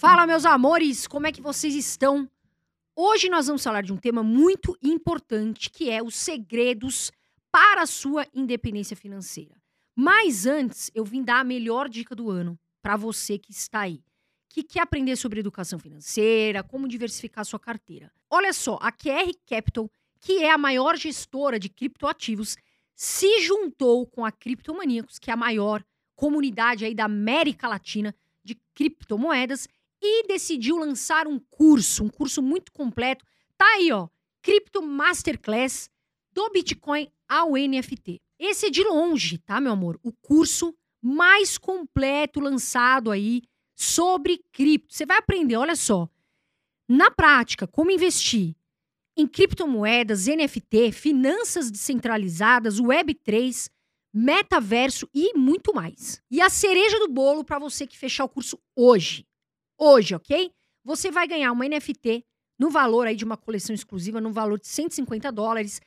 [0.00, 2.26] Fala, meus amores, como é que vocês estão?
[2.96, 7.12] Hoje nós vamos falar de um tema muito importante, que é os segredos
[7.52, 9.54] para a sua independência financeira.
[9.94, 14.02] Mas antes, eu vim dar a melhor dica do ano para você que está aí,
[14.48, 18.10] que quer aprender sobre educação financeira, como diversificar sua carteira.
[18.30, 22.56] Olha só, a QR Capital, que é a maior gestora de criptoativos,
[22.94, 25.84] se juntou com a Criptomaníacos, que é a maior
[26.16, 29.68] comunidade aí da América Latina de criptomoedas
[30.02, 33.24] e decidiu lançar um curso, um curso muito completo.
[33.56, 34.08] Tá aí, ó,
[34.42, 35.90] Crypto Masterclass
[36.32, 38.20] do Bitcoin ao NFT.
[38.38, 40.00] Esse é de longe, tá, meu amor?
[40.02, 43.42] O curso mais completo lançado aí
[43.74, 44.94] sobre cripto.
[44.94, 46.08] Você vai aprender, olha só,
[46.88, 48.54] na prática, como investir
[49.16, 53.70] em criptomoedas, NFT, finanças descentralizadas, Web3,
[54.12, 56.22] metaverso e muito mais.
[56.30, 59.26] E a cereja do bolo para você que fechar o curso hoje
[59.80, 60.52] hoje, ok?
[60.84, 62.24] Você vai ganhar uma NFT
[62.58, 65.80] no valor aí de uma coleção exclusiva, no valor de 150 dólares.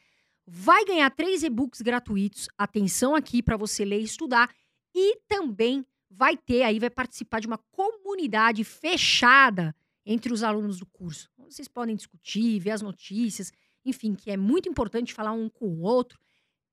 [0.45, 2.49] Vai ganhar três e-books gratuitos.
[2.57, 4.49] Atenção aqui para você ler e estudar.
[4.93, 10.85] E também vai ter aí, vai participar de uma comunidade fechada entre os alunos do
[10.85, 11.29] curso.
[11.37, 13.51] Vocês podem discutir, ver as notícias,
[13.85, 16.19] enfim, que é muito importante falar um com o outro.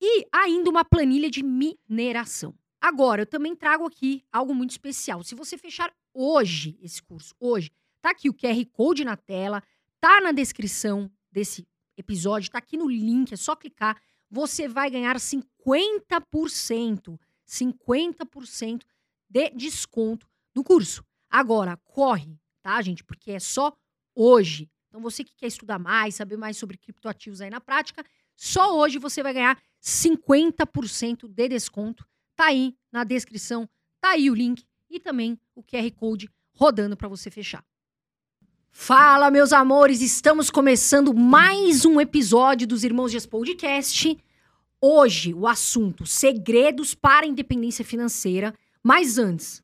[0.01, 2.55] E ainda uma planilha de mineração.
[2.81, 5.23] Agora, eu também trago aqui algo muito especial.
[5.23, 9.63] Se você fechar hoje esse curso, hoje, tá aqui o QR Code na tela,
[10.01, 14.01] tá na descrição desse episódio, tá aqui no link, é só clicar.
[14.31, 18.83] Você vai ganhar 50%, 50%
[19.29, 21.05] de desconto no curso.
[21.29, 23.05] Agora, corre, tá, gente?
[23.05, 23.77] Porque é só
[24.15, 24.71] hoje.
[24.89, 28.99] Então, você que quer estudar mais, saber mais sobre criptoativos aí na prática, só hoje
[28.99, 32.09] você vai ganhar 50% de desconto
[32.41, 33.69] Tá aí na descrição,
[34.01, 37.63] tá aí o link e também o QR Code rodando para você fechar.
[38.71, 44.17] Fala, meus amores, estamos começando mais um episódio dos Irmãos Dias Podcast.
[44.81, 48.55] Hoje, o assunto segredos para a independência financeira.
[48.83, 49.63] Mas antes,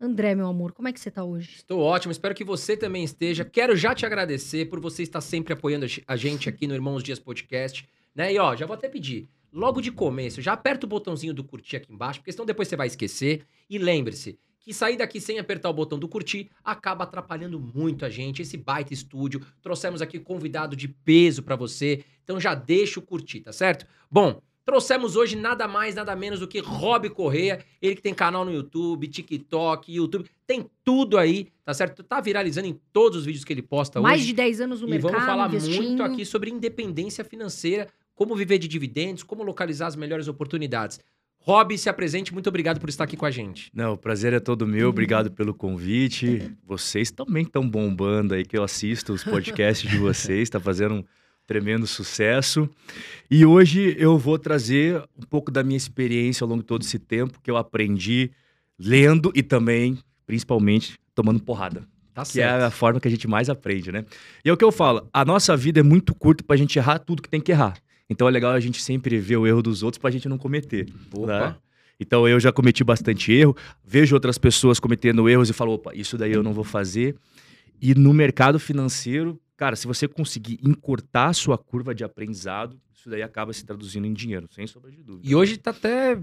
[0.00, 1.56] André, meu amor, como é que você tá hoje?
[1.56, 3.44] Estou ótimo, espero que você também esteja.
[3.44, 7.18] Quero já te agradecer por você estar sempre apoiando a gente aqui no Irmãos Dias
[7.18, 7.86] Podcast.
[8.14, 8.32] Né?
[8.32, 11.76] E ó, já vou até pedir logo de começo, já aperta o botãozinho do curtir
[11.76, 13.46] aqui embaixo, porque senão depois você vai esquecer.
[13.70, 18.10] E lembre-se que sair daqui sem apertar o botão do curtir acaba atrapalhando muito a
[18.10, 19.40] gente, esse baita estúdio.
[19.62, 23.86] Trouxemos aqui convidado de peso para você, então já deixa o curtir, tá certo?
[24.10, 28.44] Bom, trouxemos hoje nada mais, nada menos do que Rob Correia, ele que tem canal
[28.44, 32.02] no YouTube, TikTok, YouTube, tem tudo aí, tá certo?
[32.02, 34.20] Tá viralizando em todos os vídeos que ele posta Mais hoje.
[34.20, 35.82] Mais de 10 anos no e mercado, E vamos falar investindo.
[35.82, 41.00] muito aqui sobre independência financeira como viver de dividendos, como localizar as melhores oportunidades.
[41.38, 43.70] Rob, se apresente, muito obrigado por estar aqui com a gente.
[43.74, 46.50] Não, o prazer é todo meu, obrigado pelo convite.
[46.66, 51.04] Vocês também estão bombando aí, que eu assisto os podcasts de vocês, está fazendo um
[51.46, 52.68] tremendo sucesso.
[53.30, 56.98] E hoje eu vou trazer um pouco da minha experiência ao longo de todo esse
[56.98, 58.30] tempo, que eu aprendi
[58.78, 61.86] lendo e também, principalmente, tomando porrada.
[62.14, 62.62] Tá que certo.
[62.62, 64.04] é a forma que a gente mais aprende, né?
[64.44, 66.78] E é o que eu falo, a nossa vida é muito curta para a gente
[66.78, 67.76] errar tudo que tem que errar.
[68.08, 70.38] Então é legal a gente sempre ver o erro dos outros para a gente não
[70.38, 70.86] cometer.
[71.26, 71.56] Né?
[71.98, 76.18] Então eu já cometi bastante erro, vejo outras pessoas cometendo erros e falo, opa, isso
[76.18, 77.16] daí eu não vou fazer.
[77.80, 83.08] E no mercado financeiro, cara, se você conseguir encurtar a sua curva de aprendizado, isso
[83.08, 85.28] daí acaba se traduzindo em dinheiro, sem sombra de dúvida.
[85.28, 86.18] E hoje tá até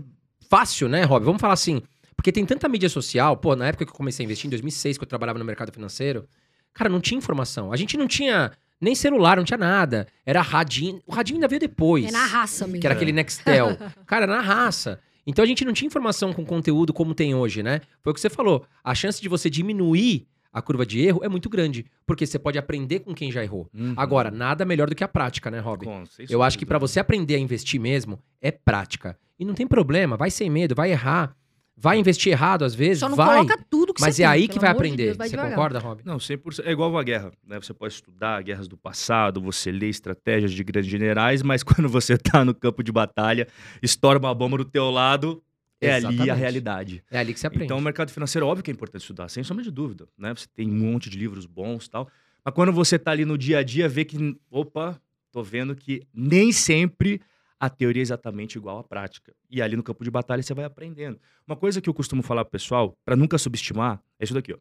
[0.49, 1.23] fácil, né, Rob?
[1.23, 1.81] Vamos falar assim,
[2.15, 4.97] porque tem tanta mídia social, pô, na época que eu comecei a investir, em 2006,
[4.97, 6.27] que eu trabalhava no mercado financeiro,
[6.73, 7.71] cara, não tinha informação.
[7.71, 10.07] A gente não tinha nem celular, não tinha nada.
[10.25, 11.01] Era radinho.
[11.05, 12.05] O radinho ainda veio depois.
[12.05, 12.81] É na raça mesmo.
[12.81, 13.77] Que era aquele Nextel.
[14.07, 14.99] Cara, na raça.
[15.25, 17.81] Então a gente não tinha informação com conteúdo como tem hoje, né?
[18.01, 18.65] Foi o que você falou.
[18.83, 22.57] A chance de você diminuir a curva de erro é muito grande, porque você pode
[22.57, 23.69] aprender com quem já errou.
[23.73, 23.93] Uhum.
[23.95, 25.85] Agora, nada melhor do que a prática, né, Rob?
[25.85, 29.17] Com, Eu acho que para você aprender a investir mesmo, é prática.
[29.39, 31.35] E não tem problema, vai sem medo, vai errar.
[31.81, 33.37] Vai investir errado às vezes, Só não vai.
[33.37, 35.05] coloca tudo que Mas você é tem, aí que vai aprender.
[35.05, 35.55] Deus, vai você devagar.
[35.55, 36.01] concorda, Rob?
[36.05, 36.63] Não, 100%.
[36.63, 37.59] É igual uma guerra, né?
[37.59, 42.17] Você pode estudar guerras do passado, você lê estratégias de grandes generais, mas quando você
[42.19, 43.47] tá no campo de batalha,
[43.81, 45.41] estoura uma bomba do teu lado,
[45.81, 46.39] é ali a Exatamente.
[46.39, 47.03] realidade.
[47.09, 47.65] É ali que você aprende.
[47.65, 50.31] Então, o mercado financeiro, óbvio que é importante estudar, sem sombra de dúvida, né?
[50.35, 52.07] Você tem um monte de livros bons e tal.
[52.45, 55.01] Mas quando você tá ali no dia a dia, vê que, opa,
[55.31, 57.19] tô vendo que nem sempre
[57.61, 59.35] a teoria é exatamente igual à prática.
[59.47, 61.19] E ali no campo de batalha você vai aprendendo.
[61.45, 64.57] Uma coisa que eu costumo falar pro pessoal, para nunca subestimar, é isso daqui, ó.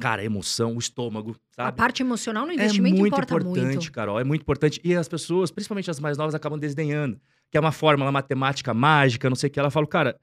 [0.00, 1.68] Cara, a emoção, o estômago, sabe?
[1.68, 3.92] A parte emocional no é investimento muito importa importante, muito.
[3.92, 4.18] Carol.
[4.18, 4.80] É muito importante.
[4.82, 7.20] E as pessoas, principalmente as mais novas, acabam desdenhando.
[7.50, 9.60] Que é uma fórmula matemática mágica, não sei o que.
[9.60, 10.18] Ela fala, cara,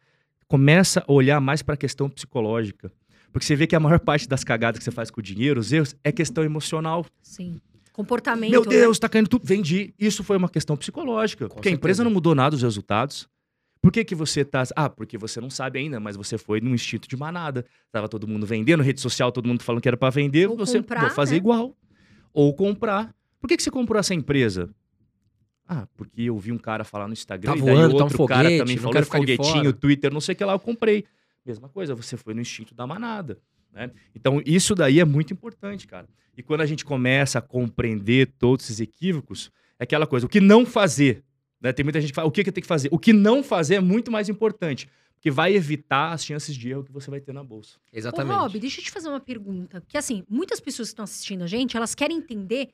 [0.48, 2.92] começa a olhar mais para a questão psicológica.
[3.32, 5.60] Porque você vê que a maior parte das cagadas que você faz com o dinheiro,
[5.60, 7.06] os erros, é questão emocional.
[7.22, 7.62] Sim.
[7.98, 8.52] Comportamento.
[8.52, 8.70] Meu né?
[8.70, 9.42] Deus, tá caindo tudo.
[9.44, 9.92] Vendi.
[9.98, 11.50] Isso foi uma questão psicológica.
[11.50, 12.04] Com porque a empresa certeza.
[12.04, 13.28] não mudou nada os resultados.
[13.82, 14.62] Por que, que você tá.
[14.76, 17.66] Ah, porque você não sabe ainda, mas você foi num instinto de manada.
[17.92, 20.48] Tava todo mundo vendendo, rede social, todo mundo falando que era pra vender.
[20.48, 21.38] Ou você comprar, vou fazer né?
[21.38, 21.76] igual.
[22.32, 23.16] Ou comprar.
[23.40, 24.70] Por que, que você comprou essa empresa?
[25.68, 28.04] Ah, porque eu vi um cara falar no Instagram Tá e daí voando, tá um
[28.04, 29.74] outro cara foguete, também falou foguetinho.
[29.74, 31.04] Twitter, não sei o que lá, eu comprei.
[31.44, 33.40] Mesma coisa, você foi no instinto da manada.
[33.78, 33.92] Né?
[34.16, 36.10] Então, isso daí é muito importante, cara.
[36.36, 40.42] E quando a gente começa a compreender todos esses equívocos, é aquela coisa, o que
[40.42, 41.24] não fazer.
[41.62, 41.72] Né?
[41.72, 42.90] Tem muita gente que fala, o que, que eu tenho que fazer?
[42.92, 46.84] O que não fazer é muito mais importante, porque vai evitar as chances de erro
[46.84, 47.78] que você vai ter na bolsa.
[47.78, 48.36] Ô, Exatamente.
[48.36, 49.84] Rob, deixa eu te fazer uma pergunta.
[49.88, 52.70] Que assim, muitas pessoas que estão assistindo a gente, elas querem entender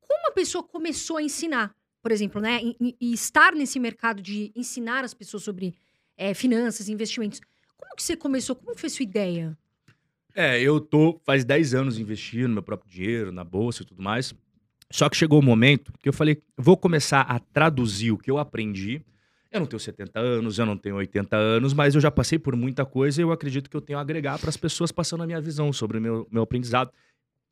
[0.00, 1.74] como a pessoa começou a ensinar.
[2.00, 2.60] Por exemplo, né?
[2.62, 5.74] E, e- estar nesse mercado de ensinar as pessoas sobre
[6.16, 7.40] é, finanças, investimentos.
[7.76, 8.54] Como que você começou?
[8.54, 9.56] Como foi sua ideia?
[10.34, 14.34] É, eu tô faz 10 anos investindo meu próprio dinheiro na bolsa e tudo mais.
[14.90, 18.38] Só que chegou o momento que eu falei, vou começar a traduzir o que eu
[18.38, 19.00] aprendi.
[19.50, 22.56] Eu não tenho 70 anos, eu não tenho 80 anos, mas eu já passei por
[22.56, 25.26] muita coisa e eu acredito que eu tenho a agregar para as pessoas passando a
[25.26, 26.90] minha visão sobre o meu, meu aprendizado.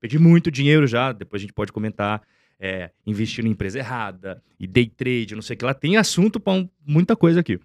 [0.00, 2.22] Perdi muito dinheiro já, depois a gente pode comentar.
[2.64, 5.74] É, investir em empresa errada, e day trade, não sei o que lá.
[5.74, 7.58] Tem assunto para muita coisa aqui.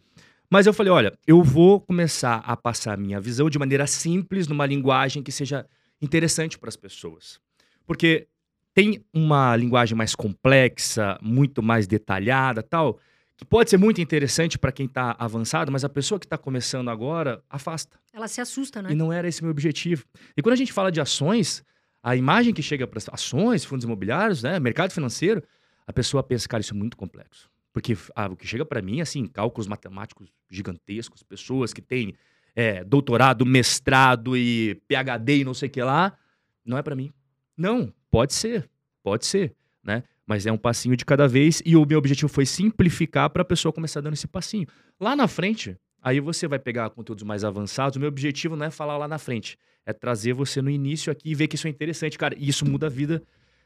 [0.49, 4.47] Mas eu falei, olha, eu vou começar a passar a minha visão de maneira simples,
[4.47, 5.65] numa linguagem que seja
[6.01, 7.39] interessante para as pessoas.
[7.85, 8.27] Porque
[8.73, 12.99] tem uma linguagem mais complexa, muito mais detalhada, tal,
[13.35, 16.89] que pode ser muito interessante para quem está avançado, mas a pessoa que está começando
[16.89, 17.99] agora afasta.
[18.13, 18.91] Ela se assusta, né?
[18.91, 20.05] E não era esse meu objetivo.
[20.35, 21.63] E quando a gente fala de ações,
[22.01, 25.43] a imagem que chega para as ações, fundos imobiliários, né, mercado financeiro,
[25.85, 27.49] a pessoa pensa, cara, isso é muito complexo.
[27.77, 32.15] Porque ah, o que chega para mim, assim, cálculos matemáticos gigantescos, pessoas que têm
[32.55, 36.17] é, doutorado, mestrado e PhD e não sei o que lá,
[36.65, 37.13] não é para mim.
[37.55, 38.67] Não, pode ser,
[39.03, 39.53] pode ser,
[39.83, 40.01] né?
[40.25, 43.45] Mas é um passinho de cada vez e o meu objetivo foi simplificar para a
[43.45, 44.65] pessoa começar dando esse passinho.
[44.99, 47.97] Lá na frente, aí você vai pegar conteúdos mais avançados.
[47.97, 51.29] O meu objetivo não é falar lá na frente, é trazer você no início aqui
[51.29, 52.33] e ver que isso é interessante, cara.
[52.39, 53.21] E isso muda a vida,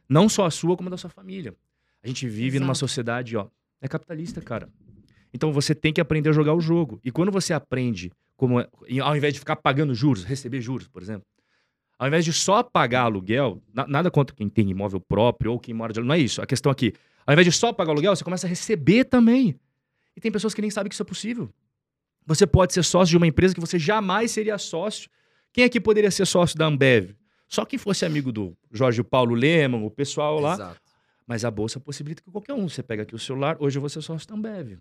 [0.09, 1.55] não só a sua, como a da sua família.
[2.03, 2.79] A gente vive numa Exato.
[2.79, 3.47] sociedade, ó,
[3.81, 4.69] é capitalista, cara.
[5.33, 6.99] Então você tem que aprender a jogar o jogo.
[7.03, 8.67] E quando você aprende, como é-
[9.01, 11.25] ao invés de ficar pagando juros, receber juros, por exemplo,
[11.97, 15.73] ao invés de só pagar aluguel, na- nada contra quem tem imóvel próprio ou quem
[15.73, 16.41] mora de aluguel, não é isso.
[16.41, 16.93] A questão aqui,
[17.25, 19.59] ao invés de só pagar aluguel, você começa a receber também.
[20.15, 21.49] E tem pessoas que nem sabem que isso é possível.
[22.25, 25.09] Você pode ser sócio de uma empresa que você jamais seria sócio.
[25.53, 27.15] Quem aqui poderia ser sócio da Ambev?
[27.47, 30.53] Só quem fosse amigo do Jorge Paulo Leman, o pessoal lá.
[30.53, 30.81] Exato.
[31.25, 32.67] Mas a bolsa possibilita que qualquer um.
[32.67, 34.79] Você pega aqui o celular, hoje eu vou ser sócio Ambev.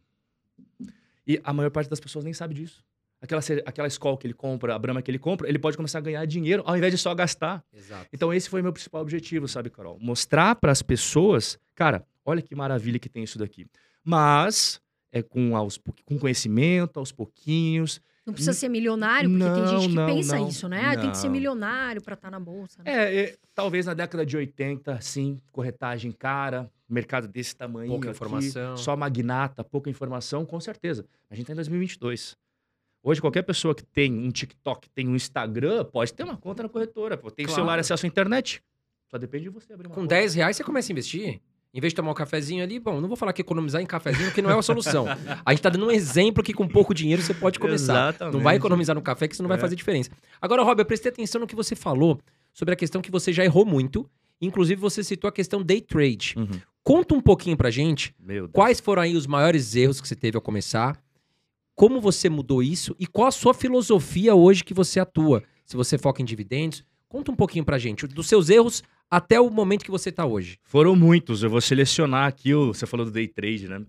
[1.26, 2.84] E a maior parte das pessoas nem sabe disso.
[3.22, 6.00] Aquela, aquela escola que ele compra, a Brahma que ele compra, ele pode começar a
[6.00, 7.62] ganhar dinheiro ao invés de só gastar.
[7.72, 8.08] Exato.
[8.12, 9.98] Então esse foi meu principal objetivo, sabe, Carol?
[10.00, 13.66] Mostrar para as pessoas, cara, olha que maravilha que tem isso daqui.
[14.02, 14.80] Mas
[15.12, 18.00] é com, aos, com conhecimento, aos pouquinhos.
[18.26, 20.82] Não precisa ser milionário, porque tem Não, gente que não, pensa não, isso, né?
[20.84, 22.82] Ah, Tem que ser milionário pra estar na bolsa.
[22.82, 22.92] né?
[22.92, 27.88] É, é, talvez na década de 80, sim, corretagem cara, mercado desse tamanho.
[27.90, 28.76] Pouca aqui, informação.
[28.76, 31.06] Só magnata, pouca informação, com certeza.
[31.30, 32.36] A gente tá em 2022.
[33.02, 36.68] Hoje, qualquer pessoa que tem um TikTok, tem um Instagram, pode ter uma conta na
[36.68, 37.16] corretora.
[37.16, 37.30] Pô.
[37.30, 37.54] Tem Claro.
[37.56, 38.62] celular acesso à internet.
[39.10, 40.14] Só depende de você abrir uma Com conta.
[40.14, 41.40] 10 reais você começa a investir.
[41.72, 44.26] Em vez de tomar um cafezinho ali, bom, não vou falar que economizar em cafezinho,
[44.26, 45.06] porque não é a solução.
[45.46, 48.08] A gente tá dando um exemplo que com pouco dinheiro você pode começar.
[48.10, 48.34] Exatamente.
[48.34, 49.60] Não vai economizar no café, que isso não vai É.
[49.60, 50.10] fazer diferença.
[50.42, 52.18] Agora, Rob, eu prestei atenção no que você falou
[52.52, 54.08] sobre a questão que você já errou muito.
[54.40, 56.34] Inclusive, você citou a questão day trade.
[56.36, 56.48] Uhum.
[56.82, 58.12] Conta um pouquinho pra gente
[58.52, 60.98] quais foram aí os maiores erros que você teve ao começar,
[61.76, 65.42] como você mudou isso e qual a sua filosofia hoje que você atua.
[65.64, 69.50] Se você foca em dividendos, conta um pouquinho pra gente dos seus erros até o
[69.50, 70.58] momento que você tá hoje.
[70.62, 71.42] Foram muitos.
[71.42, 72.54] Eu vou selecionar aqui.
[72.54, 73.84] O, você falou do day trade, né?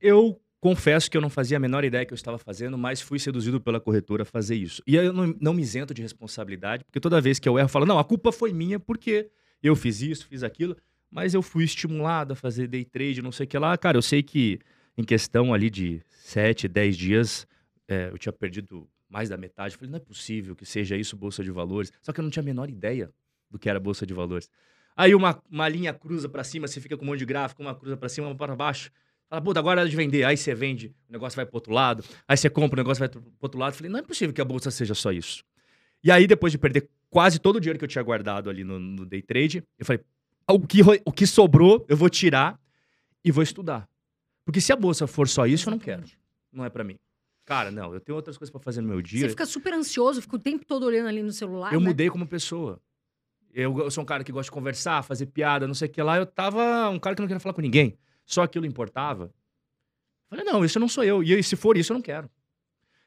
[0.00, 3.18] Eu confesso que eu não fazia a menor ideia que eu estava fazendo, mas fui
[3.18, 4.82] seduzido pela corretora a fazer isso.
[4.86, 7.68] E eu não, não me isento de responsabilidade, porque toda vez que eu erro, eu
[7.68, 9.30] falo, não, a culpa foi minha porque
[9.62, 10.76] eu fiz isso, fiz aquilo,
[11.10, 13.76] mas eu fui estimulado a fazer day trade, não sei o que lá.
[13.76, 14.58] Cara, eu sei que
[14.96, 17.46] em questão ali de 7, 10 dias,
[17.86, 19.74] é, eu tinha perdido mais da metade.
[19.74, 21.92] Eu falei, não é possível que seja isso Bolsa de Valores.
[22.02, 23.10] Só que eu não tinha a menor ideia
[23.50, 24.50] do que era Bolsa de Valores.
[24.96, 27.74] Aí uma, uma linha cruza para cima, você fica com um monte de gráfico, uma
[27.74, 28.90] cruza para cima, uma para baixo.
[29.28, 30.24] Fala, puta, agora é hora de vender.
[30.24, 32.04] Aí você vende, o negócio vai pro outro lado.
[32.26, 33.74] Aí você compra, o negócio vai pro outro lado.
[33.74, 35.44] Falei, não é possível que a bolsa seja só isso.
[36.02, 38.78] E aí, depois de perder quase todo o dinheiro que eu tinha guardado ali no,
[38.78, 40.02] no day trade, eu falei,
[40.48, 42.58] o que, o que sobrou, eu vou tirar
[43.24, 43.88] e vou estudar.
[44.44, 46.04] Porque se a bolsa for só isso, eu não quero.
[46.52, 46.96] Não é para mim.
[47.44, 49.20] Cara, não, eu tenho outras coisas pra fazer no meu dia.
[49.20, 51.72] Você fica super ansioso, fica o tempo todo olhando ali no celular.
[51.72, 51.88] eu né?
[51.88, 52.80] mudei como pessoa.
[53.58, 56.02] Eu, eu sou um cara que gosta de conversar, fazer piada, não sei o que
[56.02, 56.18] lá.
[56.18, 57.96] Eu tava um cara que não queria falar com ninguém.
[58.26, 59.32] Só aquilo importava.
[60.28, 61.22] Falei, não, isso não sou eu.
[61.22, 62.30] E se for isso, eu não quero.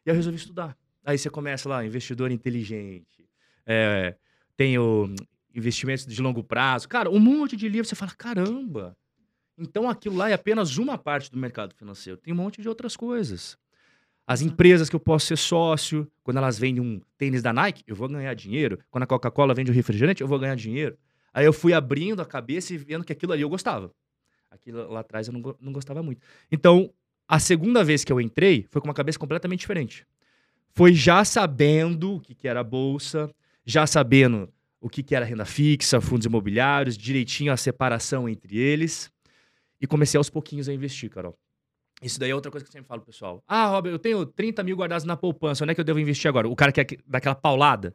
[0.04, 0.76] E eu resolvi estudar.
[1.06, 3.30] Aí você começa lá, investidor inteligente.
[3.64, 4.16] É,
[4.58, 5.14] tenho
[5.54, 6.90] investimentos de longo prazo.
[6.90, 7.88] Cara, um monte de livro.
[7.88, 8.98] Você fala, caramba.
[9.56, 12.18] Então aquilo lá é apenas uma parte do mercado financeiro.
[12.18, 13.56] Tem um monte de outras coisas.
[14.30, 17.96] As empresas que eu posso ser sócio, quando elas vendem um tênis da Nike, eu
[17.96, 18.78] vou ganhar dinheiro.
[18.92, 20.96] Quando a Coca-Cola vende um refrigerante, eu vou ganhar dinheiro.
[21.34, 23.92] Aí eu fui abrindo a cabeça e vendo que aquilo ali eu gostava.
[24.52, 26.22] Aquilo lá atrás eu não, não gostava muito.
[26.52, 26.94] Então,
[27.28, 30.06] a segunda vez que eu entrei foi com uma cabeça completamente diferente.
[30.76, 33.34] Foi já sabendo o que, que era bolsa,
[33.66, 34.48] já sabendo
[34.80, 39.12] o que, que era renda fixa, fundos imobiliários, direitinho a separação entre eles.
[39.82, 41.36] E comecei aos pouquinhos a investir, Carol.
[42.02, 43.44] Isso daí é outra coisa que eu sempre falo, pessoal.
[43.48, 46.30] Ah, Robert, eu tenho 30 mil guardados na poupança, onde é que eu devo investir
[46.30, 46.48] agora?
[46.48, 47.94] O cara quer que- dar aquela paulada?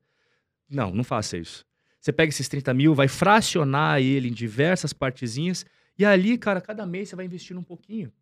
[0.69, 1.65] Não, não faça isso.
[2.01, 5.65] Você pega esses 30 mil, vai fracionar ele em diversas partezinhas,
[5.99, 8.13] e ali, cara, cada mês você vai investir um pouquinho.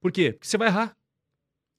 [0.00, 0.32] Por quê?
[0.32, 0.94] Porque você vai errar.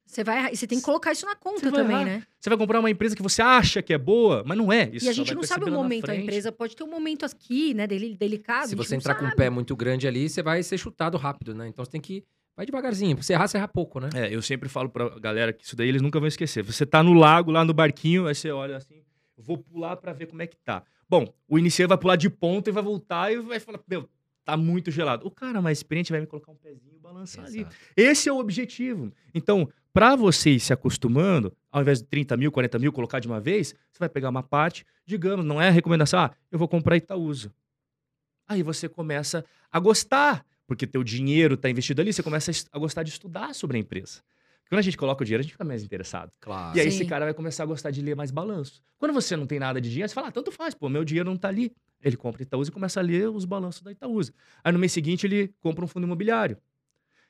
[0.07, 2.05] Você vai e você tem que colocar isso na conta também, errar.
[2.05, 2.23] né?
[2.39, 4.87] Você vai comprar uma empresa que você acha que é boa, mas não é.
[4.93, 6.09] Isso e a gente não sabe o momento.
[6.09, 8.67] A empresa pode ter um momento aqui, né, dele- delicado.
[8.69, 9.37] Se você entrar com um sabe.
[9.37, 11.67] pé muito grande ali, você vai ser chutado rápido, né?
[11.67, 12.23] Então você tem que.
[12.55, 13.21] Vai devagarzinho.
[13.21, 14.09] Se errar, você erra pouco, né?
[14.15, 16.63] É, eu sempre falo pra galera que isso daí eles nunca vão esquecer.
[16.63, 19.03] Você tá no lago, lá no barquinho, aí você olha assim,
[19.37, 20.83] vou pular pra ver como é que tá.
[21.09, 24.09] Bom, o iniciante vai pular de ponta e vai voltar e vai falar, meu,
[24.45, 25.27] tá muito gelado.
[25.27, 27.59] O cara mais experiente vai me colocar um pezinho e balançar ali.
[27.59, 27.75] Exato.
[27.97, 29.11] Esse é o objetivo.
[29.33, 33.27] Então, para você ir se acostumando, ao invés de 30 mil, 40 mil, colocar de
[33.27, 36.67] uma vez, você vai pegar uma parte, digamos, não é a recomendação, ah, eu vou
[36.67, 37.51] comprar Itaúsa.
[38.47, 43.03] Aí você começa a gostar, porque teu dinheiro está investido ali, você começa a gostar
[43.03, 44.21] de estudar sobre a empresa.
[44.67, 46.31] Quando a gente coloca o dinheiro, a gente fica mais interessado.
[46.39, 46.75] Claro.
[46.75, 46.97] E aí Sim.
[46.97, 48.81] esse cara vai começar a gostar de ler mais balanço.
[48.97, 51.29] Quando você não tem nada de dinheiro, você fala, ah, tanto faz, pô, meu dinheiro
[51.29, 51.71] não tá ali.
[52.01, 54.33] Ele compra Itaúsa e começa a ler os balanços da Itaúsa.
[54.63, 56.57] Aí no mês seguinte ele compra um fundo imobiliário.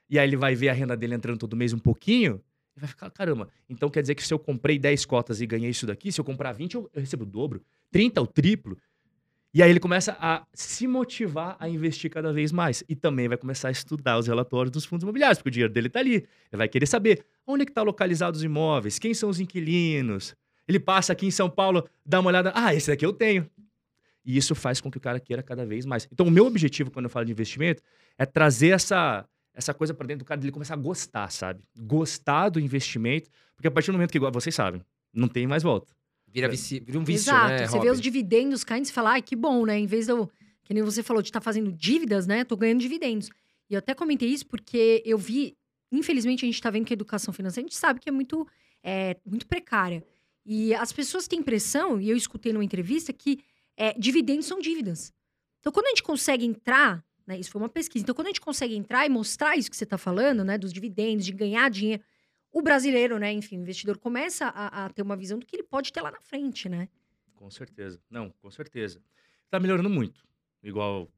[0.10, 2.42] E aí ele vai ver a renda dele entrando todo mês um pouquinho
[2.76, 5.70] e vai ficar, caramba, então quer dizer que se eu comprei 10 cotas e ganhei
[5.70, 8.78] isso daqui, se eu comprar 20 eu, eu recebo o dobro, 30 o triplo.
[9.56, 12.84] E aí ele começa a se motivar a investir cada vez mais.
[12.90, 15.88] E também vai começar a estudar os relatórios dos fundos imobiliários, porque o dinheiro dele
[15.88, 16.16] está ali.
[16.16, 20.36] Ele vai querer saber onde é que está localizados os imóveis, quem são os inquilinos.
[20.68, 23.50] Ele passa aqui em São Paulo, dá uma olhada, ah, esse daqui eu tenho.
[24.26, 26.06] E isso faz com que o cara queira cada vez mais.
[26.12, 27.82] Então, o meu objetivo quando eu falo de investimento
[28.18, 31.62] é trazer essa, essa coisa para dentro do cara, dele começar a gostar, sabe?
[31.80, 34.82] Gostar do investimento, porque a partir do momento que, igual vocês sabem,
[35.14, 35.96] não tem mais volta.
[36.36, 37.48] Vira, vici- vira um vício, Exato.
[37.48, 37.66] né?
[37.68, 39.80] você vê os dividendos caindo e fala, ai, que bom, né?
[39.80, 40.30] Em vez de eu,
[40.66, 42.44] que nem você falou, de estar fazendo dívidas, né?
[42.44, 43.30] Tô ganhando dividendos.
[43.70, 45.56] E eu até comentei isso porque eu vi,
[45.90, 48.46] infelizmente, a gente tá vendo que a educação financeira, a gente sabe que é muito,
[48.84, 50.04] é, muito precária.
[50.46, 53.40] E as pessoas têm impressão, e eu escutei numa entrevista, que
[53.78, 55.14] é, dividendos são dívidas.
[55.62, 57.40] Então, quando a gente consegue entrar, né?
[57.40, 58.04] Isso foi uma pesquisa.
[58.04, 60.58] Então, quando a gente consegue entrar e mostrar isso que você tá falando, né?
[60.58, 62.04] Dos dividendos, de ganhar dinheiro.
[62.56, 65.64] O brasileiro, né, enfim, o investidor começa a, a ter uma visão do que ele
[65.64, 66.88] pode ter lá na frente, né?
[67.36, 68.00] Com certeza.
[68.10, 69.02] Não, com certeza.
[69.50, 70.24] Tá melhorando muito.
[70.64, 71.12] Igual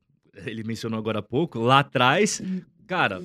[0.47, 2.41] ele mencionou agora há pouco, lá atrás,
[2.87, 3.21] cara,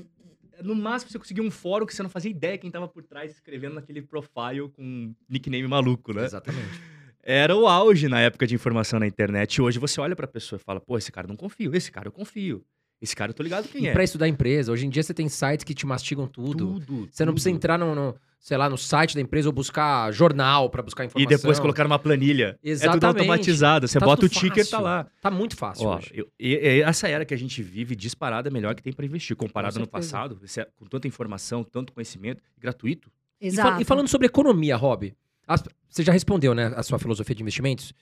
[0.62, 3.32] no máximo você conseguiu um fórum que você não fazia ideia quem tava por trás
[3.32, 6.26] escrevendo naquele profile com um nickname maluco, né?
[6.26, 6.82] Exatamente.
[7.22, 9.62] Era o auge na época de informação na internet.
[9.62, 12.08] Hoje você olha pra pessoa e fala, pô, esse cara eu não confio, esse cara
[12.08, 12.62] eu confio.
[13.02, 13.92] Esse cara eu tô ligado quem E é.
[13.92, 16.80] pra estudar a empresa, hoje em dia você tem sites que te mastigam tudo.
[16.80, 17.08] Tudo.
[17.10, 20.70] Você não precisa entrar no, no, sei lá, no site da empresa ou buscar jornal
[20.70, 21.36] pra buscar E informação.
[21.36, 22.44] depois colocar uma planilha.
[22.44, 23.04] É tudo Exatamente.
[23.06, 23.88] automatizado.
[23.88, 24.80] Você Tá bota o ticker, tá fácil.
[24.80, 25.06] lá.
[25.20, 26.12] Tá muito fácil Ó, hoje.
[26.14, 29.04] eu- e- e essa era que a gente vive disparada é melhor que tem para
[29.04, 29.34] investir.
[29.36, 33.10] Comparado Com no passado, você- com tanta informação, tanto conhecimento, gratuito.
[33.40, 33.68] E, Exato.
[33.72, 35.12] fal- e falando sobre economia, Rob,
[35.48, 37.92] as- você já respondeu, né, a sua filosofia de investimentos?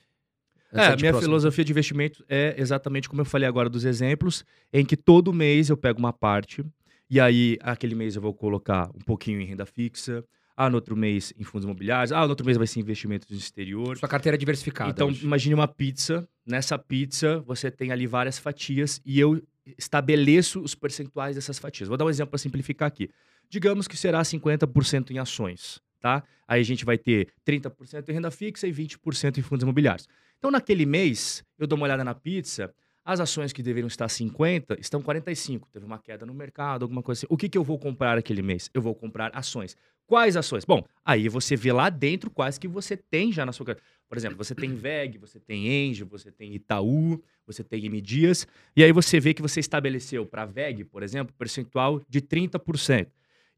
[0.73, 1.31] É, a de minha próximo.
[1.31, 5.69] filosofia de investimento é exatamente como eu falei agora dos exemplos, em que todo mês
[5.69, 6.65] eu pego uma parte,
[7.09, 10.25] e aí aquele mês eu vou colocar um pouquinho em renda fixa,
[10.57, 13.37] ah, no outro mês em fundos imobiliários, ah, no outro mês vai ser investimentos no
[13.37, 13.97] exterior.
[13.97, 14.91] Sua carteira é diversificada.
[14.91, 15.25] Então, hoje.
[15.25, 16.29] imagine uma pizza.
[16.47, 19.43] Nessa pizza, você tem ali várias fatias e eu
[19.79, 21.89] estabeleço os percentuais dessas fatias.
[21.89, 23.09] Vou dar um exemplo para simplificar aqui.
[23.49, 26.23] Digamos que será 50% em ações, tá?
[26.47, 30.07] Aí a gente vai ter 30% em renda fixa e 20% em fundos imobiliários.
[30.41, 34.81] Então, naquele mês, eu dou uma olhada na pizza, as ações que deveriam estar 50
[34.81, 35.69] estão 45.
[35.71, 37.27] Teve uma queda no mercado, alguma coisa assim.
[37.29, 38.71] O que, que eu vou comprar aquele mês?
[38.73, 39.77] Eu vou comprar ações.
[40.07, 40.65] Quais ações?
[40.65, 43.87] Bom, aí você vê lá dentro quais que você tem já na sua carteira.
[44.09, 48.47] Por exemplo, você tem VEG, você tem Engie, você tem Itaú, você tem M Dias,
[48.75, 53.09] e aí você vê que você estabeleceu para VEG, por exemplo, percentual de 30%.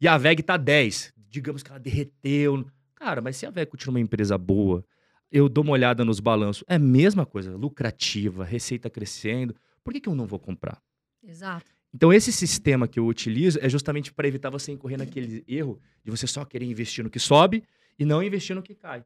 [0.00, 1.14] e a VEG tá 10.
[1.30, 2.66] Digamos que ela derreteu.
[2.96, 4.84] Cara, mas se a VEG continua uma empresa boa,
[5.32, 10.00] eu dou uma olhada nos balanços, é a mesma coisa, lucrativa, receita crescendo, por que,
[10.00, 10.80] que eu não vou comprar?
[11.26, 11.66] Exato.
[11.94, 16.10] Então, esse sistema que eu utilizo é justamente para evitar você incorrer naquele erro de
[16.10, 17.64] você só querer investir no que sobe
[17.98, 19.04] e não investir no que cai.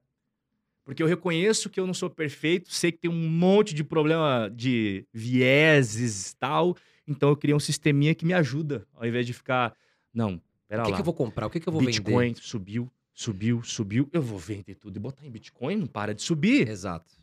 [0.85, 4.49] Porque eu reconheço que eu não sou perfeito, sei que tem um monte de problema
[4.55, 6.77] de vieses e tal.
[7.09, 9.75] Então, eu criei um sisteminha que me ajuda, ao invés de ficar.
[10.15, 10.97] Não, pera O que, lá.
[10.97, 11.47] que eu vou comprar?
[11.47, 12.41] O que, que eu vou Bitcoin vender?
[12.41, 14.09] subiu, subiu, subiu.
[14.13, 16.69] Eu vou vender tudo e botar em Bitcoin, não para de subir.
[16.69, 17.15] Exato.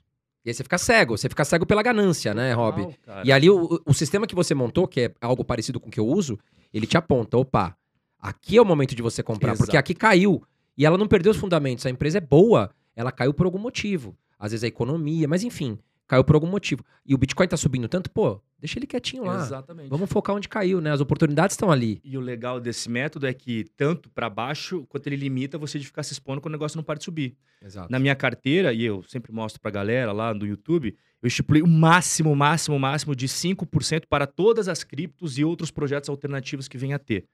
[0.44, 1.16] E aí você fica cego.
[1.16, 2.98] Você fica cego pela ganância, né, Rob?
[3.24, 6.00] E ali o, o sistema que você montou, que é algo parecido com o que
[6.00, 6.38] eu uso,
[6.74, 7.78] ele te aponta, opa,
[8.20, 9.78] aqui é o momento de você comprar, porque Exato.
[9.78, 10.44] aqui caiu.
[10.76, 11.86] E ela não perdeu os fundamentos.
[11.86, 14.18] A empresa é boa, ela caiu por algum motivo.
[14.38, 16.84] Às vezes a economia, mas enfim, caiu por algum motivo.
[17.06, 19.42] E o Bitcoin tá subindo tanto, pô, deixa ele quietinho lá.
[19.42, 19.90] Exatamente.
[19.90, 20.92] Vamos focar onde caiu, né?
[20.92, 22.02] As oportunidades estão ali.
[22.04, 25.86] E o legal desse método é que, tanto para baixo, quanto ele limita você de
[25.86, 27.36] ficar se expondo quando o negócio não para de subir.
[27.62, 27.92] Exato.
[27.92, 31.68] Na minha carteira, e eu sempre mostro pra galera lá no YouTube, eu estipulei o
[31.68, 36.98] máximo, máximo, máximo de 5% para todas as criptos e outros projetos alternativos que venha
[36.98, 37.26] a ter.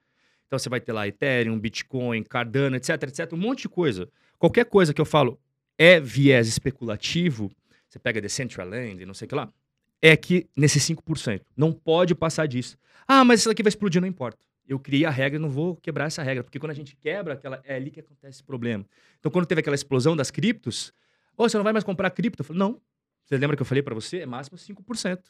[0.45, 4.09] Então você vai ter lá Ethereum, Bitcoin, Cardano, etc, etc, um monte de coisa.
[4.37, 5.39] Qualquer coisa que eu falo
[5.77, 7.51] é viés especulativo,
[7.89, 9.51] você pega Decentraland, não sei o que lá,
[10.01, 11.41] é que nesse 5%.
[11.57, 12.77] Não pode passar disso.
[13.07, 14.39] Ah, mas isso aqui vai explodir, não importa.
[14.67, 17.33] Eu criei a regra e não vou quebrar essa regra, porque quando a gente quebra
[17.33, 18.85] aquela, é ali que acontece esse problema.
[19.19, 20.93] Então, quando teve aquela explosão das criptos,
[21.39, 22.41] Ô, você não vai mais comprar cripto?
[22.41, 22.81] Eu falei, não.
[23.23, 24.17] Você lembra que eu falei para você?
[24.17, 25.21] É máximo 5%.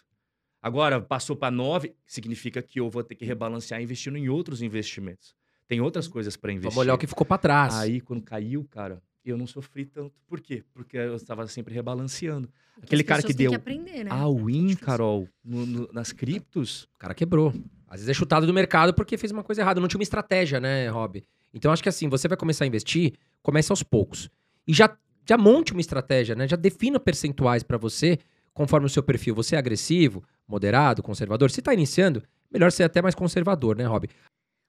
[0.59, 5.35] Agora, passou para 9%, significa que eu vou ter que rebalancear investindo em outros investimentos.
[5.67, 6.71] Tem outras coisas para investir.
[6.71, 7.75] Vamos olhar o que ficou pra trás.
[7.75, 10.13] Aí, quando caiu, cara, eu não sofri tanto.
[10.27, 10.63] Por quê?
[10.73, 12.47] Porque eu estava sempre rebalanceando.
[12.75, 14.11] Porque Aquele cara que deu que aprender, né?
[14.11, 14.85] a win, difícil.
[14.85, 17.53] Carol, no- no- nas criptos, O cara quebrou.
[17.87, 19.81] Às vezes é chutado do mercado porque fez uma coisa errada.
[19.81, 21.23] Não tinha uma estratégia, né, Rob?
[21.53, 24.29] Então acho que assim, você vai começar a investir, comece aos poucos.
[24.67, 24.95] E já,
[25.27, 26.47] já monte uma estratégia, né?
[26.47, 28.19] Já defina percentuais pra você,
[28.53, 29.33] conforme o seu perfil.
[29.35, 31.49] Você é agressivo, moderado, conservador.
[31.51, 34.07] Se tá iniciando, melhor ser até mais conservador, né, Rob?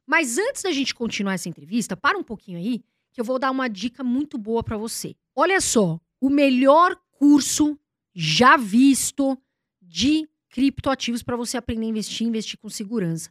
[0.07, 3.51] Mas antes da gente continuar essa entrevista, para um pouquinho aí, que eu vou dar
[3.51, 5.17] uma dica muito boa para você.
[5.35, 7.79] Olha só, o melhor curso
[8.15, 9.39] já visto
[9.81, 13.31] de criptoativos para você aprender a investir, investir com segurança.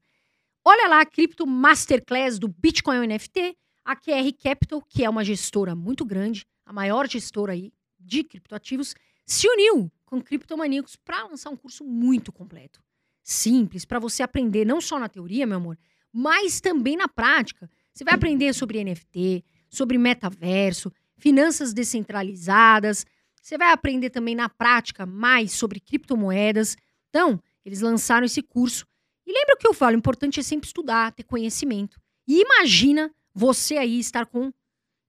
[0.64, 5.76] Olha lá a Cripto Masterclass do Bitcoin NFT, a QR Capital, que é uma gestora
[5.76, 11.56] muito grande, a maior gestora aí de criptoativos, se uniu com criptomaníacos para lançar um
[11.56, 12.82] curso muito completo.
[13.22, 15.78] Simples, para você aprender não só na teoria, meu amor,
[16.12, 17.70] mas também na prática.
[17.94, 23.06] Você vai aprender sobre NFT, sobre metaverso, finanças descentralizadas.
[23.42, 26.76] Você vai aprender também na prática mais sobre criptomoedas.
[27.10, 28.86] Então, eles lançaram esse curso.
[29.26, 32.00] E lembra o que eu falo, o importante é sempre estudar, ter conhecimento.
[32.28, 34.52] E imagina você aí estar com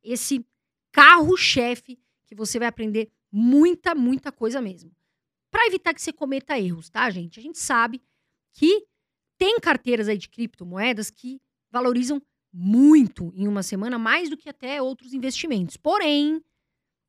[0.03, 0.45] esse
[0.93, 4.91] carro-chefe que você vai aprender muita, muita coisa mesmo.
[5.51, 7.39] Para evitar que você cometa erros, tá, gente?
[7.41, 8.03] A gente sabe
[8.53, 8.87] que
[9.37, 12.21] tem carteiras aí de criptomoedas que valorizam
[12.53, 15.77] muito em uma semana, mais do que até outros investimentos.
[15.77, 16.43] Porém,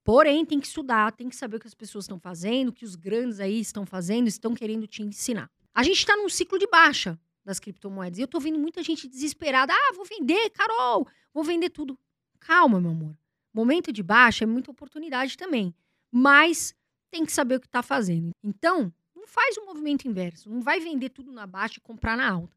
[0.03, 2.85] porém, tem que estudar, tem que saber o que as pessoas estão fazendo, o que
[2.85, 5.49] os grandes aí estão fazendo, estão querendo te ensinar.
[5.73, 8.19] A gente está num ciclo de baixa das criptomoedas.
[8.19, 9.73] E eu tô vendo muita gente desesperada.
[9.73, 11.97] Ah, vou vender, Carol, vou vender tudo.
[12.39, 13.17] Calma, meu amor.
[13.53, 15.73] Momento de baixa é muita oportunidade também.
[16.11, 16.73] Mas
[17.09, 18.31] tem que saber o que está fazendo.
[18.43, 20.49] Então, não faz um movimento inverso.
[20.49, 22.55] Não vai vender tudo na baixa e comprar na alta.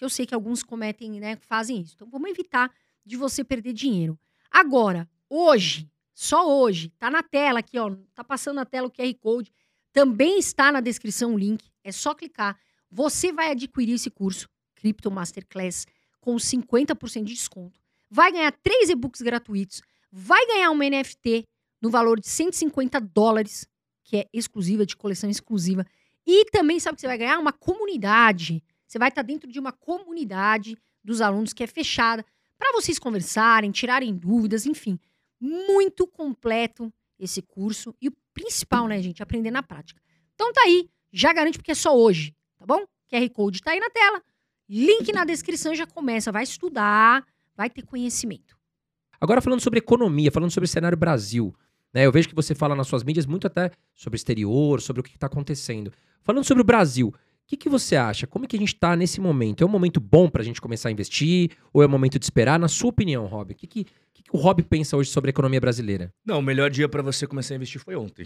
[0.00, 1.94] Eu sei que alguns cometem, né, fazem isso.
[1.94, 2.72] Então, vamos evitar
[3.04, 4.18] de você perder dinheiro.
[4.50, 9.12] Agora, hoje, só hoje, tá na tela aqui, ó, tá passando na tela o QR
[9.20, 9.52] Code.
[9.92, 11.68] Também está na descrição o link.
[11.82, 12.58] É só clicar.
[12.90, 15.86] Você vai adquirir esse curso, Crypto Masterclass,
[16.20, 17.80] com 50% de desconto.
[18.10, 19.82] Vai ganhar três e-books gratuitos.
[20.10, 21.44] Vai ganhar uma NFT
[21.80, 23.66] no valor de 150 dólares,
[24.04, 25.86] que é exclusiva, de coleção exclusiva.
[26.26, 28.62] E também sabe que você vai ganhar uma comunidade.
[28.88, 32.24] Você vai estar dentro de uma comunidade dos alunos que é fechada
[32.58, 34.98] para vocês conversarem, tirarem dúvidas, enfim.
[35.38, 37.94] Muito completo esse curso.
[38.00, 39.22] E o principal, né, gente?
[39.22, 40.00] Aprender na prática.
[40.34, 40.88] Então tá aí.
[41.12, 42.84] Já garante porque é só hoje, tá bom?
[43.10, 44.22] QR Code tá aí na tela.
[44.68, 46.32] Link na descrição já começa.
[46.32, 47.24] Vai estudar,
[47.54, 48.56] vai ter conhecimento.
[49.20, 51.54] Agora falando sobre economia, falando sobre o cenário Brasil.
[51.92, 55.02] Né, eu vejo que você fala nas suas mídias muito até sobre exterior, sobre o
[55.02, 55.92] que está acontecendo.
[56.22, 57.14] Falando sobre o Brasil,
[57.48, 58.26] que, que você acha?
[58.26, 59.64] Como é que a gente está nesse momento?
[59.64, 61.52] É um momento bom para a gente começar a investir?
[61.72, 62.58] Ou é um momento de esperar?
[62.58, 65.32] Na sua opinião, Rob, o que, que, que que o Rob pensa hoje sobre a
[65.32, 66.12] economia brasileira?
[66.26, 68.24] Não, o melhor dia para você começar a investir foi ontem.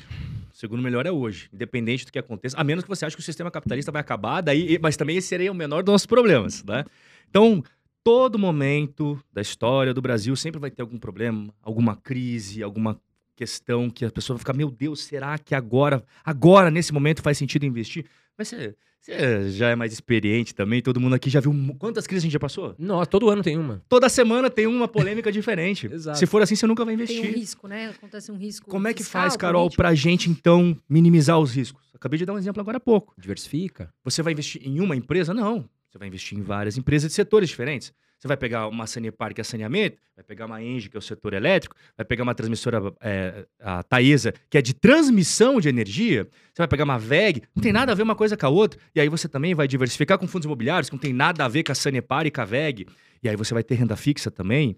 [0.52, 2.56] O segundo melhor é hoje, independente do que aconteça.
[2.58, 5.28] A menos que você ache que o sistema capitalista vai acabar, daí, mas também esse
[5.28, 6.84] seria o menor dos nossos problemas, né?
[7.30, 7.62] Então,
[8.02, 13.00] todo momento da história do Brasil sempre vai ter algum problema, alguma crise, alguma
[13.36, 17.38] questão que a pessoa vai ficar, meu Deus, será que agora, agora nesse momento faz
[17.38, 18.04] sentido investir?
[18.38, 22.22] Mas você, você já é mais experiente também, todo mundo aqui já viu quantas crises
[22.22, 22.74] a gente já passou?
[22.78, 23.82] Nossa, todo ano tem uma.
[23.88, 25.86] Toda semana tem uma polêmica diferente.
[25.92, 26.18] Exato.
[26.18, 27.30] Se for assim, você nunca vai Tem investir.
[27.30, 27.90] um risco, né?
[27.90, 28.68] Acontece um risco.
[28.70, 29.82] Como é que fiscal, faz, Carol, político.
[29.82, 31.90] pra gente então minimizar os riscos?
[31.94, 33.14] Acabei de dar um exemplo agora há pouco.
[33.18, 33.92] Diversifica.
[34.04, 35.32] Você vai investir em uma empresa?
[35.34, 35.68] Não.
[35.90, 37.92] Você vai investir em várias empresas de setores diferentes.
[38.22, 41.02] Você vai pegar uma Sanepar, que é saneamento, vai pegar uma Engie, que é o
[41.02, 46.28] setor elétrico, vai pegar uma transmissora, é, a Taesa, que é de transmissão de energia,
[46.54, 48.78] você vai pegar uma VEG, não tem nada a ver uma coisa com a outra,
[48.94, 51.64] e aí você também vai diversificar com fundos imobiliários, que não tem nada a ver
[51.64, 52.86] com a Sanepar e com a VEG,
[53.24, 54.76] e aí você vai ter renda fixa também,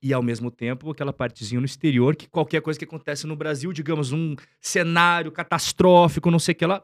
[0.00, 3.72] e ao mesmo tempo aquela partezinha no exterior, que qualquer coisa que acontece no Brasil,
[3.72, 6.80] digamos, um cenário catastrófico, não sei o que lá,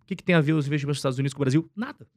[0.00, 1.70] o que, que tem a ver os investimentos dos Estados Unidos com o Brasil?
[1.76, 2.08] Nada.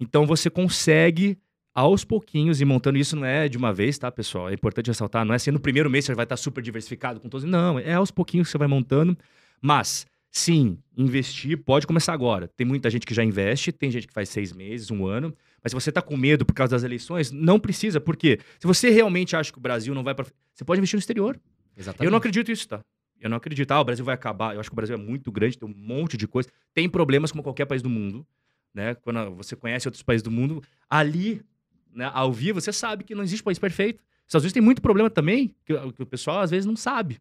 [0.00, 1.38] Então você consegue,
[1.74, 4.50] aos pouquinhos, e montando isso não é de uma vez, tá, pessoal?
[4.50, 7.28] É importante ressaltar, não é assim no primeiro mês você vai estar super diversificado com
[7.28, 7.44] todos.
[7.44, 9.16] Não, é aos pouquinhos que você vai montando.
[9.60, 12.48] Mas, sim, investir pode começar agora.
[12.48, 15.34] Tem muita gente que já investe, tem gente que faz seis meses, um ano.
[15.62, 18.90] Mas se você está com medo por causa das eleições, não precisa, porque se você
[18.90, 20.26] realmente acha que o Brasil não vai para.
[20.52, 21.40] Você pode investir no exterior.
[21.76, 22.04] Exatamente.
[22.04, 22.80] Eu não acredito nisso, tá?
[23.20, 23.70] Eu não acredito.
[23.70, 24.54] Ah, o Brasil vai acabar.
[24.54, 26.50] Eu acho que o Brasil é muito grande, tem um monte de coisa.
[26.74, 28.26] Tem problemas como qualquer país do mundo,
[28.74, 28.96] né?
[28.96, 31.40] Quando você conhece outros países do mundo, ali,
[31.94, 33.98] né, ao vivo, você sabe que não existe país perfeito.
[34.00, 37.20] Os Estados Unidos tem muito problema também, que, que o pessoal às vezes não sabe.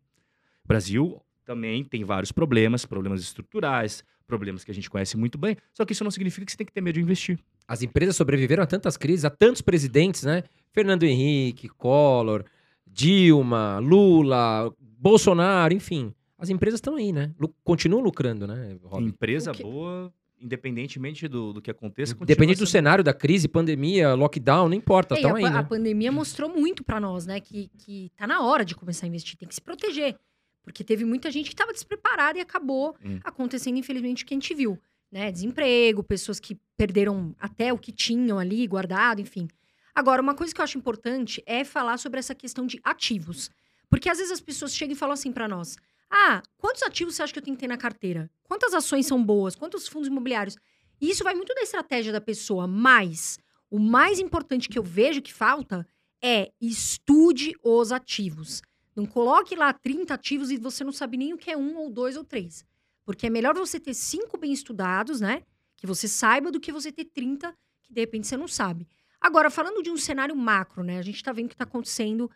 [0.64, 5.58] O Brasil também tem vários problemas, problemas estruturais, problemas que a gente conhece muito bem.
[5.74, 7.38] Só que isso não significa que você tem que ter medo de investir.
[7.68, 10.44] As empresas sobreviveram a tantas crises, a tantos presidentes, né?
[10.72, 12.46] Fernando Henrique, Collor,
[12.88, 16.14] Dilma, Lula, Bolsonaro, enfim.
[16.38, 17.34] As empresas estão aí, né?
[17.40, 19.04] Lu- continuam lucrando, né, Rob?
[19.04, 22.16] Empresa boa, independentemente do, do que aconteça.
[22.22, 25.44] Independente do sendo- cenário da crise, pandemia, lockdown, não importa, É, e estão a, aí,
[25.44, 25.60] né?
[25.60, 27.40] a pandemia mostrou muito pra nós, né?
[27.40, 30.18] Que, que tá na hora de começar a investir, tem que se proteger.
[30.64, 33.20] Porque teve muita gente que estava despreparada e acabou Hum.
[33.24, 34.78] acontecendo, infelizmente, o que a gente viu.
[35.12, 35.32] Né?
[35.32, 39.48] Desemprego, pessoas que perderam até o que tinham ali guardado, enfim.
[39.94, 43.50] Agora, uma coisa que eu acho importante é falar sobre essa questão de ativos.
[43.90, 45.76] Porque às vezes as pessoas chegam e falam assim pra nós:
[46.12, 48.30] Ah, quantos ativos você acha que eu tenho que ter na carteira?
[48.44, 49.56] Quantas ações são boas?
[49.56, 50.58] Quantos fundos imobiliários?
[51.00, 55.22] E isso vai muito da estratégia da pessoa, mas o mais importante que eu vejo
[55.22, 55.88] que falta
[56.22, 58.62] é estude os ativos.
[58.94, 61.90] Não coloque lá 30 ativos e você não sabe nem o que é um ou
[61.90, 62.66] dois ou três.
[63.06, 65.44] Porque é melhor você ter cinco bem estudados, né?
[65.78, 68.88] Que você saiba do que você ter 30 que de repente você não sabe.
[69.20, 71.00] Agora, falando de um cenário macro, né?
[71.00, 72.30] A gente tá vendo o que tá acontecendo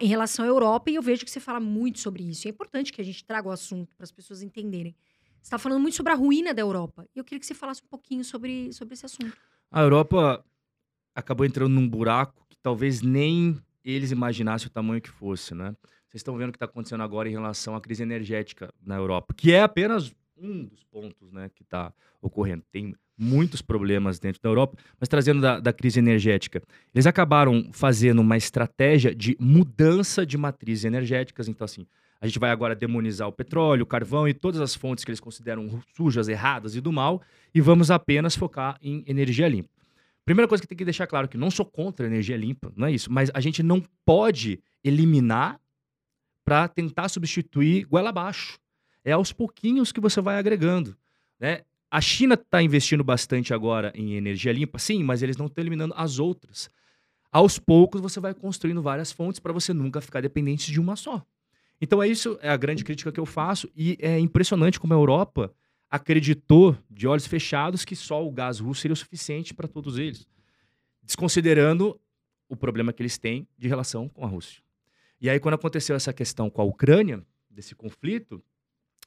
[0.00, 2.46] em relação à Europa e eu vejo que você fala muito sobre isso.
[2.46, 4.94] É importante que a gente traga o assunto para as pessoas entenderem.
[5.40, 7.06] Você está falando muito sobre a ruína da Europa.
[7.14, 9.36] E eu queria que você falasse um pouquinho sobre, sobre esse assunto.
[9.70, 10.44] A Europa
[11.14, 15.74] acabou entrando num buraco que talvez nem eles imaginassem o tamanho que fosse, né?
[16.08, 19.32] Vocês estão vendo o que está acontecendo agora em relação à crise energética na Europa,
[19.32, 22.64] que é apenas um dos pontos né, que está ocorrendo.
[22.70, 26.62] Tem muitos problemas dentro da Europa, mas trazendo da, da crise energética.
[26.94, 31.46] Eles acabaram fazendo uma estratégia de mudança de matrizes energéticas.
[31.46, 31.86] Então, assim,
[32.20, 35.20] a gente vai agora demonizar o petróleo, o carvão e todas as fontes que eles
[35.20, 37.22] consideram sujas, erradas e do mal,
[37.54, 39.68] e vamos apenas focar em energia limpa.
[40.24, 42.86] Primeira coisa que tem que deixar claro que não sou contra a energia limpa, não
[42.86, 45.60] é isso, mas a gente não pode eliminar
[46.44, 48.58] para tentar substituir goela abaixo.
[49.04, 50.96] É aos pouquinhos que você vai agregando,
[51.38, 51.62] né?
[51.90, 55.92] A China está investindo bastante agora em energia limpa, sim, mas eles não estão eliminando
[55.96, 56.70] as outras.
[57.32, 61.24] Aos poucos você vai construindo várias fontes para você nunca ficar dependente de uma só.
[61.80, 64.96] Então é isso, é a grande crítica que eu faço e é impressionante como a
[64.96, 65.52] Europa
[65.90, 70.28] acreditou de olhos fechados que só o gás russo seria o suficiente para todos eles,
[71.02, 72.00] desconsiderando
[72.48, 74.62] o problema que eles têm de relação com a Rússia.
[75.20, 78.40] E aí quando aconteceu essa questão com a Ucrânia, desse conflito,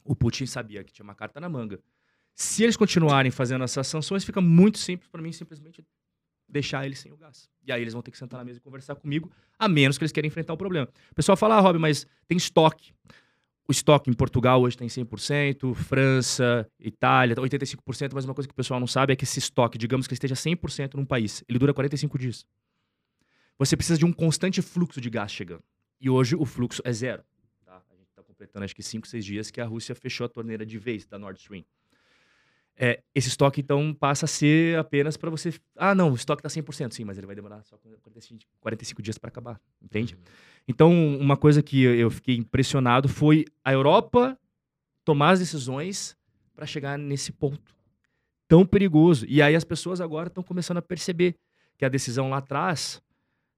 [0.03, 1.79] o Putin sabia que tinha uma carta na manga.
[2.35, 5.83] Se eles continuarem fazendo essas sanções, fica muito simples para mim simplesmente
[6.47, 7.49] deixar eles sem o gás.
[7.65, 10.03] E aí eles vão ter que sentar na mesa e conversar comigo, a menos que
[10.03, 10.87] eles queiram enfrentar o problema.
[11.11, 12.93] O pessoal fala, ah, Rob, mas tem estoque.
[13.67, 18.55] O estoque em Portugal hoje tem 100%, França, Itália, 85%, mas uma coisa que o
[18.55, 21.73] pessoal não sabe é que esse estoque, digamos que esteja 100% num país, ele dura
[21.73, 22.45] 45 dias.
[23.57, 25.63] Você precisa de um constante fluxo de gás chegando.
[25.99, 27.23] E hoje o fluxo é zero.
[27.63, 27.81] Tá?
[27.89, 30.65] A gente está completando acho que 5, 6 dias que a Rússia fechou a torneira
[30.65, 31.63] de vez da Nord Stream.
[32.75, 35.53] É, esse estoque, então, passa a ser apenas para você.
[35.75, 39.17] Ah, não, o estoque está 100%, sim, mas ele vai demorar só 45, 45 dias
[39.17, 40.17] para acabar, entende?
[40.67, 44.37] Então, uma coisa que eu fiquei impressionado foi a Europa
[45.05, 46.17] tomar as decisões
[46.55, 47.75] para chegar nesse ponto
[48.47, 49.25] tão perigoso.
[49.27, 51.35] E aí as pessoas agora estão começando a perceber.
[51.75, 53.01] que a decisão lá atrás,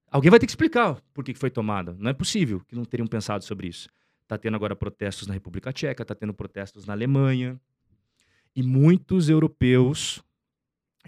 [0.09, 1.93] alguém vai ter que explicar por que foi tomada.
[1.99, 3.89] Não é possível que não teriam pensado sobre isso.
[4.23, 7.59] Está tendo agora protestos na República Tcheca, está tendo protestos na Alemanha.
[8.55, 10.23] E muitos europeus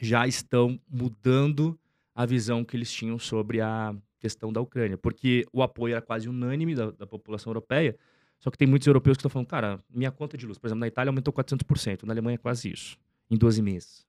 [0.02, 1.80] já estão mudando
[2.14, 4.98] a visão que eles tinham sobre a questão da Ucrânia.
[4.98, 7.98] Porque o apoio era quase unânime da, da população europeia,
[8.40, 10.82] só que tem muitos europeus que estão falando, cara, minha conta de luz, por exemplo,
[10.82, 12.98] na Itália aumentou 400%, na Alemanha quase isso,
[13.30, 14.06] em 12 meses.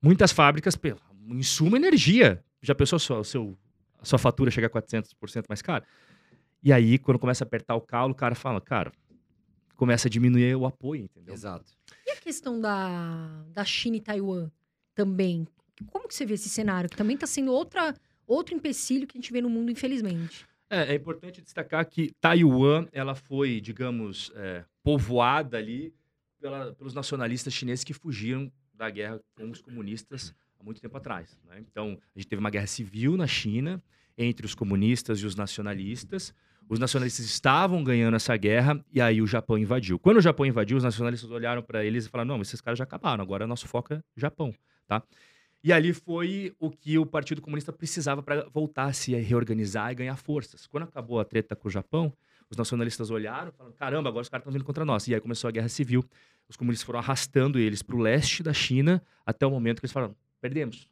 [0.00, 0.98] Muitas fábricas, pelo
[1.30, 3.58] insumo energia, já pensou só, o seu,
[4.00, 5.84] a sua fatura chega a 400% mais cara?
[6.62, 8.92] E aí, quando começa a apertar o calo, o cara fala, cara,
[9.76, 11.34] começa a diminuir o apoio, entendeu?
[11.34, 11.77] Exato.
[12.20, 14.50] Questão da, da China e Taiwan
[14.94, 15.46] também?
[15.90, 16.90] Como que você vê esse cenário?
[16.90, 17.94] Que também está sendo outra,
[18.26, 20.46] outro empecilho que a gente vê no mundo, infelizmente.
[20.70, 25.94] É, é importante destacar que Taiwan, ela foi, digamos, é, povoada ali
[26.40, 31.38] pela- pelos nacionalistas chineses que fugiram da guerra com os comunistas há muito tempo atrás.
[31.46, 31.58] né?
[31.60, 33.82] Então, a gente teve uma guerra civil na China
[34.16, 36.34] entre os comunistas e os nacionalistas.
[36.68, 39.98] Os nacionalistas estavam ganhando essa guerra e aí o Japão invadiu.
[39.98, 42.84] Quando o Japão invadiu, os nacionalistas olharam para eles e falaram: não, esses caras já
[42.84, 44.54] acabaram, agora nosso foco é Japão.
[44.86, 45.02] Tá?
[45.64, 49.94] E ali foi o que o Partido Comunista precisava para voltar a se reorganizar e
[49.94, 50.66] ganhar forças.
[50.66, 52.12] Quando acabou a treta com o Japão,
[52.50, 55.08] os nacionalistas olharam falaram: caramba, agora os caras estão vindo contra nós.
[55.08, 56.04] E aí começou a guerra civil.
[56.48, 59.92] Os comunistas foram arrastando eles para o leste da China até o momento que eles
[59.92, 60.86] falaram: perdemos.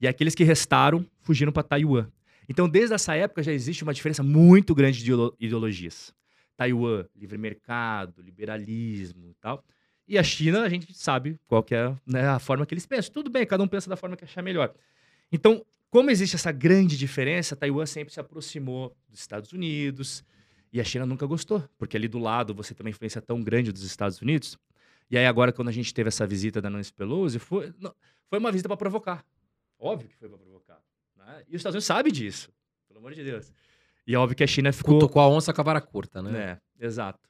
[0.00, 2.08] E aqueles que restaram fugiram para Taiwan.
[2.48, 6.14] Então, desde essa época já existe uma diferença muito grande de ideolo- ideologias.
[6.56, 9.62] Taiwan, livre mercado, liberalismo e tal.
[10.06, 13.12] E a China, a gente sabe qual que é né, a forma que eles pensam.
[13.12, 14.74] Tudo bem, cada um pensa da forma que achar melhor.
[15.30, 20.24] Então, como existe essa grande diferença, Taiwan sempre se aproximou dos Estados Unidos
[20.72, 23.70] e a China nunca gostou, porque ali do lado você tem uma influência tão grande
[23.70, 24.58] dos Estados Unidos.
[25.10, 27.94] E aí agora, quando a gente teve essa visita da Nancy Pelosi, foi, não-
[28.28, 29.24] foi uma visita para provocar.
[29.78, 30.67] Óbvio que foi para provocar.
[31.28, 31.42] Né?
[31.48, 32.50] E os Estados Unidos sabem disso,
[32.88, 33.52] pelo amor de Deus.
[34.06, 34.94] E é óbvio que a China ficou...
[34.98, 36.58] Cutucou a onça com a vara curta, né?
[36.80, 37.20] É, exato.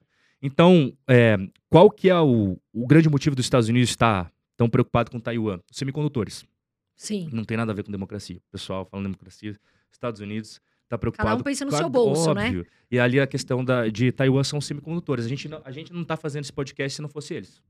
[0.40, 1.36] Então, é,
[1.68, 5.58] qual que é o, o grande motivo dos Estados Unidos estar tão preocupado com Taiwan?
[5.70, 6.44] Os semicondutores.
[6.94, 7.28] Sim.
[7.32, 8.36] Não tem nada a ver com democracia.
[8.36, 9.58] O pessoal falando democracia,
[9.90, 11.28] Estados Unidos está preocupado.
[11.30, 12.46] Cada um pensa no com a- seu bolso, né?
[12.46, 12.66] óbvio.
[12.90, 15.24] E ali a questão da, de Taiwan são os semicondutores.
[15.26, 17.60] A gente, não, a gente não tá fazendo esse podcast se não fosse eles.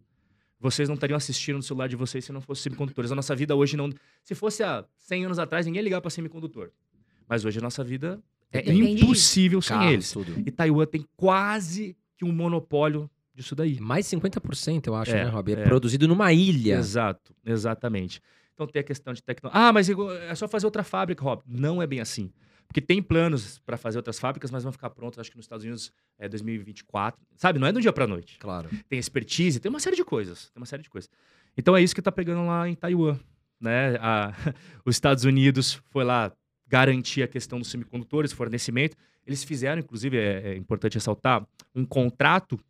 [0.60, 3.12] Vocês não estariam assistindo no celular de vocês se não fossem semicondutores.
[3.12, 3.90] A nossa vida hoje não.
[4.24, 6.70] Se fosse há 100 anos atrás, ninguém ligava para semicondutor.
[7.28, 10.12] Mas hoje a nossa vida é Depende impossível sem Carros, eles.
[10.12, 10.34] tudo.
[10.44, 13.78] E Taiwan tem quase que um monopólio disso daí.
[13.78, 15.52] Mais 50%, eu acho, É, né, Rob?
[15.52, 15.64] É, é.
[15.64, 16.74] produzido numa ilha.
[16.76, 18.20] Exato, exatamente.
[18.54, 19.68] Então tem a questão de tecnologia.
[19.68, 21.42] Ah, mas é só fazer outra fábrica, Rob.
[21.46, 22.32] Não é bem assim.
[22.68, 25.64] Porque tem planos para fazer outras fábricas, mas vão ficar prontas, acho que nos Estados
[25.64, 27.18] Unidos é 2024.
[27.36, 28.38] Sabe, não é do dia para noite.
[28.38, 28.68] Claro.
[28.88, 30.50] Tem expertise, tem uma série de coisas.
[30.50, 31.08] Tem uma série de coisas.
[31.56, 33.18] Então é isso que tá pegando lá em Taiwan.
[33.58, 33.96] Né?
[34.00, 34.32] A-
[34.84, 36.30] os Estados Unidos foi lá
[36.66, 38.96] garantir a questão dos semicondutores, fornecimento.
[39.26, 42.60] Eles fizeram, inclusive, é, é importante ressaltar, um contrato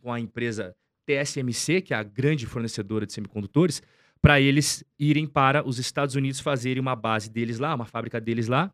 [0.00, 0.74] com a empresa
[1.06, 3.80] TSMC, que é a grande fornecedora de semicondutores,
[4.20, 8.48] para eles irem para os Estados Unidos fazerem uma base deles lá, uma fábrica deles
[8.48, 8.72] lá,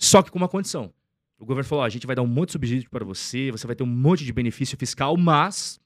[0.00, 0.92] só que com uma condição.
[1.38, 3.66] O governo falou: ó, a gente vai dar um monte de subsídio para você, você
[3.66, 5.78] vai ter um monte de benefício fiscal, mas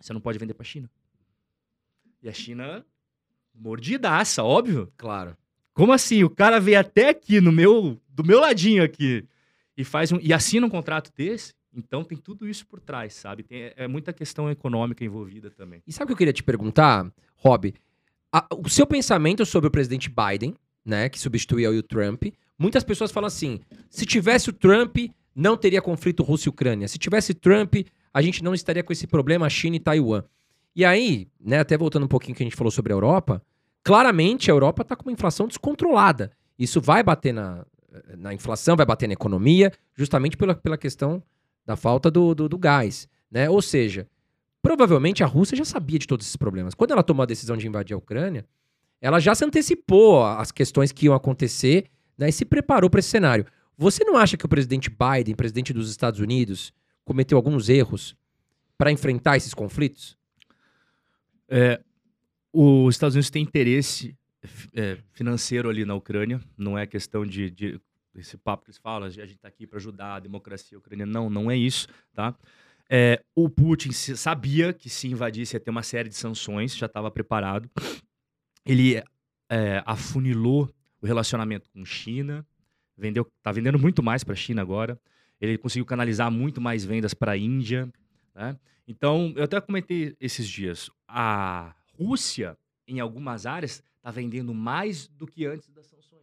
[0.00, 0.90] você não pode vender para a China.
[2.22, 2.84] E a China,
[3.54, 4.92] mordidaça, óbvio.
[4.96, 5.36] Claro.
[5.74, 6.22] Como assim?
[6.24, 9.26] O cara veio até aqui no meu, do meu ladinho aqui
[9.76, 11.54] e faz um e assina um contrato desse?
[11.74, 13.42] Então tem tudo isso por trás, sabe?
[13.42, 15.82] Tem, é muita questão econômica envolvida também.
[15.86, 17.74] E sabe o que eu queria te perguntar, Rob?
[18.30, 22.24] A- o seu pensamento sobre o presidente Biden, né, que substituiu o Trump.
[22.58, 23.60] Muitas pessoas falam assim:
[23.90, 24.96] se tivesse o Trump,
[25.34, 26.88] não teria conflito Rússia e Ucrânia.
[26.88, 27.74] Se tivesse Trump,
[28.12, 30.22] a gente não estaria com esse problema China e Taiwan.
[30.74, 33.42] E aí, né, até voltando um pouquinho que a gente falou sobre a Europa,
[33.82, 36.32] claramente a Europa está com uma inflação descontrolada.
[36.58, 37.66] Isso vai bater na,
[38.16, 41.22] na inflação, vai bater na economia, justamente pela, pela questão
[41.64, 43.08] da falta do, do, do gás.
[43.30, 43.48] Né?
[43.48, 44.06] Ou seja,
[44.62, 46.74] provavelmente a Rússia já sabia de todos esses problemas.
[46.74, 48.46] Quando ela tomou a decisão de invadir a Ucrânia,
[49.00, 51.86] ela já se antecipou às questões que iam acontecer
[52.22, 53.46] né, e se preparou para esse cenário.
[53.76, 56.72] Você não acha que o presidente Biden, presidente dos Estados Unidos,
[57.04, 58.16] cometeu alguns erros
[58.78, 60.16] para enfrentar esses conflitos?
[62.52, 64.16] Os Estados Unidos têm interesse
[64.74, 67.80] é, financeiro ali na Ucrânia, não é questão de, de
[68.14, 71.10] esse papo que eles falam, a gente está aqui para ajudar a democracia ucraniana.
[71.10, 72.34] Não, não é isso, tá?
[72.90, 77.10] É, o Putin sabia que se invadisse ia ter uma série de sanções, já estava
[77.10, 77.70] preparado.
[78.66, 79.02] Ele
[79.48, 80.68] é, afunilou
[81.02, 82.46] o relacionamento com China,
[82.96, 84.98] vendeu, tá vendendo muito mais para a China agora.
[85.40, 87.92] Ele conseguiu canalizar muito mais vendas para a Índia,
[88.34, 88.56] né?
[88.86, 95.26] Então, eu até comentei esses dias, a Rússia, em algumas áreas, está vendendo mais do
[95.26, 96.22] que antes das sanções.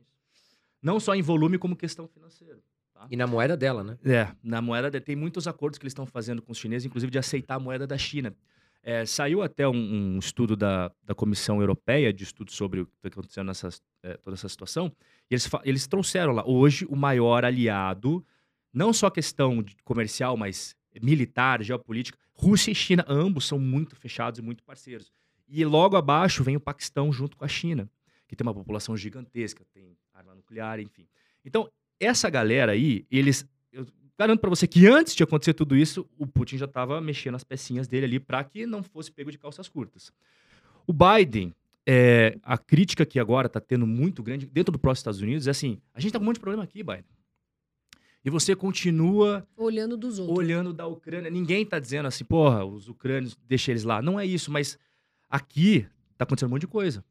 [0.82, 2.60] Não só em volume, como questão financeira.
[2.94, 3.08] Tá?
[3.10, 3.98] E na moeda dela, né?
[4.04, 7.10] É, na moeda de- tem muitos acordos que eles estão fazendo com os chineses, inclusive
[7.12, 8.36] de aceitar a moeda da China.
[8.82, 12.94] É, saiu até um, um estudo da, da Comissão Europeia de estudo sobre o que
[12.96, 13.70] está acontecendo nessa
[14.02, 14.92] é, toda essa situação.
[15.30, 18.26] E eles, eles trouxeram lá hoje o maior aliado,
[18.74, 22.18] não só questão comercial, mas militar, geopolítica.
[22.34, 25.12] Rússia e China, ambos são muito fechados e muito parceiros.
[25.48, 27.90] E logo abaixo vem o Paquistão junto com a China,
[28.28, 31.08] que tem uma população gigantesca, tem arma nuclear, enfim.
[31.44, 33.46] Então, essa galera aí, eles.
[33.72, 33.86] Eu
[34.20, 37.44] garanto pra você que antes de acontecer tudo isso, o Putin já tava mexendo as
[37.46, 40.12] pecinhas dele ali para que não fosse pego de calças curtas.
[40.86, 41.56] O Biden,
[41.88, 45.52] é, a crítica que agora tá tendo muito grande dentro do próprio Estados Unidos é
[45.52, 47.06] assim: a gente tá com um monte de problema aqui, Biden.
[48.26, 50.38] E você continua Olhando dos outros.
[50.38, 51.32] olhando da Ucrânia.
[51.32, 54.02] Ninguém tá dizendo assim, porra, os ucrânios, deixa eles lá.
[54.02, 54.78] Não é isso, mas
[55.30, 57.06] aqui tá acontecendo um monte de coisa.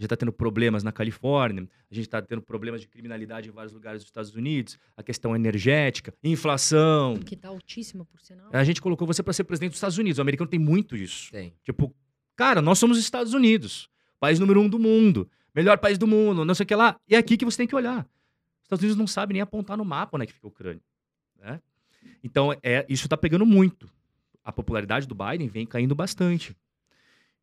[0.00, 3.52] A gente tá tendo problemas na Califórnia, a gente tá tendo problemas de criminalidade em
[3.52, 7.18] vários lugares dos Estados Unidos, a questão energética, inflação.
[7.18, 8.48] Que tá altíssima, por sinal.
[8.50, 10.18] A gente colocou você para ser presidente dos Estados Unidos.
[10.18, 11.30] O americano tem muito isso.
[11.30, 11.52] Tem.
[11.62, 11.94] Tipo,
[12.34, 16.46] cara, nós somos os Estados Unidos, país número um do mundo, melhor país do mundo,
[16.46, 16.98] não sei o que lá.
[17.06, 17.98] E é aqui que você tem que olhar.
[17.98, 20.82] Os Estados Unidos não sabem nem apontar no mapa onde é que fica a Ucrânia.
[21.38, 21.60] Né?
[22.24, 23.86] Então, é, isso tá pegando muito.
[24.42, 26.56] A popularidade do Biden vem caindo bastante.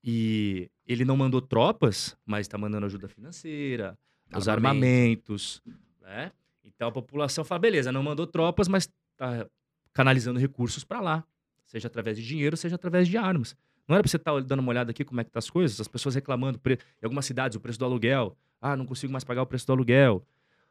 [0.03, 3.97] E ele não mandou tropas, mas está mandando ajuda financeira,
[4.35, 4.85] os Armamento.
[4.85, 5.61] armamentos,
[6.01, 6.31] né?
[6.63, 9.47] Então a população fala, beleza, não mandou tropas, mas está
[9.93, 11.23] canalizando recursos para lá,
[11.65, 13.55] seja através de dinheiro, seja através de armas.
[13.87, 15.79] Não era para você estar dando uma olhada aqui como é que tá as coisas?
[15.79, 18.37] As pessoas reclamando, pre- em algumas cidades, o preço do aluguel.
[18.61, 20.25] Ah, não consigo mais pagar o preço do aluguel.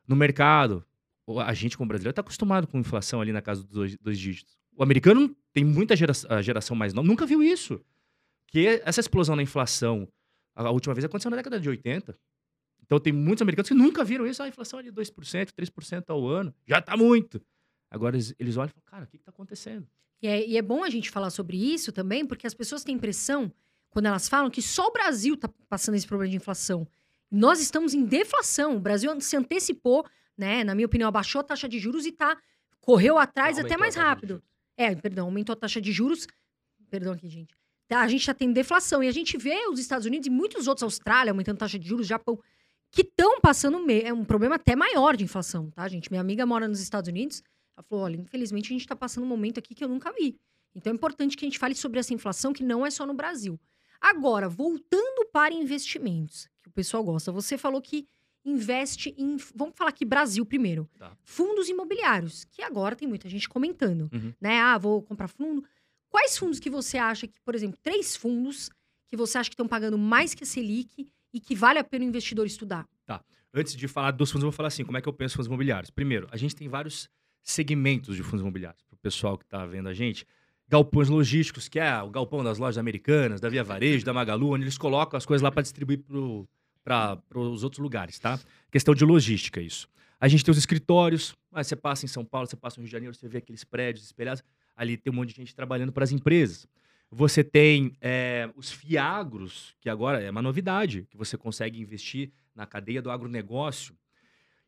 [0.07, 0.85] No mercado,
[1.45, 4.57] a gente como brasileiro está acostumado com inflação ali na casa dos dois, dois dígitos.
[4.77, 7.81] O americano tem muita gera, geração mais nova, nunca viu isso.
[8.47, 10.09] Que essa explosão na inflação,
[10.55, 12.17] a última vez aconteceu na década de 80.
[12.85, 14.43] Então tem muitos americanos que nunca viram isso.
[14.43, 16.55] Ah, a inflação é de 2%, 3% ao ano.
[16.67, 17.43] Já tá muito.
[17.91, 19.87] Agora eles, eles olham e falam, cara, o que, que tá acontecendo?
[20.23, 22.95] E é, e é bom a gente falar sobre isso também, porque as pessoas têm
[22.95, 23.53] impressão,
[23.91, 26.87] quando elas falam, que só o Brasil está passando esse problema de inflação.
[27.31, 28.77] Nós estamos em deflação.
[28.77, 30.07] O Brasil se antecipou,
[30.37, 30.65] né?
[30.65, 32.37] Na minha opinião, abaixou a taxa de juros e tá,
[32.81, 34.43] correu atrás até mais rápido.
[34.77, 36.27] É, perdão, aumentou a taxa de juros.
[36.89, 37.55] Perdão aqui, gente.
[37.91, 39.03] A gente já tem deflação.
[39.03, 42.07] E a gente vê os Estados Unidos e muitos outros, Austrália, aumentando taxa de juros,
[42.07, 42.39] Japão,
[42.91, 46.11] que estão passando é um problema até maior de inflação, tá, gente?
[46.11, 47.43] Minha amiga mora nos Estados Unidos.
[47.77, 50.39] Ela falou: olha, infelizmente a gente está passando um momento aqui que eu nunca vi.
[50.75, 53.15] Então é importante que a gente fale sobre essa inflação que não é só no
[53.15, 53.59] Brasil.
[54.01, 57.33] Agora, voltando para investimentos, que o pessoal gosta.
[57.33, 58.07] Você falou que
[58.45, 59.37] investe em.
[59.55, 60.89] Vamos falar aqui Brasil primeiro.
[60.99, 61.17] Tá.
[61.23, 64.09] Fundos imobiliários, que agora tem muita gente comentando.
[64.13, 64.33] Uhum.
[64.41, 64.61] Né?
[64.61, 65.65] Ah, vou comprar fundo.
[66.09, 68.71] Quais fundos que você acha que, por exemplo, três fundos
[69.09, 72.05] que você acha que estão pagando mais que a Selic e que vale a pena
[72.05, 72.87] o investidor estudar?
[73.59, 75.37] Antes de falar dos fundos, eu vou falar assim, como é que eu penso em
[75.37, 75.91] fundos imobiliários.
[75.91, 77.09] Primeiro, a gente tem vários
[77.43, 78.83] segmentos de fundos imobiliários.
[78.83, 80.27] Para o pessoal que está vendo a gente,
[80.69, 84.65] galpões logísticos, que é o galpão das lojas americanas, da Via Varejo, da Magalu, onde
[84.65, 86.05] eles colocam as coisas lá para distribuir
[86.85, 88.39] para os outros lugares, tá?
[88.71, 89.89] Questão de logística, isso.
[90.21, 92.89] A gente tem os escritórios, ah, você passa em São Paulo, você passa no Rio
[92.89, 94.43] de Janeiro, você vê aqueles prédios espelhados,
[94.77, 96.69] ali tem um monte de gente trabalhando para as empresas.
[97.11, 102.67] Você tem é, os fiagros, que agora é uma novidade, que você consegue investir na
[102.67, 103.97] cadeia do agronegócio.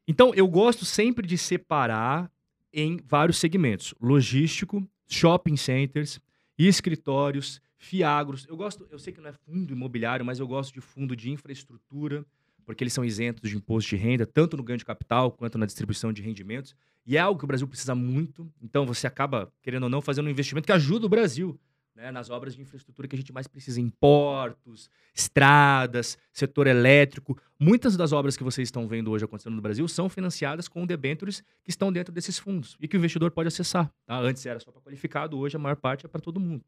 [0.06, 2.30] Então, eu gosto sempre de separar
[2.72, 6.20] em vários segmentos: logístico, shopping centers,
[6.56, 8.46] escritórios, fiagros.
[8.48, 11.30] Eu gosto, eu sei que não é fundo imobiliário, mas eu gosto de fundo de
[11.30, 12.24] infraestrutura,
[12.68, 15.64] porque eles são isentos de imposto de renda, tanto no ganho de capital quanto na
[15.64, 16.76] distribuição de rendimentos.
[17.06, 18.46] E é algo que o Brasil precisa muito.
[18.60, 21.58] Então, você acaba, querendo ou não, fazendo um investimento que ajuda o Brasil
[21.94, 27.40] né, nas obras de infraestrutura que a gente mais precisa, em portos, estradas, setor elétrico.
[27.58, 31.42] Muitas das obras que vocês estão vendo hoje acontecendo no Brasil são financiadas com debêntures
[31.64, 33.90] que estão dentro desses fundos e que o investidor pode acessar.
[34.04, 34.18] tá?
[34.18, 36.62] Antes era só para qualificado, hoje a maior parte é para todo mundo.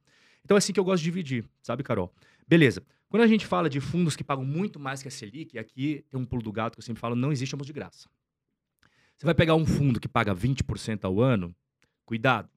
[0.45, 2.13] Então é assim que eu gosto de dividir, sabe, Carol?
[2.47, 2.83] Beleza.
[3.09, 6.19] Quando a gente fala de fundos que pagam muito mais que a Selic, aqui tem
[6.19, 8.09] um pulo do gato que eu sempre falo, não existe almoço de graça.
[9.17, 11.55] Você vai pegar um fundo que paga 20% ao ano,
[12.07, 12.49] cuidado,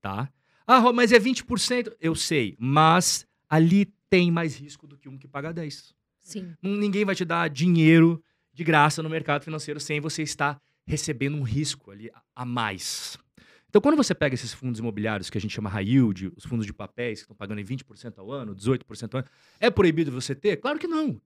[0.00, 0.30] tá?
[0.66, 1.92] Ah, mas é 20%.
[2.00, 5.94] Eu sei, mas ali tem mais risco do que um que paga 10%.
[6.18, 6.54] Sim.
[6.62, 11.36] Não- Ninguém vai te dar dinheiro de graça no mercado financeiro sem você estar recebendo
[11.36, 13.16] um risco ali a mais.
[13.70, 16.66] Então, quando você pega esses fundos imobiliários que a gente chama high yield, os fundos
[16.66, 19.28] de papéis que estão pagando em 20% ao ano, 18% ao ano,
[19.60, 20.56] é proibido você ter?
[20.56, 21.20] Claro que não.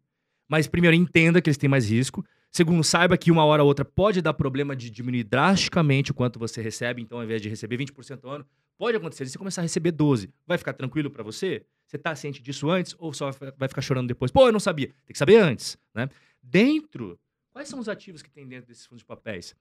[0.46, 2.22] Mas, primeiro, entenda que eles têm mais risco.
[2.50, 6.38] Segundo, saiba que uma hora ou outra pode dar problema de diminuir drasticamente o quanto
[6.38, 7.00] você recebe.
[7.00, 9.92] Então, ao invés de receber 20% ao ano, pode acontecer de você começar a receber
[9.92, 10.28] 12%.
[10.46, 11.64] Vai ficar tranquilo para você?
[11.86, 14.30] Você tá ciente disso antes ou só vai ficar chorando depois?
[14.30, 14.88] Pô, eu não sabia.
[14.88, 16.10] Tem que saber antes, né?
[16.42, 17.18] Dentro,
[17.54, 19.54] Quais são os ativos que tem dentro desses fundos de papéis?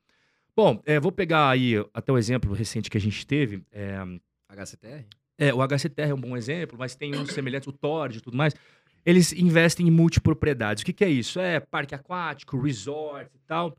[0.56, 3.64] Bom, é, vou pegar aí até o exemplo recente que a gente teve.
[3.72, 3.98] É,
[4.50, 5.06] HCTR?
[5.38, 8.38] é, o HCTR é um bom exemplo, mas tem uns semelhantes, o Tord e tudo
[8.38, 8.54] mais.
[9.06, 10.84] Eles investem em multipropriedades.
[10.84, 11.40] O que, que é isso?
[11.40, 13.76] É parque aquático, resort e tal,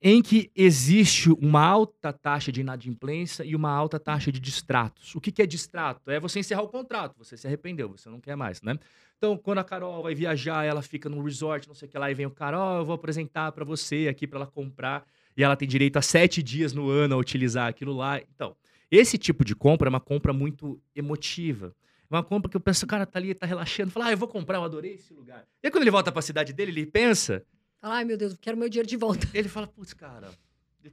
[0.00, 5.16] em que existe uma alta taxa de inadimplência e uma alta taxa de distratos.
[5.16, 6.08] O que, que é distrato?
[6.10, 8.78] É você encerrar o contrato, você se arrependeu, você não quer mais, né?
[9.16, 12.08] Então, quando a Carol vai viajar, ela fica num resort, não sei o que lá,
[12.08, 15.04] e vem o Carol, eu vou apresentar para você aqui para ela comprar,
[15.38, 18.20] e ela tem direito a sete dias no ano a utilizar aquilo lá.
[18.20, 18.56] Então,
[18.90, 21.72] esse tipo de compra é uma compra muito emotiva.
[22.10, 24.26] É uma compra que o penso, cara, tá ali, tá relaxando, fala, ah, eu vou
[24.26, 25.46] comprar, eu adorei esse lugar.
[25.62, 27.44] E aí, quando ele volta para a cidade dele, ele pensa,
[27.80, 29.28] Fala, ai meu Deus, quero meu dinheiro de volta.
[29.32, 30.28] ele fala, putz, cara,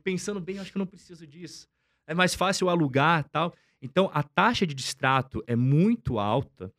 [0.04, 1.68] pensando bem, acho que eu não preciso disso.
[2.06, 3.52] É mais fácil alugar tal.
[3.82, 6.72] Então, a taxa de distrato é muito alta,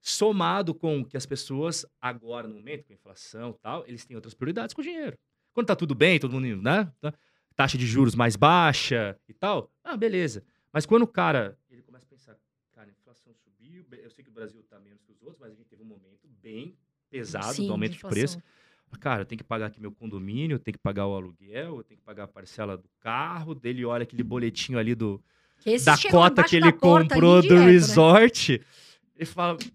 [0.00, 4.16] somado com que as pessoas, agora, no momento, com a inflação e tal, eles têm
[4.16, 5.16] outras prioridades com o dinheiro.
[5.54, 6.92] Quando tá tudo bem, todo mundo, né?
[7.00, 7.14] tá-
[7.56, 10.44] Taxa de juros mais baixa e tal, ah, beleza.
[10.72, 12.36] Mas quando o cara, ele começa a pensar,
[12.72, 15.52] cara, a inflação subiu, eu sei que o Brasil tá menos que os outros, mas
[15.52, 16.76] a gente teve um momento bem
[17.08, 18.18] pesado Sim, do aumento de inflação.
[18.18, 18.42] preço.
[18.98, 21.84] Cara, eu tenho que pagar aqui meu condomínio, eu tenho que pagar o aluguel, eu
[21.84, 25.22] tenho que pagar a parcela do carro, dele olha aquele boletinho ali do,
[25.84, 27.70] da cota que ele comprou do direto, né?
[27.72, 28.60] resort.
[29.16, 29.70] Ele fala, não,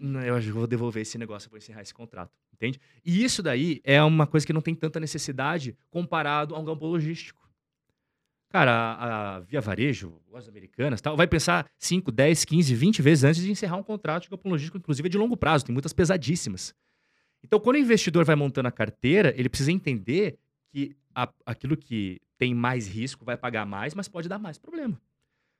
[0.00, 2.80] eu acho que eu vou devolver esse negócio, vou encerrar esse contrato, entende?
[3.04, 6.86] E isso daí é uma coisa que não tem tanta necessidade comparado a um campo
[6.86, 7.46] logístico.
[8.50, 13.24] Cara, a, a Via Varejo, lojas americanas, tal, vai pensar 5, 10, 15, 20 vezes
[13.24, 15.92] antes de encerrar um contrato de campo logístico, inclusive é de longo prazo, tem muitas
[15.92, 16.74] pesadíssimas.
[17.44, 20.38] Então, quando o investidor vai montando a carteira, ele precisa entender
[20.70, 24.98] que a- aquilo que tem mais risco vai pagar mais, mas pode dar mais problema.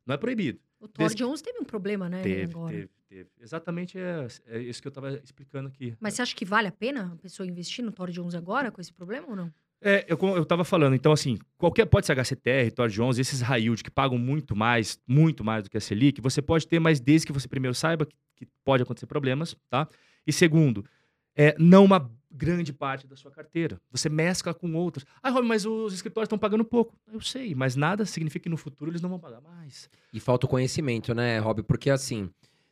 [0.06, 0.58] Não é proibido.
[0.80, 2.22] O Thor Desde- Jones teve um problema, né?
[2.22, 2.72] Teve, agora.
[2.74, 3.30] teve, teve.
[3.40, 5.96] Exatamente é, é isso que eu estava explicando aqui.
[6.00, 8.80] Mas você acha que vale a pena a pessoa investir no Thor Jones agora com
[8.80, 9.52] esse problema ou não?
[9.80, 13.40] É, eu, como eu tava falando, então assim, qualquer, pode ser HCTR, Tor Jones, esses
[13.40, 16.80] high yield que pagam muito mais, muito mais do que a Selic, você pode ter,
[16.80, 19.88] mas desde que você primeiro saiba que, que pode acontecer problemas, tá?
[20.26, 20.84] E segundo,
[21.36, 23.80] é, não uma grande parte da sua carteira.
[23.90, 25.04] Você mescla com outros.
[25.22, 26.94] Ah, Rob, mas os escritórios estão pagando pouco.
[27.10, 29.88] Eu sei, mas nada significa que no futuro eles não vão pagar mais.
[30.12, 31.62] E falta o conhecimento, né, Rob?
[31.62, 32.28] Porque assim,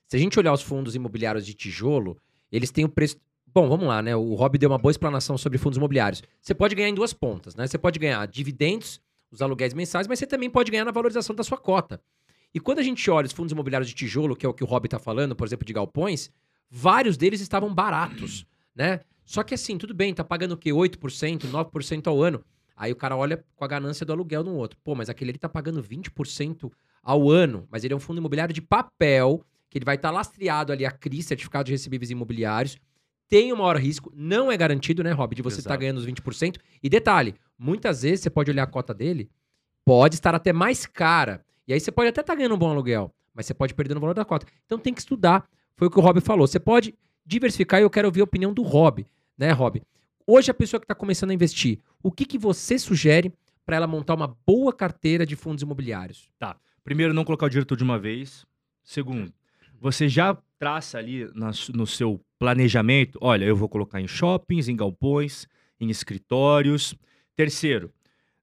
[0.09, 2.17] se a gente olhar os fundos imobiliários de tijolo,
[2.51, 3.17] eles têm o preço.
[3.47, 4.15] Bom, vamos lá, né?
[4.15, 6.23] O Rob deu uma boa explanação sobre fundos imobiliários.
[6.41, 7.67] Você pode ganhar em duas pontas, né?
[7.67, 9.01] Você pode ganhar dividendos,
[9.31, 12.01] os aluguéis mensais, mas você também pode ganhar na valorização da sua cota.
[12.55, 14.67] E quando a gente olha os fundos imobiliários de tijolo, que é o que o
[14.67, 16.31] Rob está falando, por exemplo, de galpões,
[16.71, 19.01] vários deles estavam baratos, né?
[19.25, 20.71] Só que assim, tudo bem, tá pagando o quê?
[20.71, 22.45] 8%, 9% ao ano.
[22.77, 24.79] Aí o cara olha com a ganância do aluguel no outro.
[24.85, 26.71] Pô, mas aquele ali tá pagando 20%
[27.03, 30.73] ao ano, mas ele é um fundo imobiliário de papel, que ele vai estar lastreado
[30.73, 32.79] ali a CRI, Certificado de Recebíveis Imobiliários,
[33.29, 35.81] tem o maior risco, não é garantido, né, Rob, de você estar Exato.
[35.81, 36.59] ganhando os 20%.
[36.83, 39.29] E detalhe, muitas vezes você pode olhar a cota dele,
[39.85, 41.45] pode estar até mais cara.
[41.67, 44.01] E aí você pode até estar ganhando um bom aluguel, mas você pode perder no
[44.01, 44.47] valor da cota.
[44.64, 45.49] Então tem que estudar.
[45.75, 46.47] Foi o que o Rob falou.
[46.47, 46.95] Você pode
[47.25, 49.05] diversificar e eu quero ouvir a opinião do Rob,
[49.37, 49.83] né, Rob?
[50.25, 53.33] Hoje a pessoa que está começando a investir, o que, que você sugere
[53.64, 56.31] para ela montar uma boa carteira de fundos imobiliários?
[56.85, 58.47] Primeiro, não colocar o dinheiro todo de uma vez.
[58.85, 59.33] Segundo,
[59.81, 64.77] você já traça ali na no seu planejamento, olha, eu vou colocar em shoppings, em
[64.77, 65.47] galpões,
[65.81, 66.95] em escritórios.
[67.35, 67.93] Terceiro,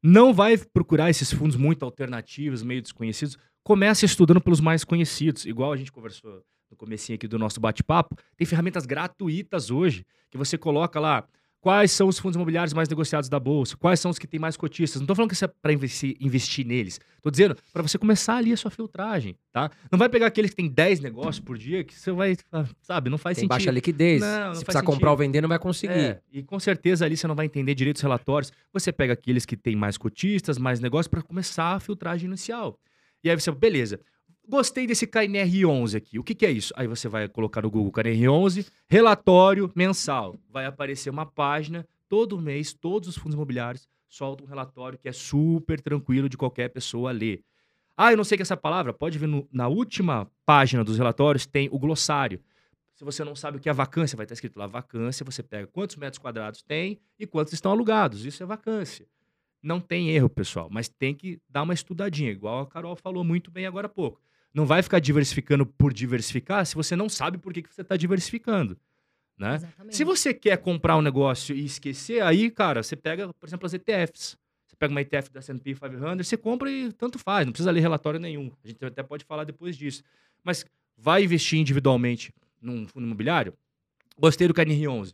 [0.02, 3.38] não vai procurar esses fundos muito alternativos, meio desconhecidos.
[3.64, 8.18] Comece estudando pelos mais conhecidos, igual a gente conversou no comecinho aqui do nosso bate-papo.
[8.36, 11.26] Tem ferramentas gratuitas hoje que você coloca lá
[11.64, 14.58] quais são os fundos imobiliários mais negociados da bolsa, quais são os que têm mais
[14.58, 15.00] cotistas.
[15.00, 17.00] Não estou falando que isso é para investir, investir neles.
[17.16, 19.72] Estou dizendo para você começar ali a sua filtragem, tá?
[19.90, 23.10] Não vai pegar aqueles que tem 10 negócios por dia que você vai, ah, sabe,
[23.10, 23.50] não faz Tem sentido.
[23.50, 24.20] baixa liquidez.
[24.20, 24.94] Não, não Se faz precisar sentido.
[24.94, 25.94] comprar ou vender, não vai conseguir.
[25.94, 28.52] É, e com certeza ali você não vai entender direito os relatórios.
[28.74, 32.78] Você pega aqueles que têm mais cotistas, mais negócios, para começar a filtragem inicial.
[33.24, 34.02] E aí você, beleza,
[34.48, 36.20] gostei desse KNR11 aqui.
[36.20, 36.74] O que, que é isso?
[36.76, 40.38] Aí você vai colocar no Google KNR11, relatório mensal.
[40.50, 45.12] Vai aparecer uma página, todo mês, todos os fundos imobiliários soltam um relatório que é
[45.12, 47.44] super tranquilo de qualquer pessoa ler.
[47.98, 51.46] Ah, eu não sei que essa palavra, pode ver no- na última página dos relatórios,
[51.46, 52.40] tem o glossário.
[52.94, 55.66] Se você não sabe o que é vacância, vai estar escrito lá vacância, você pega
[55.68, 58.24] quantos metros quadrados tem e quantos estão alugados.
[58.26, 59.08] Isso é vacância.
[59.64, 63.50] Não tem erro, pessoal, mas tem que dar uma estudadinha, igual a Carol falou muito
[63.50, 64.22] bem agora há pouco.
[64.54, 67.98] Não vai ficar diversificando por diversificar se você não sabe por que, que você está
[67.98, 68.78] diversificando.
[69.38, 69.60] Né?
[69.90, 73.74] Se você quer comprar um negócio e esquecer, aí, cara, você pega, por exemplo, as
[73.74, 74.38] ETFs.
[74.68, 77.82] Você pega uma ETF da S&P 500, você compra e tanto faz, não precisa ler
[77.82, 78.52] relatório nenhum.
[78.64, 80.04] A gente até pode falar depois disso.
[80.44, 80.66] Mas
[80.98, 83.54] vai investir individualmente num fundo imobiliário?
[84.18, 85.14] Gostei do KNR11.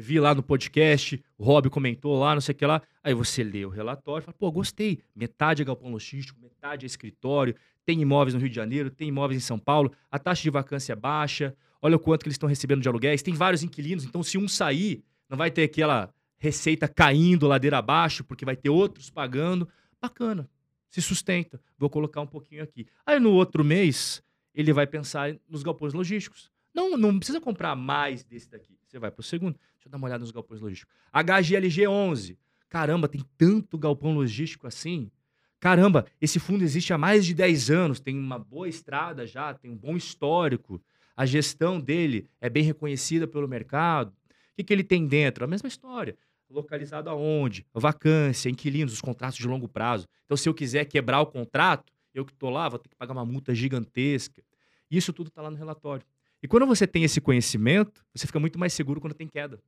[0.00, 2.82] Vi lá no podcast, o Rob comentou lá, não sei o que lá.
[3.02, 5.00] Aí você lê o relatório e fala, pô, gostei.
[5.14, 9.42] Metade é galpão logístico, metade é escritório, tem imóveis no Rio de Janeiro, tem imóveis
[9.42, 12.48] em São Paulo, a taxa de vacância é baixa, olha o quanto que eles estão
[12.48, 16.88] recebendo de aluguéis, tem vários inquilinos, então se um sair, não vai ter aquela receita
[16.88, 19.68] caindo ladeira abaixo, porque vai ter outros pagando.
[20.00, 20.48] Bacana,
[20.88, 21.60] se sustenta.
[21.78, 22.86] Vou colocar um pouquinho aqui.
[23.04, 24.22] Aí no outro mês,
[24.54, 26.50] ele vai pensar nos galpões logísticos.
[26.74, 28.78] Não, não precisa comprar mais desse daqui.
[28.86, 29.54] Você vai para o segundo.
[29.74, 30.94] Deixa eu dar uma olhada nos galpões logísticos.
[31.12, 32.38] HGLG 11.
[32.68, 35.10] Caramba, tem tanto galpão logístico assim.
[35.58, 39.70] Caramba, esse fundo existe há mais de 10 anos, tem uma boa estrada já, tem
[39.70, 40.82] um bom histórico.
[41.14, 44.08] A gestão dele é bem reconhecida pelo mercado.
[44.08, 44.14] O
[44.56, 45.44] que, que ele tem dentro?
[45.44, 46.16] A mesma história.
[46.48, 47.66] Localizado aonde?
[47.74, 50.08] Vacância, inquilinos, os contratos de longo prazo.
[50.24, 53.12] Então, se eu quiser quebrar o contrato, eu que estou lá, vou ter que pagar
[53.12, 54.42] uma multa gigantesca.
[54.90, 56.04] Isso tudo está lá no relatório.
[56.42, 59.60] E quando você tem esse conhecimento, você fica muito mais seguro quando tem queda.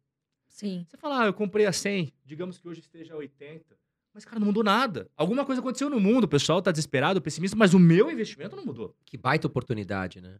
[0.48, 0.84] Sim.
[0.88, 3.76] Você fala, ah, eu comprei a 100, digamos que hoje esteja a 80.
[4.14, 5.08] Mas, cara, não mudou nada.
[5.16, 8.64] Alguma coisa aconteceu no mundo, o pessoal está desesperado, pessimista, mas o meu investimento não
[8.64, 8.94] mudou.
[9.06, 10.36] Que baita oportunidade, né?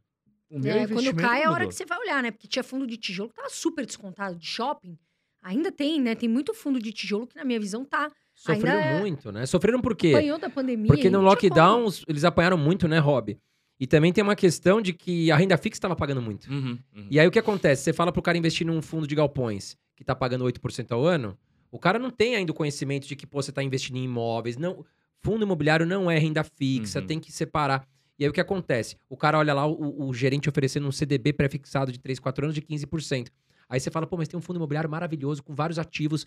[0.50, 2.30] O meu É, investimento quando cai é a não hora que você vai olhar, né?
[2.30, 4.98] Porque tinha fundo de tijolo que tava super descontado de shopping.
[5.40, 6.14] Ainda tem, né?
[6.14, 8.12] Tem muito fundo de tijolo que, na minha visão, tá.
[8.34, 9.46] Sofreram Ainda muito, né?
[9.46, 10.08] Sofreram por quê?
[10.08, 10.88] Apanhou da pandemia.
[10.88, 13.38] Porque no lockdown eles apanharam muito, né, Rob?
[13.82, 16.48] E também tem uma questão de que a renda fixa estava pagando muito.
[16.48, 17.06] Uhum, uhum.
[17.10, 17.82] E aí o que acontece?
[17.82, 21.36] Você fala pro cara investir num fundo de galpões que tá pagando 8% ao ano,
[21.68, 24.56] o cara não tem ainda o conhecimento de que pô, você tá investindo em imóveis.
[24.56, 24.84] Não,
[25.20, 27.06] fundo imobiliário não é renda fixa, Uhum.
[27.08, 27.84] tem que separar.
[28.16, 28.96] E aí o que acontece?
[29.08, 32.54] O cara olha lá o, o gerente oferecendo um CDB pré-fixado de 3, 4 anos
[32.54, 33.30] de 15%.
[33.68, 36.24] Aí você fala, pô, mas tem um fundo imobiliário maravilhoso com vários ativos.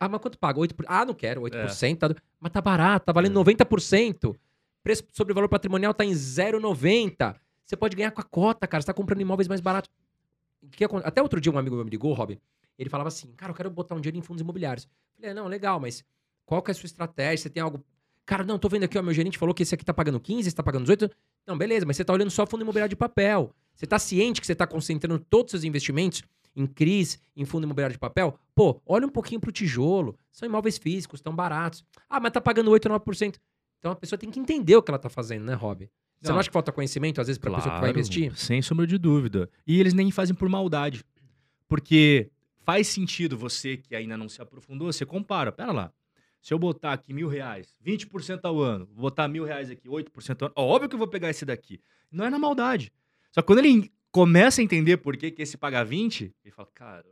[0.00, 0.58] Ah, mas quanto paga?
[0.58, 0.84] 8%?
[0.88, 1.98] Ah, não quero, 8%.
[1.98, 2.10] Tá...
[2.40, 4.34] Mas tá barato, tá valendo 90%.
[4.84, 7.34] Preço sobre valor patrimonial tá em 0,90.
[7.64, 8.82] Você pode ganhar com a cota, cara.
[8.82, 9.90] Você tá comprando imóveis mais baratos.
[11.02, 12.38] Até outro dia um amigo meu me ligou, Rob.
[12.78, 14.84] Ele falava assim, cara, eu quero botar um dinheiro em fundos imobiliários.
[14.84, 16.04] Eu falei, não, legal, mas
[16.44, 17.38] qual que é a sua estratégia?
[17.38, 17.82] Você tem algo...
[18.26, 20.48] Cara, não, tô vendo aqui, ó, meu gerente falou que esse aqui tá pagando 15,
[20.48, 21.10] esse tá pagando 18.
[21.46, 23.54] Não, beleza, mas você tá olhando só fundo imobiliário de papel.
[23.74, 26.22] Você tá ciente que você tá concentrando todos os seus investimentos
[26.54, 28.38] em CRIs, em fundo imobiliário de papel?
[28.54, 30.16] Pô, olha um pouquinho pro tijolo.
[30.30, 31.84] São imóveis físicos, tão baratos.
[32.08, 33.36] Ah, mas tá pagando 8, 9%.
[33.84, 35.80] Então a pessoa tem que entender o que ela tá fazendo, né, Rob?
[36.18, 36.40] Você não, Não.
[36.40, 38.34] acha que falta conhecimento, às vezes, pra pessoa que vai investir?
[38.34, 39.50] Sem sombra de dúvida.
[39.66, 41.04] E eles nem fazem por maldade.
[41.68, 42.30] Porque
[42.64, 45.52] faz sentido você que ainda não se aprofundou, você compara.
[45.52, 45.92] Pera lá.
[46.40, 50.40] Se eu botar aqui mil reais, 20% ao ano, vou botar mil reais aqui, 8%
[50.40, 51.78] ao ano, óbvio que eu vou pegar esse daqui.
[52.10, 52.90] Não é na maldade.
[53.32, 56.68] Só que quando ele começa a entender por que, que esse paga 20, ele fala,
[56.72, 57.04] cara,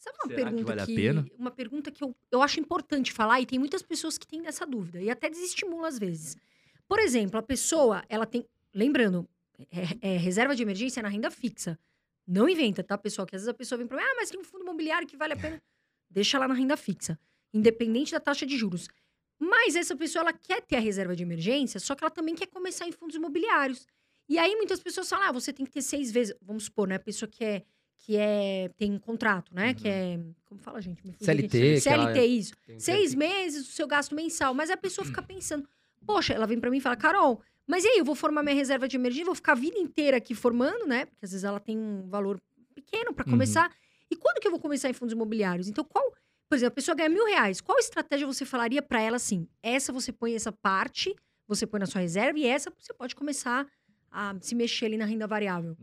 [0.00, 1.26] Sabe uma Será que pergunta vale a que, pena?
[1.38, 4.64] uma pergunta que eu, eu acho importante falar e tem muitas pessoas que têm essa
[4.66, 6.38] dúvida e até desestimula às vezes.
[6.88, 9.28] Por exemplo, a pessoa, ela tem, lembrando,
[10.02, 11.78] é, é reserva de emergência na renda fixa.
[12.26, 13.26] Não inventa, tá, pessoal?
[13.26, 15.18] Que às vezes a pessoa vem para mim, ah, mas tem um fundo imobiliário que
[15.18, 15.62] vale a pena.
[16.08, 17.18] Deixa lá na renda fixa,
[17.52, 18.88] independente da taxa de juros.
[19.38, 22.46] Mas essa pessoa, ela quer ter a reserva de emergência, só que ela também quer
[22.46, 23.86] começar em fundos imobiliários.
[24.28, 26.94] E aí muitas pessoas falam, ah, você tem que ter seis vezes, vamos supor, né?
[26.94, 27.64] A pessoa que é,
[28.00, 29.74] que é, tem um contrato, né?
[29.74, 31.02] Que é, como fala, gente?
[31.20, 32.52] CLT, que ela- CLT, isso.
[32.64, 34.52] Que Seis ter- meses o seu gasto mensal.
[34.54, 35.68] Mas a pessoa fica pensando,
[36.06, 38.54] poxa, ela vem pra mim e fala, Carol, mas e aí, eu vou formar minha
[38.54, 41.04] reserva de emergência, vou ficar a vida inteira aqui formando, né?
[41.06, 42.40] Porque às vezes ela tem um valor
[42.74, 43.32] pequeno pra Uhum.
[43.32, 43.70] começar.
[44.10, 45.68] E quando que eu vou começar em fundos imobiliários?
[45.68, 46.12] Então, qual.
[46.48, 47.60] Por exemplo, a pessoa ganha mil reais.
[47.60, 49.46] Qual estratégia você falaria pra ela assim?
[49.62, 51.14] Essa você põe essa parte,
[51.46, 53.64] você põe na sua reserva, e essa você pode começar
[54.10, 55.76] a se mexer ali na renda variável.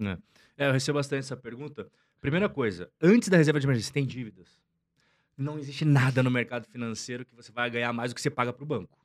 [0.58, 1.90] É, eu recebo bastante essa pergunta.
[2.22, 4.48] Primeira coisa, antes da reserva de emergência, tem dívidas.
[5.38, 8.52] Não existe nada no mercado financeiro que você vai ganhar mais do que você paga
[8.52, 8.98] para o banco.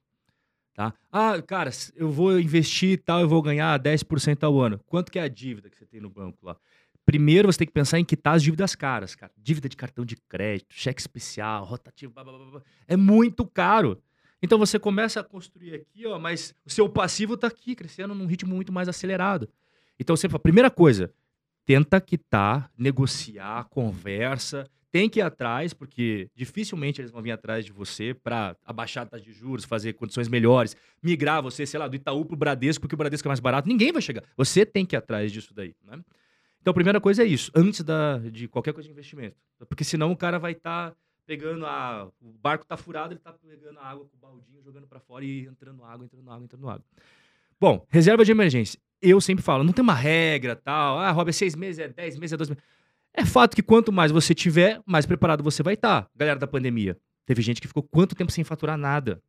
[0.75, 0.95] Tá?
[1.11, 4.81] Ah, cara, eu vou investir e tal, eu vou ganhar 10% ao ano.
[4.87, 6.57] Quanto que é a dívida que você tem no banco lá?
[7.05, 9.31] Primeiro você tem que pensar em quitar as dívidas caras, cara.
[9.37, 14.01] Dívida de cartão de crédito, cheque especial, rotativo, blá, blá, blá, é muito caro.
[14.41, 18.27] Então você começa a construir aqui, ó, mas o seu passivo tá aqui, crescendo num
[18.27, 19.49] ritmo muito mais acelerado.
[19.99, 21.13] Então você fala, primeira coisa,
[21.65, 27.73] tenta quitar, negociar, conversa, tem que ir atrás, porque dificilmente eles vão vir atrás de
[27.73, 31.97] você para abaixar a taxa de juros, fazer condições melhores, migrar você, sei lá, do
[31.97, 33.67] Itaú pro Bradesco, porque o Bradesco é mais barato.
[33.67, 34.23] Ninguém vai chegar.
[34.37, 35.99] Você tem que ir atrás disso daí, né?
[36.61, 39.37] Então, a primeira coisa é isso, antes da, de qualquer coisa de investimento.
[39.67, 40.95] Porque senão o cara vai estar
[41.27, 42.09] pegando a.
[42.21, 45.25] O barco tá furado, ele tá pegando a água com o baldinho, jogando para fora
[45.25, 46.85] e entrando água, entrando água, entrando água.
[47.59, 48.79] Bom, reserva de emergência.
[49.03, 50.99] Eu sempre falo, não tem uma regra tal.
[50.99, 52.65] Ah, Rob, é seis meses, é dez meses, é doze meses.
[53.13, 56.09] É fato que quanto mais você tiver, mais preparado você vai estar.
[56.17, 56.97] Galera da pandemia,
[57.27, 59.21] teve gente que ficou quanto tempo sem faturar nada?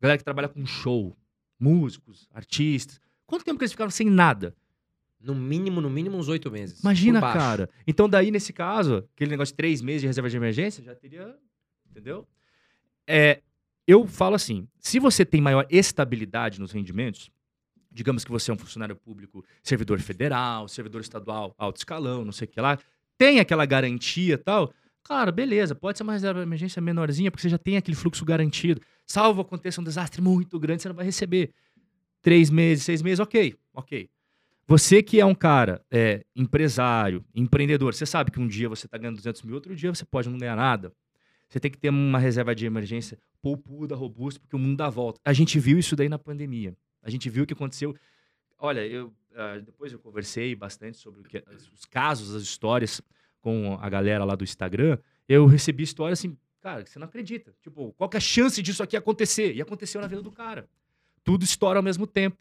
[0.00, 1.14] Galera que trabalha com show,
[1.58, 3.00] músicos, artistas.
[3.26, 4.54] Quanto tempo que eles ficaram sem nada?
[5.20, 6.80] No mínimo, no mínimo, uns oito meses.
[6.80, 7.68] Imagina, cara.
[7.86, 11.36] Então, daí, nesse caso, aquele negócio de três meses de reserva de emergência, já teria.
[11.90, 12.26] Entendeu?
[13.06, 13.40] É,
[13.86, 17.30] eu falo assim: se você tem maior estabilidade nos rendimentos,
[17.96, 22.46] digamos que você é um funcionário público, servidor federal, servidor estadual, alto escalão, não sei
[22.46, 22.78] o que lá,
[23.16, 24.72] tem aquela garantia tal.
[25.02, 28.24] Cara, beleza, pode ser uma reserva de emergência menorzinha, porque você já tem aquele fluxo
[28.24, 28.82] garantido.
[29.06, 31.54] Salvo aconteça um desastre muito grande, você não vai receber.
[32.20, 34.10] Três meses, seis meses, ok, ok.
[34.66, 38.98] Você que é um cara é, empresário, empreendedor, você sabe que um dia você está
[38.98, 40.92] ganhando 200 mil, outro dia você pode não ganhar nada.
[41.48, 45.20] Você tem que ter uma reserva de emergência poupuda, robusta, porque o mundo dá volta.
[45.24, 46.76] A gente viu isso daí na pandemia.
[47.06, 47.94] A gente viu o que aconteceu.
[48.58, 53.00] Olha, eu, ah, depois eu conversei bastante sobre que- os casos, as histórias
[53.40, 54.98] com a galera lá do Instagram.
[55.28, 57.54] Eu recebi histórias assim, cara, você não acredita.
[57.62, 59.54] Tipo, qual que é a chance disso aqui acontecer?
[59.54, 60.68] E aconteceu na vida do cara.
[61.22, 62.36] Tudo estoura ao mesmo tempo.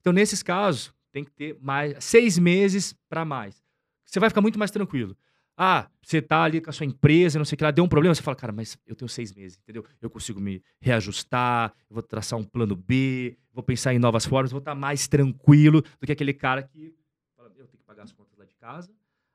[0.00, 3.62] Então, nesses casos, tem que ter mais seis meses para mais.
[4.04, 5.16] Você vai ficar muito mais tranquilo.
[5.62, 7.88] Ah, você tá ali com a sua empresa, não sei o que lá, deu um
[7.88, 9.84] problema, você fala, cara, mas eu tenho seis meses, entendeu?
[10.00, 14.60] Eu consigo me reajustar, vou traçar um plano B, vou pensar em novas formas, vou
[14.60, 16.94] estar mais tranquilo do que aquele cara que
[17.36, 18.90] fala, eu tenho que pagar as contas lá de casa,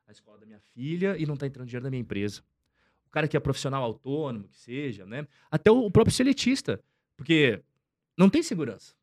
[0.07, 2.41] a escola da minha filha e não tá entrando dinheiro da minha empresa.
[3.05, 5.27] O cara que é profissional autônomo, que seja, né?
[5.51, 6.83] Até o próprio seletista,
[7.15, 7.61] porque
[8.17, 8.95] não tem segurança.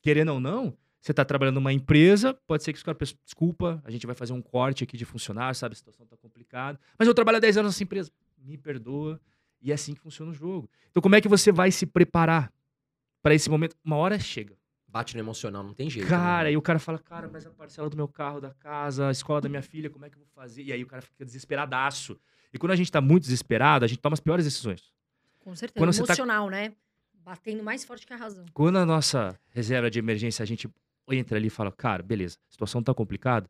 [0.00, 3.78] Querendo ou não, você está trabalhando numa empresa, pode ser que os caras pensem, desculpa,
[3.84, 7.06] a gente vai fazer um corte aqui de funcionário, sabe, a situação está complicada, mas
[7.06, 9.20] eu trabalho há 10 anos nessa empresa, me perdoa,
[9.60, 10.66] e é assim que funciona o jogo.
[10.90, 12.50] Então como é que você vai se preparar
[13.22, 13.76] para esse momento?
[13.84, 14.56] Uma hora chega.
[14.88, 16.08] Bate no emocional, não tem jeito.
[16.08, 16.52] Cara, né?
[16.52, 19.42] e o cara fala, cara, mas a parcela do meu carro, da casa, a escola
[19.42, 20.62] da minha filha, como é que eu vou fazer?
[20.62, 22.18] E aí o cara fica desesperadaço.
[22.50, 24.90] E quando a gente tá muito desesperado, a gente toma as piores decisões.
[25.40, 25.84] Com certeza.
[25.84, 26.72] Quando você tá- Emocional, né?
[27.12, 28.46] Batendo mais forte que a razão.
[28.54, 30.68] Quando a nossa reserva de emergência, a gente
[31.10, 33.48] entra ali e fala, cara, beleza, a situação tá complicada,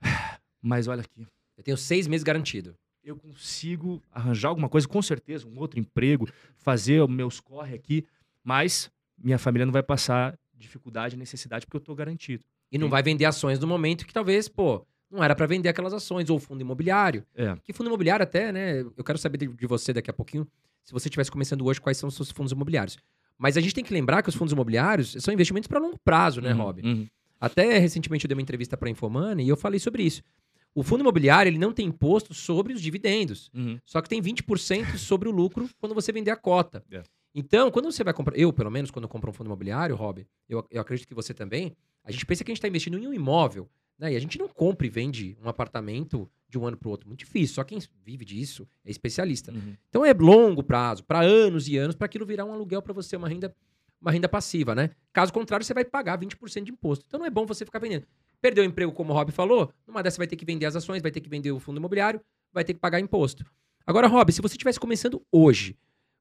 [0.60, 2.76] mas olha aqui, Eu tenho seis meses garantido.
[3.04, 8.04] eu consigo arranjar alguma coisa, com certeza, um outro emprego, fazer meus corre aqui,
[8.42, 12.44] mas minha família não vai passar dificuldade, necessidade, porque eu tô garantido.
[12.72, 15.92] E não vai vender ações no momento que talvez, pô, não era pra vender aquelas
[15.92, 17.24] ações, ou fundo imobiliário.
[17.34, 17.54] É.
[17.62, 18.80] Que fundo imobiliário até, né?
[18.80, 20.46] Eu quero saber de, de você daqui a pouquinho,
[20.82, 22.98] se você estivesse começando hoje, quais são os seus fundos imobiliários.
[23.38, 26.40] Mas a gente tem que lembrar que os fundos imobiliários são investimentos para longo prazo,
[26.40, 26.82] né, Uhum, Rob?
[26.82, 27.06] uhum.
[27.40, 30.22] Até recentemente eu dei uma entrevista para a Infomani e eu falei sobre isso.
[30.74, 33.78] O fundo imobiliário ele não tem imposto sobre os dividendos, Uhum.
[33.84, 36.82] só que tem 20% sobre o lucro quando você vender a cota.
[36.90, 37.02] É.
[37.34, 40.26] Então, quando você vai comprar, eu pelo menos, quando eu compro um fundo imobiliário, Rob,
[40.48, 43.06] eu, eu acredito que você também, a gente pensa que a gente está investindo em
[43.06, 43.68] um imóvel,
[43.98, 44.12] né?
[44.12, 47.08] E a gente não compra e vende um apartamento de um ano para o outro.
[47.08, 47.54] Muito difícil.
[47.54, 49.52] Só quem vive disso é especialista.
[49.52, 49.74] Uhum.
[49.88, 53.16] Então é longo prazo, para anos e anos, para aquilo virar um aluguel para você,
[53.16, 53.54] uma renda,
[54.00, 54.90] uma renda passiva, né?
[55.12, 57.04] Caso contrário, você vai pagar 20% de imposto.
[57.06, 58.06] Então não é bom você ficar vendendo.
[58.40, 60.76] Perdeu o emprego, como o Rob falou, numa dessa você vai ter que vender as
[60.76, 62.20] ações, vai ter que vender o fundo imobiliário,
[62.52, 63.44] vai ter que pagar imposto.
[63.86, 65.76] Agora, Rob, se você estivesse começando hoje,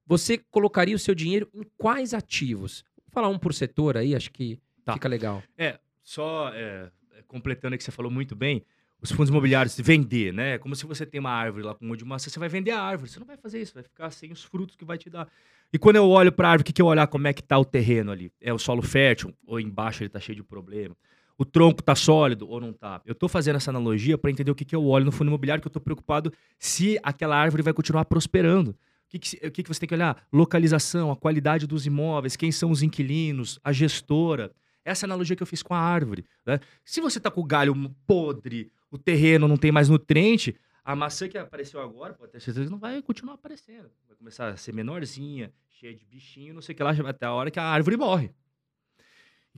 [0.08, 2.84] você colocaria o seu dinheiro em quais ativos?
[3.06, 4.94] Vou falar um por setor aí, acho que Tá.
[4.94, 5.42] fica legal.
[5.58, 6.92] É, só é,
[7.28, 8.64] completando o que você falou muito bem,
[9.02, 10.58] os fundos imobiliários, vender, né?
[10.58, 12.72] Como se você tem uma árvore lá com um monte de maçã, você vai vender
[12.72, 13.10] a árvore.
[13.10, 15.28] Você não vai fazer isso, vai ficar sem os frutos que vai te dar.
[15.72, 17.44] E quando eu olho para a árvore, o que, que eu olhar como é que
[17.44, 18.32] tá o terreno ali?
[18.42, 20.96] É o solo fértil ou embaixo ele tá cheio de problema?
[21.38, 23.02] O tronco tá sólido ou não tá?
[23.06, 25.62] Eu tô fazendo essa analogia para entender o que, que eu olho no fundo imobiliário,
[25.62, 28.70] que eu tô preocupado se aquela árvore vai continuar prosperando.
[28.72, 28.76] O
[29.10, 30.26] que, que, que você tem que olhar?
[30.32, 34.52] Localização, a qualidade dos imóveis, quem são os inquilinos, a gestora.
[34.86, 36.24] Essa é analogia que eu fiz com a árvore.
[36.46, 36.60] né?
[36.86, 37.74] Se você tá com o galho
[38.06, 42.70] podre, o terreno não tem mais nutriente, a maçã que apareceu agora, pode ter certeza
[42.70, 43.90] não vai continuar aparecendo.
[44.08, 47.34] Vai começar a ser menorzinha, cheia de bichinho, não sei o que lá, até a
[47.34, 48.30] hora que a árvore morre.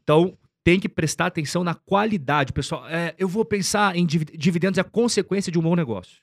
[0.01, 2.53] Então, tem que prestar atenção na qualidade.
[2.53, 6.21] Pessoal, é, eu vou pensar em divi- dividendos é a consequência de um bom negócio.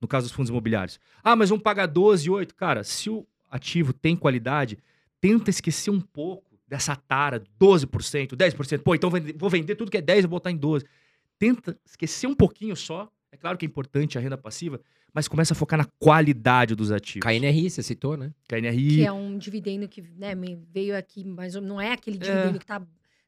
[0.00, 0.98] No caso dos fundos imobiliários.
[1.22, 2.54] Ah, mas um paga 12,8.
[2.54, 4.78] Cara, se o ativo tem qualidade,
[5.20, 8.78] tenta esquecer um pouco dessa tara, 12%, 10%.
[8.82, 10.86] Pô, então vou vender tudo que é 10 e vou botar em 12.
[11.38, 13.10] Tenta esquecer um pouquinho só.
[13.30, 14.80] É claro que é importante a renda passiva,
[15.12, 17.28] mas começa a focar na qualidade dos ativos.
[17.28, 18.32] KNRI, você citou, né?
[18.48, 18.96] KNRI.
[18.96, 20.32] Que é um dividendo que né,
[20.72, 22.80] veio aqui, mas não é aquele dividendo que tá,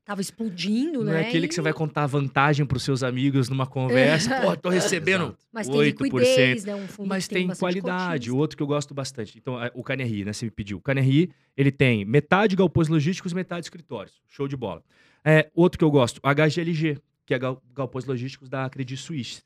[0.04, 1.22] tava explodindo, Não né?
[1.22, 4.28] é aquele que E- você vai contar vantagem para os seus amigos numa conversa.
[4.42, 5.36] Pô, tô recebendo.
[5.52, 6.02] Mas tem 8%.
[6.02, 6.74] liquidez, né?
[6.74, 8.30] Um fundo Mas que tem, bastante qualidade.
[8.30, 9.38] O outro que eu gosto bastante.
[9.38, 10.32] Então, é, o KNRI, né?
[10.32, 10.78] Você me pediu.
[10.78, 14.20] O KNRI, ele tem metade galpões logísticos e metade escritórios.
[14.28, 14.82] Show de bola.
[15.24, 19.42] É, outro que eu gosto, HGLG, que é gal- galpões logísticos da Credit Suisse.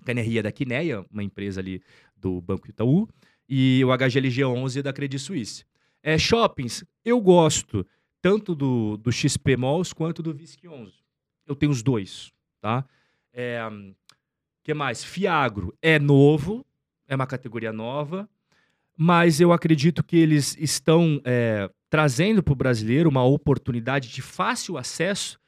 [0.00, 1.80] O KNRI é da Quineia, uma empresa ali
[2.16, 3.08] do Banco Itaú.
[3.48, 5.64] E o HGLG 11 é da Credit Suisse.
[6.02, 7.86] É, shoppings, eu gosto
[8.24, 10.94] tanto do, do XP Malls quanto do VISC 11.
[11.46, 12.32] Eu tenho os dois.
[12.58, 12.82] tá?
[13.34, 13.60] É,
[14.62, 15.04] que mais?
[15.04, 16.64] Fiagro é novo,
[17.06, 18.26] é uma categoria nova,
[18.96, 24.78] mas eu acredito que eles estão é, trazendo para o brasileiro uma oportunidade de fácil
[24.78, 25.38] acesso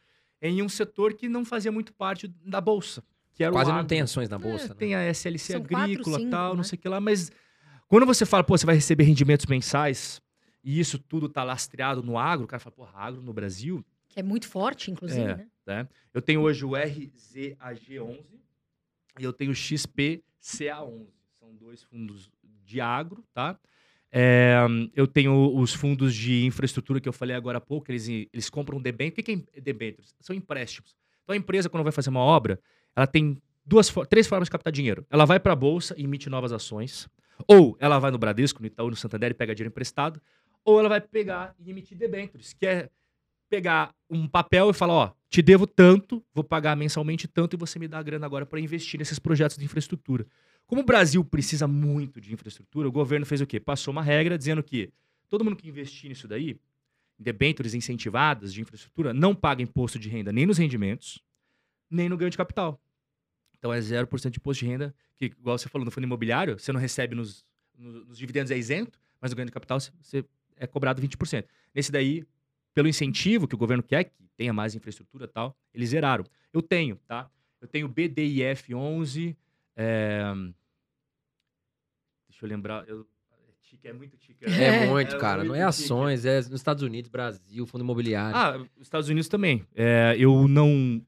[0.43, 3.03] em um setor que não fazia muito parte da bolsa.
[3.33, 4.67] Que era Quase o não tem ações na bolsa.
[4.67, 4.75] É, né?
[4.75, 6.57] Tem a SLC São quatro, agrícola cinco, tal, né?
[6.59, 7.33] não sei o que lá, mas
[7.89, 10.21] quando você fala, pô, você vai receber rendimentos mensais
[10.69, 14.21] e isso tudo tá lastreado no agro, o cara fala, pô, agro no Brasil, Que
[14.21, 15.37] é muito forte, inclusive, É.
[15.37, 15.47] né?
[15.67, 15.89] né?
[16.13, 18.25] Eu tenho hoje o RZAG11
[19.19, 21.07] e eu tenho o XPCA11.
[21.39, 22.31] São dois fundos
[22.65, 23.59] de agro, tá?
[24.11, 24.57] É,
[24.95, 28.81] eu tenho os fundos de infraestrutura que eu falei agora há pouco, eles, eles compram
[28.81, 29.23] debêntures.
[29.23, 30.15] O que é debêntures?
[30.21, 30.97] São empréstimos.
[31.23, 32.59] Então a empresa, quando vai fazer uma obra,
[32.95, 35.05] ela tem duas, três formas de captar dinheiro.
[35.11, 37.09] Ela vai para a bolsa e emite novas ações,
[37.47, 40.21] ou ela vai no Bradesco, no Itaú, no Santander e pega dinheiro emprestado,
[40.67, 42.91] ou ela vai pegar e emitir debêntures, que é
[43.49, 47.79] pegar um papel e falar, ó, te devo tanto, vou pagar mensalmente tanto e você
[47.79, 50.27] me dá a grana agora para investir nesses projetos de infraestrutura.
[50.67, 53.61] Como o Brasil precisa muito de infraestrutura, o governo fez o quê?
[53.61, 54.93] Passou uma regra dizendo que
[55.29, 56.59] todo mundo que investir nisso daí,
[57.17, 61.23] debêntures incentivadas de infraestrutura, não paga imposto de renda nem nos rendimentos,
[61.89, 62.81] nem no ganho de capital.
[63.57, 66.73] Então é 0% de imposto de renda, que, igual você falou, no fundo imobiliário, você
[66.73, 67.45] não recebe nos,
[67.79, 70.25] no- nos dividendos é isento, mas no ganho de capital você- você
[70.57, 71.45] é cobrado 20%.
[71.75, 72.25] Nesse daí,
[72.75, 76.25] pelo incentivo que o governo quer, que tenha mais infraestrutura e tal, eles zeraram.
[76.53, 77.31] Eu tenho, tá?
[77.61, 79.37] Eu tenho BDIF 11,
[79.77, 80.23] é...
[82.29, 83.07] deixa eu lembrar, eu...
[83.63, 84.45] Tique, é muito tique.
[84.45, 84.87] É, É.
[84.87, 85.43] muito, cara.
[85.43, 85.85] Não é muito tique.
[85.85, 88.37] ações, é nos Estados Unidos, Brasil, fundo imobiliário.
[88.37, 89.67] Ah, os Estados Unidos também.
[89.75, 91.05] É, eu não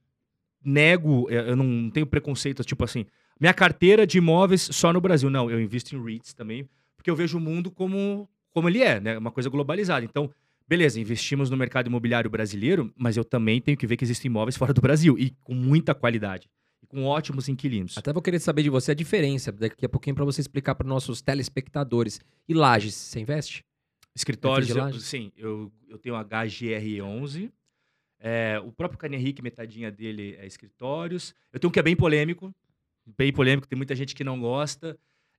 [0.65, 3.07] nego, é, eu não tenho preconceito, tipo assim,
[3.39, 5.31] minha carteira de imóveis só no Brasil.
[5.31, 9.01] Não, eu invisto em REITs também, porque eu vejo o mundo como, como ele é,
[9.01, 9.19] né?
[9.19, 10.05] Uma coisa globalizada.
[10.05, 10.31] Então,
[10.69, 14.57] beleza, investimos no mercado imobiliário brasileiro, mas eu também tenho que ver que existem imóveis
[14.57, 16.49] fora do Brasil e com muita qualidade.
[16.83, 17.97] E com ótimos inquilinos.
[17.99, 20.87] Até vou querer saber de você a diferença daqui a pouquinho pra você explicar para
[20.87, 22.21] nossos telespectadores.
[22.49, 23.65] E lajes, você investe?
[24.15, 27.51] Escritórios, eu- sim, eu, eu tenho HGR11.
[28.21, 31.35] É, o próprio Cane Henrique, metadinha dele é escritórios.
[31.53, 32.53] Eu tenho um que é bem polêmico,
[33.17, 34.99] bem polêmico, tem muita gente que não gosta.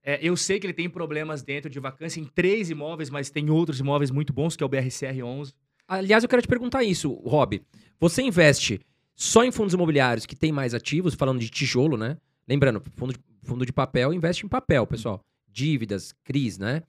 [0.10, 3.52] É, eu sei que ele tem problemas dentro de vacância em três imóveis, mas tem
[3.52, 5.54] outros imóveis muito bons, que é o BRCR11.
[5.88, 7.62] Aliás, eu quero te perguntar isso, Rob.
[8.00, 8.82] Você investe
[9.16, 12.18] só em fundos imobiliários que tem mais ativos, falando de tijolo, né?
[12.48, 15.24] Lembrando, fundo de, fundo de papel investe em papel, pessoal.
[15.48, 16.82] Dívidas, CRIs, né?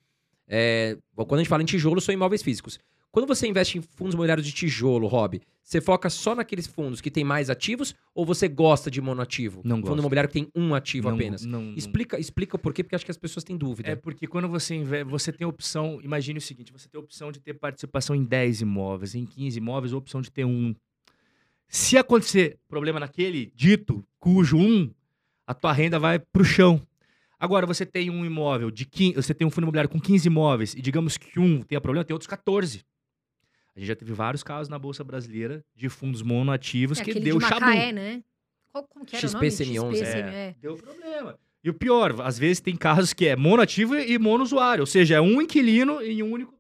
[0.48, 2.80] É, quando a gente fala em tijolo, são imóveis físicos.
[3.12, 7.11] Quando você investe em fundos imobiliários de tijolo, Rob, você foca só naqueles fundos que
[7.11, 9.61] tem mais ativos ou você gosta de monoativo?
[9.64, 9.98] Não Fundo gosto.
[10.00, 11.44] imobiliário que tem um ativo Não- apenas.
[11.44, 13.88] não- não- Explica, explica o porquê, porque acho que as pessoas têm dúvida.
[13.90, 17.30] É porque quando você você tem a opção, imagine o seguinte, você tem a opção
[17.30, 20.74] de ter participação em 10 imóveis, em 15 imóveis, ou a opção de ter um.
[21.68, 24.90] Se acontecer problema naquele dito, cujo um,
[25.46, 26.82] a tua renda vai pro chão.
[27.38, 30.74] Agora, você tem um imóvel de 15, você tem um fundo imobiliário com 15 imóveis
[30.74, 32.84] e digamos que um tenha problema, tem outros 14.
[33.76, 37.38] A gente já teve vários casos na Bolsa Brasileira de fundos monoativos É que deu
[37.38, 37.60] de chabu.
[37.60, 38.22] Macaé, né?
[38.72, 39.46] Qual, como que era o nome?
[39.48, 40.54] XPCM11, XPCM, É, é.
[40.60, 41.38] deu problema.
[41.62, 45.20] E o pior, às vezes tem casos que é monoativo e monousuário, ou seja, é
[45.20, 46.54] um inquilino em um único.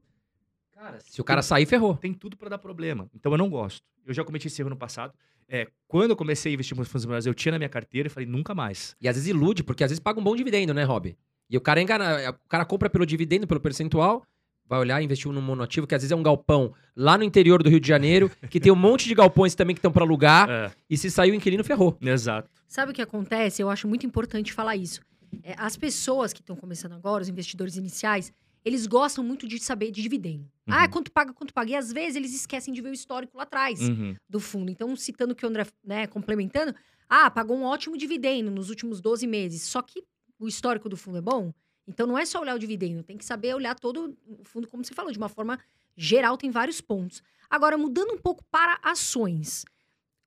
[0.72, 1.96] Cara, Se o cara sair, ferrou.
[1.96, 3.08] tem tudo pra dar problema.
[3.14, 3.82] Então eu não gosto.
[4.06, 5.12] Eu já cometi esse erro no passado.
[5.48, 8.10] É, quando eu comecei a investir nos fundos imobiliários, eu tinha na minha carteira e
[8.10, 8.94] falei nunca mais.
[9.00, 11.16] E às vezes ilude, porque às vezes paga um bom dividendo, né, Rob?
[11.50, 14.24] E o cara engana, o cara compra pelo dividendo, pelo percentual,
[14.70, 17.60] vai olhar e investiu num monoativo, que às vezes é um galpão lá no interior
[17.60, 20.48] do Rio de Janeiro, que tem um monte de galpões também que estão pra alugar,
[20.48, 21.98] É, e se sair o inquilino, ferrou.
[22.00, 22.48] exato.
[22.68, 23.60] Sabe o que acontece?
[23.60, 25.00] Eu acho muito importante falar isso.
[25.42, 28.32] É, as pessoas que estão começando agora, os investidores iniciais,
[28.64, 30.42] eles gostam muito de saber de dividendo.
[30.68, 30.74] Uhum.
[30.74, 31.70] Ah, quanto paga, quanto paga.
[31.72, 34.14] E às vezes eles esquecem de ver o histórico lá atrás Uhum.
[34.28, 34.70] do fundo.
[34.70, 36.72] Então, citando o que o André, né, complementando,
[37.08, 39.62] ah, pagou um ótimo dividendo nos últimos 12 meses.
[39.62, 40.04] Só que
[40.38, 41.52] o histórico do fundo é bom.
[41.90, 44.84] Então, não é só olhar o dividendo, tem que saber olhar todo o fundo, como
[44.84, 45.58] você falou, de uma forma
[45.96, 47.22] geral, tem vários pontos.
[47.50, 49.64] Agora, mudando um pouco para ações.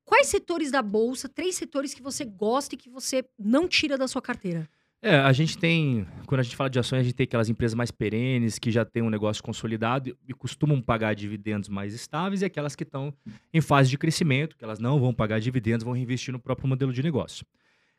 [0.06, 4.08] Quais setores da bolsa, três setores que você gosta e que você não tira da
[4.08, 4.68] sua carteira?
[5.02, 7.76] É, a gente tem, quando a gente fala de ações, a gente tem aquelas empresas
[7.76, 12.46] mais perenes, que já têm um negócio consolidado e- costumam pagar dividendos mais estáveis, e
[12.46, 13.14] aquelas que estão
[13.54, 16.94] em fase de crescimento, que elas não vão pagar dividendos, vão reinvestir no próprio modelo
[16.94, 17.46] de negócio.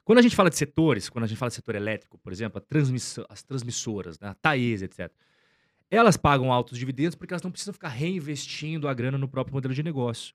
[0.04, 2.62] Quando a gente fala de setores, quando a gente fala de setor elétrico, por exemplo,
[3.28, 5.10] as transmissoras, né, a Taesa, etc.,
[5.90, 9.72] elas pagam altos dividendos porque elas não precisam ficar reinvestindo a grana no próprio modelo
[9.72, 10.34] de negócio.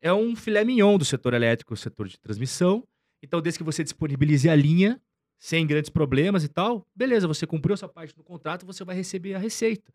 [0.00, 2.86] É um filé mignon do setor elétrico, o setor de transmissão.
[3.22, 5.00] Então, desde que você disponibilize a linha,
[5.38, 9.34] sem grandes problemas e tal, beleza, você cumpriu sua parte no contrato, você vai receber
[9.34, 9.92] a receita.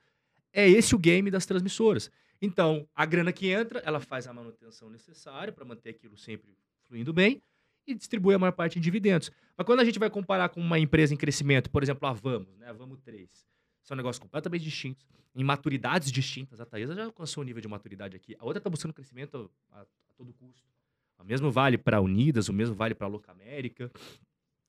[0.54, 2.10] É esse o game das transmissoras.
[2.42, 6.56] Então, a grana que entra, ela faz a manutenção necessária para manter aquilo sempre
[6.88, 7.42] fluindo bem,
[7.88, 9.32] e distribui a maior parte em dividendos.
[9.58, 12.58] Mas quando a gente vai comparar com uma empresa em crescimento, por exemplo, a Vamos,
[12.58, 12.70] né?
[12.70, 13.30] A Vamos 3,
[13.84, 15.06] são negócios completamente distintos,
[15.36, 16.60] em maturidades distintas.
[16.60, 18.36] A Taesa já alcançou o nível de maturidade aqui.
[18.40, 19.86] A outra está buscando crescimento a, a,
[20.18, 20.68] todo custo.
[21.18, 23.92] O mesmo vale para a Unidas, o mesmo vale para a Locamérica.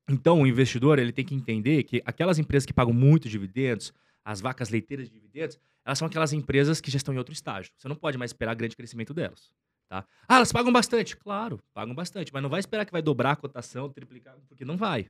[0.08, 3.92] Então, o investidor ele tem que entender que aquelas empresas que pagam muito dividendos,
[4.24, 7.72] as vacas leiteiras de dividendos, elas são aquelas empresas que já estão em outro estágio.
[7.76, 9.50] Você não pode mais esperar grande crescimento delas.
[9.88, 10.04] Tá?
[10.26, 11.16] Ah, elas pagam bastante.
[11.16, 14.76] Claro, pagam bastante, mas não vai esperar que vai dobrar a cotação, triplicar, porque não
[14.76, 15.08] vai.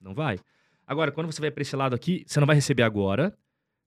[0.00, 0.38] Não vai.
[0.86, 3.36] Agora, quando você vai para esse lado aqui, você não vai receber agora,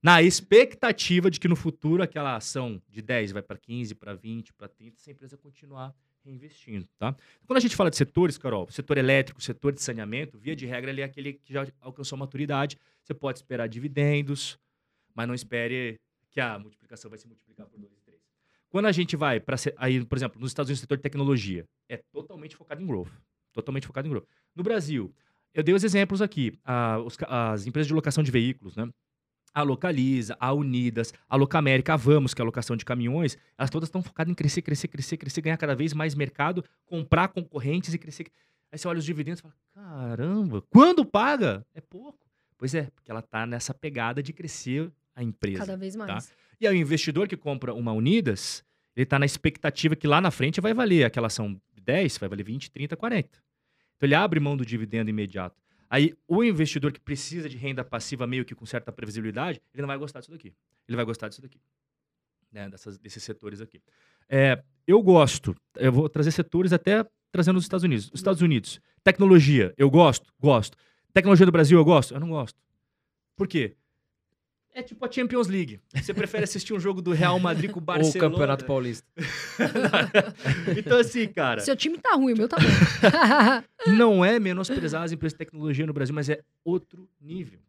[0.02, 4.52] na expectativa de que no futuro aquela ação de 10 vai para 15, para 20,
[4.52, 7.14] para 30, essa empresa continuar reinvestindo, tá?
[7.46, 10.90] Quando a gente fala de setores, Carol, setor elétrico, setor de saneamento, via de regra,
[10.90, 12.78] ele é aquele que já alcançou maturidade.
[13.02, 14.58] Você pode esperar dividendos,
[15.14, 18.01] mas não espere que a multiplicação vai se multiplicar por 2 3.
[18.72, 21.98] Quando a gente vai para aí, por exemplo, nos Estados Unidos, setor de tecnologia, é
[22.10, 23.12] totalmente focado em growth,
[23.52, 24.24] totalmente focado em growth.
[24.56, 25.14] No Brasil,
[25.52, 26.58] eu dei os exemplos aqui,
[27.04, 28.88] os, as empresas de locação de veículos, né?
[29.52, 33.68] a Localiza, a Unidas, a Locamérica, a Vamos, que é a locação de caminhões, elas
[33.68, 37.92] todas estão focadas em crescer, crescer, crescer, crescer, ganhar cada vez mais mercado, comprar concorrentes
[37.92, 38.28] e crescer.
[38.70, 41.62] Aí você olha os dividendos e fala: caramba, quando paga?
[41.74, 42.26] É pouco.
[42.56, 45.58] Pois é, porque ela está nessa pegada de crescer a empresa.
[45.58, 46.06] Cada vez tá?
[46.06, 46.26] mais.
[46.26, 46.34] Tá?
[46.62, 50.30] E aí o investidor que compra uma Unidas, ele está na expectativa que lá na
[50.30, 53.28] frente vai valer aquela ação de 10, vai valer 20, 30, 40.
[53.96, 55.60] Então ele abre mão do dividendo imediato.
[55.90, 59.88] Aí, o investidor que precisa de renda passiva meio que com certa previsibilidade, ele não
[59.88, 60.54] vai gostar disso daqui.
[60.86, 61.60] Ele vai gostar disso daqui.
[62.52, 63.82] Né, dessas, desses setores aqui.
[64.28, 68.06] É, eu gosto, eu vou trazer setores até trazendo os Estados Unidos.
[68.14, 70.32] Os Estados Unidos, tecnologia, eu gosto?
[70.38, 70.78] Gosto.
[71.12, 72.14] Tecnologia do Brasil, eu gosto?
[72.14, 72.56] Eu não gosto.
[73.36, 73.76] Por quê?
[74.74, 75.80] É tipo a Champions League.
[75.94, 78.16] Você prefere assistir um jogo do Real Madrid com o Barcelona?
[78.24, 79.06] Ou o Campeonato Paulista.
[80.78, 81.60] então, assim, cara.
[81.60, 83.92] Seu time tá ruim, o meu tá bom.
[83.92, 87.60] não é menosprezar as empresas de tecnologia no Brasil, mas é outro nível.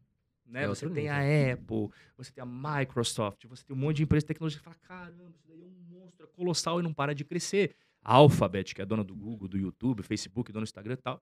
[0.46, 0.64] Né?
[0.64, 1.12] É você tem nível.
[1.14, 4.64] a Apple, você tem a Microsoft, você tem um monte de empresas de tecnologia que
[4.64, 7.76] fala: caramba, isso daí é um monstro é colossal e não para de crescer.
[8.02, 11.22] A Alphabet, que é dona do Google, do YouTube, Facebook, dona do Instagram e tal.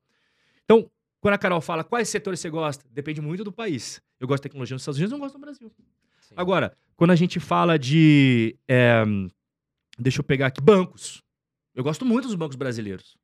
[0.64, 0.90] Então,
[1.22, 4.02] quando a Carol fala quais setores você gosta, depende muito do país.
[4.20, 5.72] Eu gosto de tecnologia nos Estados Unidos, não gosto no Brasil.
[6.20, 6.34] Sim.
[6.36, 8.58] Agora, quando a gente fala de.
[8.68, 9.04] É,
[10.00, 11.22] deixa eu pegar aqui, bancos.
[11.76, 13.16] Eu gosto muito dos bancos brasileiros.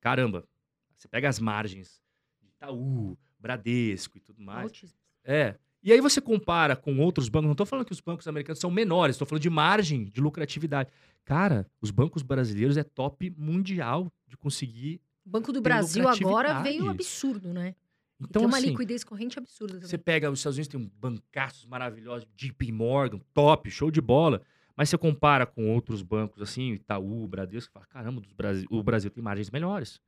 [0.00, 0.48] Caramba,
[0.96, 2.00] você pega as margens
[2.40, 4.64] de Itaú, Bradesco e tudo mais.
[4.64, 4.98] Altíssimo.
[5.22, 5.54] É.
[5.82, 7.44] E aí você compara com outros bancos.
[7.44, 10.88] Não estou falando que os bancos americanos são menores, estou falando de margem de lucratividade.
[11.26, 16.88] Cara, os bancos brasileiros é top mundial de conseguir o Banco do Brasil agora veio
[16.88, 17.74] absurdo, né?
[18.20, 19.88] Então, tem uma assim, liquidez corrente absurda também.
[19.88, 24.40] Você pega os Estados Unidos, tem um bancaços maravilhosos, JP Morgan, top, show de bola.
[24.76, 29.22] Mas você compara com outros bancos assim, Itaú, Bradesco, fala, caramba, Brasil, o Brasil tem
[29.22, 30.00] margens melhores.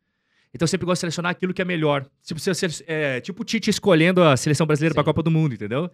[0.52, 2.06] Então eu sempre gosto de selecionar aquilo que é melhor.
[2.22, 5.54] Tipo, você, é, tipo o Tite escolhendo a seleção brasileira para a Copa do Mundo,
[5.54, 5.90] entendeu?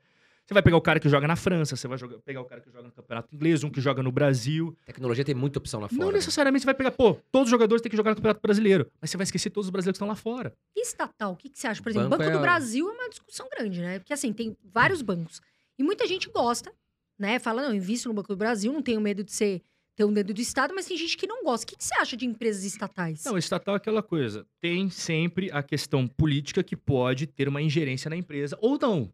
[0.46, 2.60] Você vai pegar o cara que joga na França, você vai jogar, pegar o cara
[2.60, 4.76] que joga no Campeonato Inglês, um que joga no Brasil.
[4.84, 6.00] Tecnologia tem muita opção lá fora.
[6.00, 6.14] Não né?
[6.14, 8.90] necessariamente você vai pegar, pô, todos os jogadores têm que jogar no Campeonato Brasileiro.
[9.00, 10.52] Mas você vai esquecer todos os brasileiros que estão lá fora.
[10.76, 11.82] E estatal, o que, que você acha?
[11.82, 12.38] Por exemplo, o Banco, Banco é...
[12.38, 13.98] do Brasil é uma discussão grande, né?
[14.00, 15.40] Porque assim, tem vários bancos.
[15.78, 16.72] E muita gente gosta,
[17.18, 17.38] né?
[17.38, 19.62] Fala, não, invisto no Banco do Brasil, não tenho medo de ser
[19.94, 21.64] ter um dedo do Estado, mas tem gente que não gosta.
[21.64, 23.24] O que, que você acha de empresas estatais?
[23.24, 24.46] Não, estatal é aquela coisa.
[24.60, 29.12] Tem sempre a questão política que pode ter uma ingerência na empresa, ou não.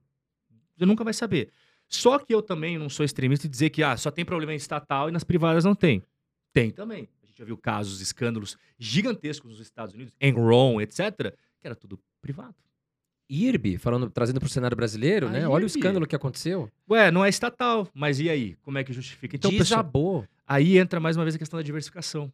[0.78, 1.50] Você nunca vai saber.
[1.88, 4.56] Só que eu também não sou extremista de dizer que ah, só tem problema em
[4.56, 6.02] estatal e nas privadas não tem.
[6.52, 7.08] Tem também.
[7.22, 11.98] A gente já viu casos, escândalos gigantescos nos Estados Unidos, Enron, etc., que era tudo
[12.20, 12.54] privado.
[13.30, 15.38] IRB, falando, trazendo para o cenário brasileiro, a né?
[15.40, 15.52] IRB.
[15.52, 16.70] Olha o escândalo que aconteceu.
[16.88, 18.56] Ué, não é estatal, mas e aí?
[18.62, 19.36] Como é que justifica?
[19.36, 20.22] Então, Desabou.
[20.22, 22.32] Pessoal, aí entra mais uma vez a questão da diversificação.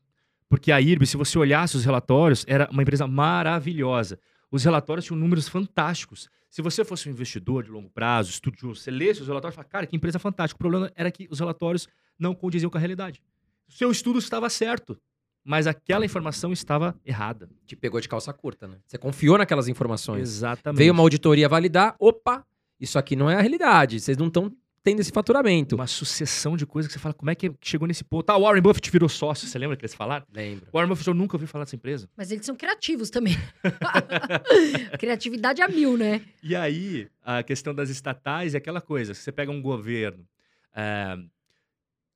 [0.48, 4.18] Porque a IRB, se você olhasse os relatórios, era uma empresa maravilhosa.
[4.54, 6.30] Os relatórios tinham números fantásticos.
[6.48, 9.68] Se você fosse um investidor de longo prazo, estudioso, você lesse os relatórios e fala,
[9.68, 10.56] cara, que empresa fantástica.
[10.56, 13.20] O problema era que os relatórios não condiziam com a realidade.
[13.68, 14.96] O seu estudo estava certo,
[15.42, 17.50] mas aquela informação estava errada.
[17.66, 18.78] Te pegou de calça curta, né?
[18.86, 20.20] Você confiou naquelas informações.
[20.20, 20.78] Exatamente.
[20.78, 22.46] Veio uma auditoria validar, opa,
[22.78, 23.98] isso aqui não é a realidade.
[23.98, 25.74] Vocês não estão tendo esse faturamento.
[25.74, 28.28] Uma sucessão de coisas que você fala, como é que chegou nesse ponto?
[28.28, 30.26] Ah, o Warren Buffett virou sócio, você lembra que eles falaram?
[30.30, 30.66] Lembro.
[30.70, 32.08] O Warren Buffett eu nunca ouvi falar dessa empresa.
[32.14, 33.34] Mas eles são criativos também.
[35.00, 36.20] Criatividade a mil, né?
[36.42, 40.28] E aí, a questão das estatais é aquela coisa, você pega um governo
[40.76, 41.16] é,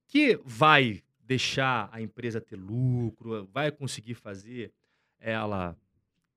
[0.07, 4.73] que vai deixar a empresa ter lucro, vai conseguir fazer
[5.19, 5.75] ela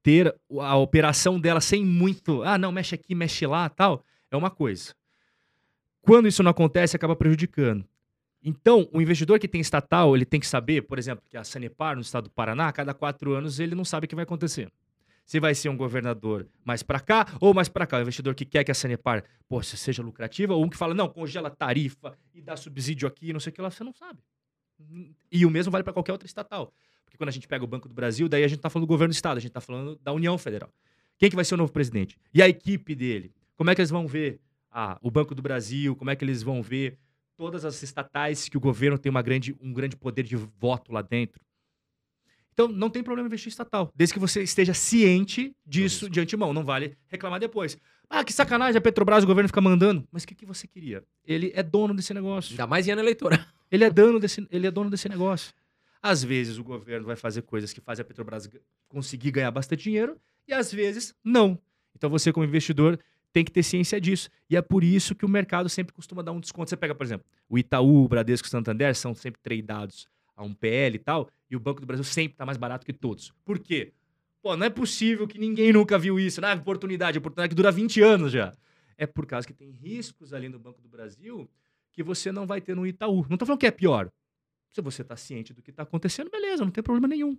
[0.02, 4.50] ter a operação dela sem muito, ah, não, mexe aqui, mexe lá, tal, é uma
[4.50, 4.96] coisa.
[6.02, 7.86] Quando isso não acontece, acaba prejudicando.
[8.44, 11.96] Então, o investidor que tem estatal, ele tem que saber, por exemplo, que a Sanepar,
[11.96, 14.72] no estado do Paraná, a cada quatro anos, ele não sabe o que vai acontecer.
[15.24, 18.00] Se vai ser um governador mais para cá ou mais para cá.
[18.00, 21.08] O investidor que quer que a Sanepar pô, seja lucrativa, ou um que fala, não,
[21.08, 24.20] congela tarifa e dá subsídio aqui, não sei o que lá, você não sabe.
[25.32, 26.74] E o mesmo vale para qualquer outra estatal.
[27.06, 28.90] Porque quando a gente pega o Banco do Brasil, daí a gente está falando do
[28.90, 30.74] governo do Estado, a gente está falando da União Federal.
[31.18, 32.18] Quem que vai ser o novo presidente?
[32.34, 33.32] E a equipe dele?
[33.56, 34.40] Como é que eles vão ver
[34.72, 35.96] ah, o Banco do Brasil?
[35.96, 36.98] Como é que eles vão ver
[37.36, 41.02] todas as estatais que o governo tem uma grande, um grande poder de voto lá
[41.02, 41.42] dentro?
[42.54, 46.54] Então, não tem problema investir estatal, desde que você esteja ciente disso de antemão.
[46.54, 47.78] Não vale reclamar depois.
[48.10, 50.06] Ah, que sacanagem, a Petrobras, o governo fica mandando.
[50.12, 51.02] Mas o que, que você queria?
[51.26, 52.52] Ele é dono desse negócio.
[52.52, 53.40] Ainda mais em ano eleitoral.
[53.72, 55.54] Ele é, dono desse, ele é dono desse negócio.
[56.04, 58.50] Às vezes o governo vai fazer coisas que fazem a Petrobras
[58.90, 61.58] conseguir ganhar bastante dinheiro e às vezes não.
[61.96, 63.00] Então você, como investidor,
[63.34, 64.30] tem que ter ciência disso.
[64.50, 66.70] E é por isso que o mercado sempre costuma dar um desconto.
[66.70, 70.44] Você pega, por exemplo, o Itaú, o Bradesco e o Santander são sempre tradeados a
[70.44, 73.32] um PL e tal, e o Banco do Brasil sempre está mais barato que todos.
[73.46, 73.94] Por quê?
[74.42, 76.42] Pô, não é possível que ninguém nunca viu isso.
[76.42, 76.54] Né?
[76.54, 78.54] Oportunidade, oportunidade que dura 20 anos já.
[78.98, 81.50] É por causa que tem riscos ali no Banco do Brasil
[81.92, 83.26] que você não vai ter no Itaú.
[83.28, 84.10] Não estou falando que é pior.
[84.74, 87.38] Se você está ciente do que está acontecendo, beleza, não tem problema nenhum.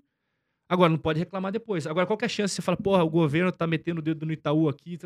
[0.68, 1.86] Agora, não pode reclamar depois.
[1.86, 2.54] Agora, qual é a chance?
[2.54, 4.98] Você fala, porra, o governo está metendo o dedo no Itaú aqui.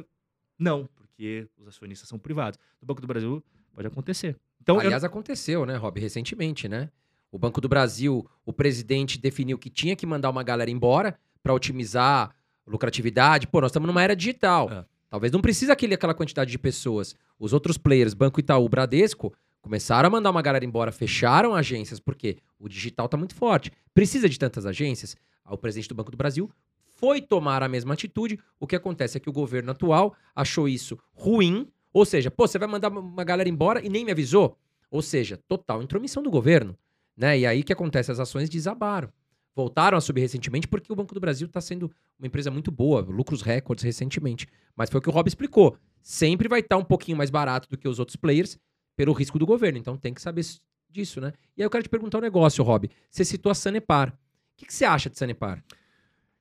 [0.58, 2.58] Não, porque os acionistas são privados.
[2.80, 3.42] No Banco do Brasil,
[3.74, 4.36] pode acontecer.
[4.60, 5.08] Então, Aliás, eu...
[5.08, 6.90] aconteceu, né, Rob, recentemente, né?
[7.30, 11.52] O Banco do Brasil, o presidente definiu que tinha que mandar uma galera embora para
[11.52, 12.34] otimizar
[12.66, 13.46] lucratividade.
[13.46, 14.70] Pô, nós estamos numa era digital.
[14.70, 14.84] É.
[15.08, 17.14] Talvez não precise aquele, aquela quantidade de pessoas.
[17.38, 22.38] Os outros players, Banco Itaú, Bradesco, começaram a mandar uma galera embora, fecharam agências, porque
[22.58, 23.70] o digital está muito forte.
[23.94, 25.16] Precisa de tantas agências?
[25.48, 26.50] O presidente do Banco do Brasil
[26.96, 28.38] foi tomar a mesma atitude.
[28.58, 32.58] O que acontece é que o governo atual achou isso ruim, ou seja, pô, você
[32.58, 34.58] vai mandar uma galera embora e nem me avisou?
[34.90, 36.76] Ou seja, total intromissão do governo.
[37.16, 37.38] Né?
[37.40, 38.12] E aí que acontece?
[38.12, 39.10] As ações desabaram.
[39.54, 43.00] Voltaram a subir recentemente porque o Banco do Brasil está sendo uma empresa muito boa,
[43.00, 44.46] lucros recordes recentemente.
[44.76, 45.78] Mas foi o que o Rob explicou.
[46.02, 48.58] Sempre vai estar tá um pouquinho mais barato do que os outros players
[48.94, 49.78] pelo risco do governo.
[49.78, 50.44] Então tem que saber
[50.90, 51.32] disso, né?
[51.56, 52.90] E aí eu quero te perguntar um negócio, Rob.
[53.10, 54.10] Você citou a Sanepar.
[54.10, 54.12] O
[54.58, 55.64] que, que você acha de Sanepar?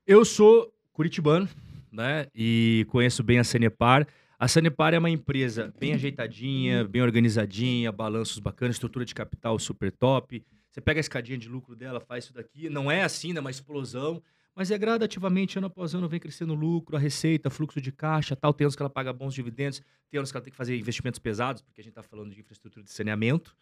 [0.07, 1.49] Eu sou curitibano,
[1.91, 2.27] né?
[2.35, 4.07] E conheço bem a Sanepar.
[4.37, 9.91] A Sanepar é uma empresa bem ajeitadinha, bem organizadinha, balanços bacanas, estrutura de capital super
[9.91, 10.45] top.
[10.69, 13.41] Você pega a escadinha de lucro dela, faz isso daqui, não é assim, não é
[13.41, 14.21] uma explosão,
[14.55, 18.35] mas é gradativamente, ano após ano, vem crescendo o lucro, a receita, fluxo de caixa,
[18.35, 18.53] tal.
[18.53, 19.81] Tem anos que ela paga bons dividendos,
[20.11, 22.39] tem anos que ela tem que fazer investimentos pesados, porque a gente está falando de
[22.41, 23.57] infraestrutura de saneamento.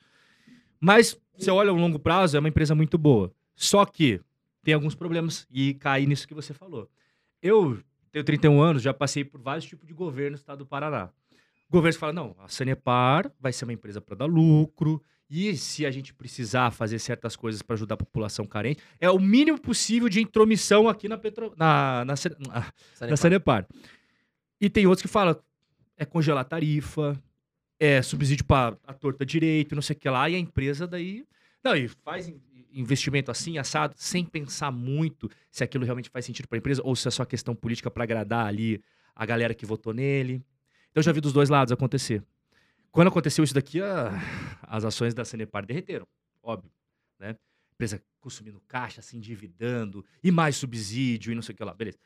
[0.77, 3.31] Mas, você olha a longo prazo, é uma empresa muito boa.
[3.55, 4.19] Só que
[4.63, 6.89] tem alguns problemas e cai nisso que você falou.
[7.41, 7.79] Eu
[8.11, 11.09] tenho 31 anos, já passei por vários tipos de governo no estado do Paraná.
[11.67, 15.85] O governo fala, não, a Sanepar vai ser uma empresa para dar lucro, e se
[15.85, 20.07] a gente precisar fazer certas coisas para ajudar a população carente, é o mínimo possível
[20.07, 23.67] de intromissão aqui na, Petro, na, na, na, na Sanepar.
[24.61, 25.35] E tem outros que falam,
[25.97, 27.19] é congelar tarifa,
[27.79, 31.25] é subsídio para a torta direito, não sei o que lá, e a empresa daí.
[31.63, 32.31] Não, e faz
[32.71, 36.95] investimento assim, assado, sem pensar muito se aquilo realmente faz sentido para a empresa ou
[36.95, 38.83] se é só questão política para agradar ali
[39.15, 40.43] a galera que votou nele.
[40.91, 42.23] Então eu já vi dos dois lados acontecer.
[42.91, 43.79] Quando aconteceu isso daqui,
[44.61, 46.07] as ações da Sanepar derreteram,
[46.41, 46.71] óbvio.
[47.19, 47.35] Né?
[47.73, 51.73] Empresa consumindo caixa, se endividando, e mais subsídio, e não sei o que lá.
[51.73, 51.97] Beleza.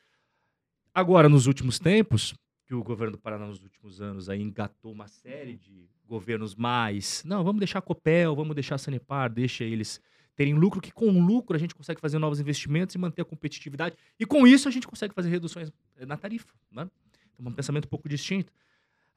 [0.93, 2.33] Agora, nos últimos tempos,
[2.65, 7.23] que o governo do Paraná, nos últimos anos, aí engatou uma série de governos mais.
[7.25, 10.01] Não, vamos deixar a Copel, vamos deixar a Sanepar, deixa eles
[10.35, 13.95] terem lucro, que com lucro a gente consegue fazer novos investimentos e manter a competitividade.
[14.19, 16.53] E com isso a gente consegue fazer reduções eh, na tarifa.
[16.71, 16.87] Né?
[17.33, 18.53] Então, um pensamento um pouco distinto.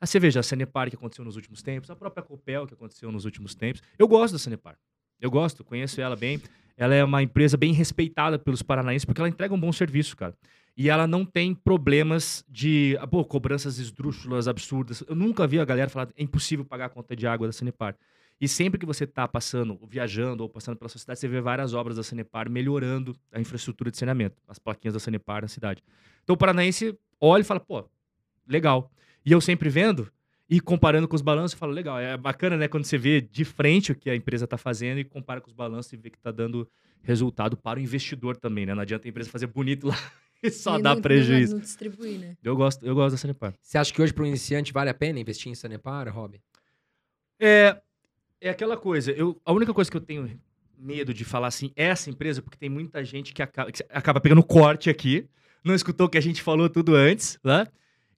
[0.01, 3.12] A você veja a Sanepar que aconteceu nos últimos tempos, a própria Copel que aconteceu
[3.12, 3.82] nos últimos tempos.
[3.99, 4.78] Eu gosto da Sanepar.
[5.20, 6.41] Eu gosto, conheço ela bem.
[6.74, 10.34] Ela é uma empresa bem respeitada pelos paranaenses porque ela entrega um bom serviço, cara.
[10.80, 15.04] E ela não tem problemas de ah, pô, cobranças esdrúxulas, absurdas.
[15.06, 17.94] Eu nunca vi a galera falar é impossível pagar a conta de água da Sanepar.
[18.40, 21.74] E sempre que você está passando, viajando ou passando pela sua cidade, você vê várias
[21.74, 25.82] obras da Sanepar melhorando a infraestrutura de saneamento, as plaquinhas da Sanepar na cidade.
[26.24, 27.84] Então o paranaense olha e fala, pô,
[28.48, 28.90] legal.
[29.22, 30.10] E eu sempre vendo
[30.48, 32.68] e comparando com os balanços, eu falo, legal, é bacana, né?
[32.68, 35.54] Quando você vê de frente o que a empresa está fazendo e compara com os
[35.54, 36.66] balanços e vê que está dando
[37.02, 38.74] resultado para o investidor também, né?
[38.74, 39.96] Não adianta a empresa fazer bonito lá
[40.53, 41.55] só e dar não, prejuízo.
[41.55, 42.36] Não distribuir, né?
[42.43, 43.55] Eu gosto, eu gosto da Sanepar.
[43.61, 46.41] Você acha que hoje para um iniciante vale a pena investir em Sanepar, Rob?
[47.38, 47.80] É,
[48.41, 49.12] é aquela coisa.
[49.12, 50.41] Eu, a única coisa que eu tenho
[50.78, 54.43] medo de falar assim, essa empresa, porque tem muita gente que acaba, que acaba pegando
[54.43, 55.28] corte aqui,
[55.62, 57.66] não escutou o que a gente falou tudo antes, né?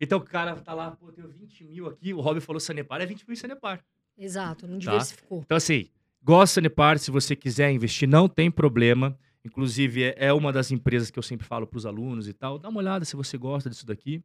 [0.01, 3.07] Então o cara tá lá, pô, tenho 20 mil aqui, o Rob falou Sanepar, é
[3.07, 3.85] 20 mil em Sanepar.
[4.17, 4.91] Exato, não tá?
[4.93, 5.39] diversificou.
[5.39, 5.45] Tá?
[5.45, 5.89] Então assim,
[6.23, 9.19] gosta de Sanepar, se você quiser investir, não tem problema.
[9.45, 12.59] Inclusive, é, é uma das empresas que eu sempre falo para os alunos e tal.
[12.59, 14.23] Dá uma olhada se você gosta disso daqui.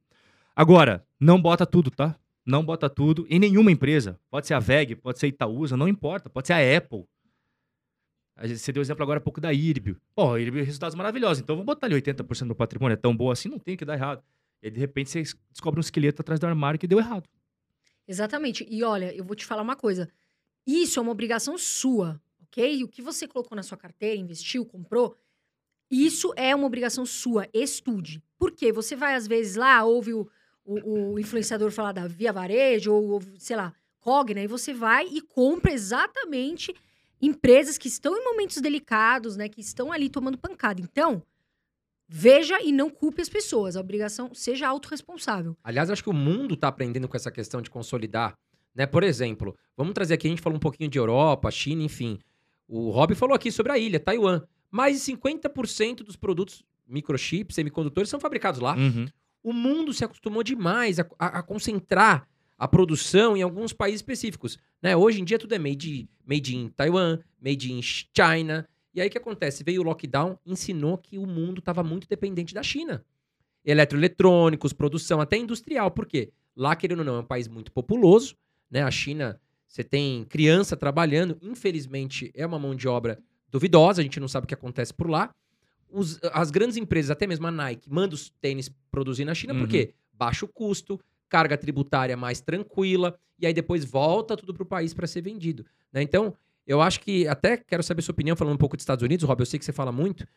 [0.55, 2.15] Agora, não bota tudo, tá?
[2.45, 4.19] Não bota tudo em nenhuma empresa.
[4.29, 6.29] Pode ser a VEG, pode ser a Itaúsa, não importa.
[6.29, 7.03] Pode ser a Apple.
[8.39, 9.97] Você deu exemplo agora há pouco da IRB.
[10.15, 11.41] Pô, a IRB, resultados maravilhosos.
[11.41, 12.93] Então, vamos botar ali 80% do patrimônio.
[12.93, 14.23] É tão boa assim, não tem que dar errado.
[14.61, 17.27] E aí, de repente, você descobre um esqueleto atrás do armário que deu errado.
[18.07, 18.65] Exatamente.
[18.69, 20.07] E olha, eu vou te falar uma coisa.
[20.65, 22.83] Isso é uma obrigação sua, ok?
[22.83, 25.15] O que você colocou na sua carteira, investiu, comprou,
[25.89, 27.47] isso é uma obrigação sua.
[27.53, 28.21] Estude.
[28.37, 28.71] Por quê?
[28.71, 30.29] Você vai, às vezes, lá, ouve o,
[30.65, 35.21] o, o influenciador falar da Via Varejo, ou, sei lá, Cogna, e você vai e
[35.21, 36.73] compra exatamente
[37.21, 39.49] empresas que estão em momentos delicados, né?
[39.49, 40.81] Que estão ali tomando pancada.
[40.81, 41.23] Então,
[42.07, 43.75] veja e não culpe as pessoas.
[43.75, 45.55] A obrigação seja autorresponsável.
[45.63, 48.37] Aliás, acho que o mundo está aprendendo com essa questão de consolidar.
[48.75, 48.85] Né?
[48.85, 52.19] Por exemplo, vamos trazer aqui, a gente falou um pouquinho de Europa, China, enfim.
[52.67, 54.41] O Rob falou aqui sobre a ilha, Taiwan.
[54.69, 58.75] Mais de 50% dos produtos microchips, semicondutores, são fabricados lá.
[58.75, 59.07] Uhum.
[59.43, 64.57] O mundo se acostumou demais a, a, a concentrar a produção em alguns países específicos.
[64.81, 64.95] Né?
[64.95, 68.67] Hoje em dia tudo é made, made in Taiwan, made in China.
[68.93, 69.63] E aí o que acontece?
[69.63, 73.05] Veio o lockdown, ensinou que o mundo estava muito dependente da China.
[73.63, 75.91] Eletroeletrônicos, produção, até industrial.
[75.91, 76.31] Por quê?
[76.55, 78.35] Lá, querendo ou não, é um país muito populoso.
[78.71, 78.81] Né?
[78.81, 81.37] A China, você tem criança trabalhando.
[81.41, 84.01] Infelizmente, é uma mão de obra duvidosa.
[84.01, 85.29] A gente não sabe o que acontece por lá.
[85.89, 89.53] Os, as grandes empresas, até mesmo a Nike, manda os tênis produzir na China.
[89.53, 89.59] Uhum.
[89.59, 89.93] Por quê?
[90.13, 90.99] Baixo custo,
[91.29, 95.65] carga tributária mais tranquila, e aí depois volta tudo para o país para ser vendido.
[95.91, 96.01] Né?
[96.01, 96.33] Então,
[96.65, 99.39] eu acho que, até quero saber sua opinião, falando um pouco dos Estados Unidos, Rob,
[99.39, 100.27] eu sei que você fala muito.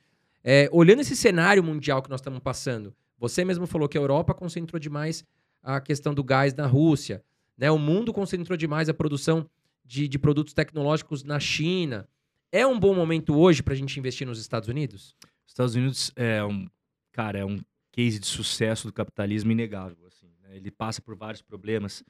[0.44, 4.32] É, olhando esse cenário mundial que nós estamos passando, você mesmo falou que a Europa
[4.32, 5.24] concentrou demais
[5.62, 7.22] a questão do gás na Rússia,
[7.60, 7.70] né?
[7.70, 9.48] o mundo concentrou demais a produção
[9.84, 12.08] de, de produtos tecnológicos na China.
[12.50, 15.14] É um bom momento hoje para a gente investir nos Estados Unidos?
[15.46, 16.66] Estados Unidos é um,
[17.12, 17.60] cara, é um
[17.92, 20.06] case de sucesso do capitalismo inegável.
[20.06, 20.56] Assim, né?
[20.56, 22.02] Ele passa por vários problemas.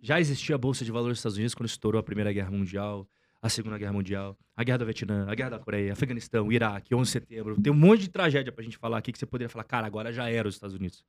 [0.00, 3.08] Já existia a Bolsa de Valores dos Estados Unidos quando estourou a Primeira Guerra Mundial,
[3.42, 7.02] a Segunda Guerra Mundial, a Guerra do Vietnã, a Guerra da Coreia, Afeganistão, Iraque, 11
[7.02, 7.60] de setembro.
[7.60, 10.12] Tem um monte de tragédia pra gente falar aqui que você poderia falar, cara, agora
[10.12, 11.04] já era os Estados Unidos.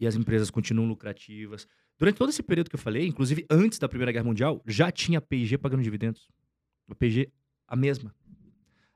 [0.00, 1.68] E as empresas continuam lucrativas.
[1.98, 5.20] Durante todo esse período que eu falei, inclusive antes da Primeira Guerra Mundial, já tinha
[5.20, 6.26] P&G pagando dividendos.
[6.88, 7.30] A P&G,
[7.68, 8.14] a mesma.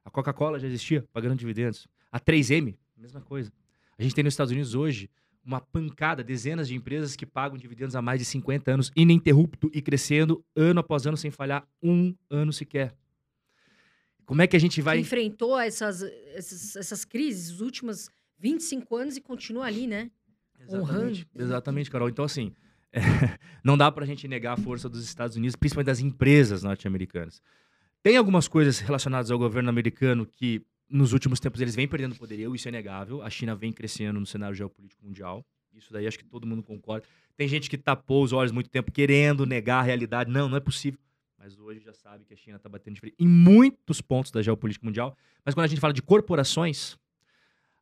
[0.04, 1.86] A Coca-Cola já existia pagando dividendos.
[2.10, 3.52] A 3M, mesma coisa.
[3.98, 5.10] A gente tem nos Estados Unidos hoje
[5.44, 9.82] uma pancada, dezenas de empresas que pagam dividendos há mais de 50 anos, ininterrupto e
[9.82, 12.94] crescendo ano após ano sem falhar um ano sequer.
[14.24, 14.98] Como é que a gente vai.
[14.98, 20.10] Enfrentou essas, essas, essas crises, os últimos 25 anos e continua ali, né?
[20.68, 22.08] Exatamente, exatamente, Carol.
[22.08, 22.52] Então, assim,
[22.92, 23.00] é,
[23.62, 27.42] não dá pra gente negar a força dos Estados Unidos, principalmente das empresas norte-americanas.
[28.02, 32.54] Tem algumas coisas relacionadas ao governo americano que nos últimos tempos eles vêm perdendo poderio,
[32.54, 33.22] isso é inegável.
[33.22, 35.44] A China vem crescendo no cenário geopolítico mundial.
[35.72, 37.06] Isso daí acho que todo mundo concorda.
[37.36, 40.30] Tem gente que tapou os olhos muito tempo querendo negar a realidade.
[40.30, 41.00] Não, não é possível.
[41.36, 44.40] Mas hoje já sabe que a China está batendo de frente em muitos pontos da
[44.40, 45.16] geopolítica mundial.
[45.44, 46.96] Mas quando a gente fala de corporações,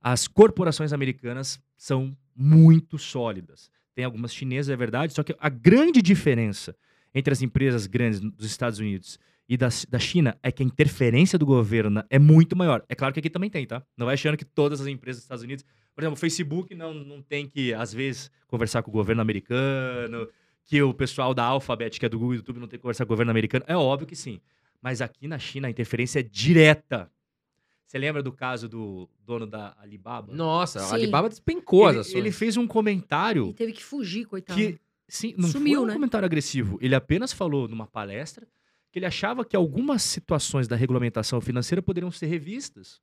[0.01, 3.71] as corporações americanas são muito sólidas.
[3.95, 6.75] Tem algumas chinesas, é verdade, só que a grande diferença
[7.15, 9.19] entre as empresas grandes dos Estados Unidos
[9.49, 12.83] e da, da China é que a interferência do governo é muito maior.
[12.89, 13.83] É claro que aqui também tem, tá?
[13.97, 15.65] Não vai achando que todas as empresas dos Estados Unidos.
[15.95, 20.27] Por exemplo, o Facebook não, não tem que, às vezes, conversar com o governo americano,
[20.65, 23.13] que o pessoal da Alphabet, que é do Google YouTube, não tem que conversar com
[23.13, 23.65] o governo americano.
[23.69, 24.41] É óbvio que sim.
[24.81, 27.11] Mas aqui na China a interferência é direta.
[27.93, 30.33] Você lembra do caso do dono da Alibaba?
[30.33, 30.93] Nossa, Sim.
[30.93, 32.15] a Alibaba despencou as ele, ações.
[32.15, 34.59] ele fez um comentário E teve que fugir, coitado.
[34.59, 35.93] que sim, não Sumiu, foi um né?
[35.93, 36.79] comentário agressivo.
[36.81, 38.49] Ele apenas falou numa palestra
[38.91, 42.99] que ele achava que algumas situações da regulamentação financeira poderiam ser revistas.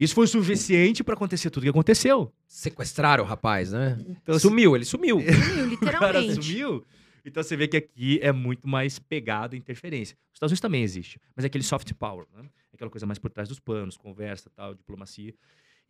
[0.00, 2.32] Isso foi o suficiente para acontecer tudo o que aconteceu.
[2.48, 4.04] Sequestraram o rapaz, né?
[4.20, 5.20] Então, assim, Sumiu, ele sumiu.
[5.20, 5.30] Sumiu,
[5.74, 6.42] o cara literalmente.
[6.44, 6.84] sumiu.
[7.28, 10.16] Então você vê que aqui é muito mais pegado a interferência.
[10.32, 12.48] Os Estados Unidos também existe, mas é aquele soft power, né?
[12.72, 15.34] Aquela coisa mais por trás dos panos, conversa, tal, diplomacia.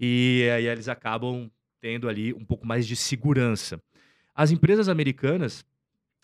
[0.01, 1.51] E aí eles acabam
[1.81, 3.81] tendo ali um pouco mais de segurança.
[4.35, 5.65] As empresas americanas,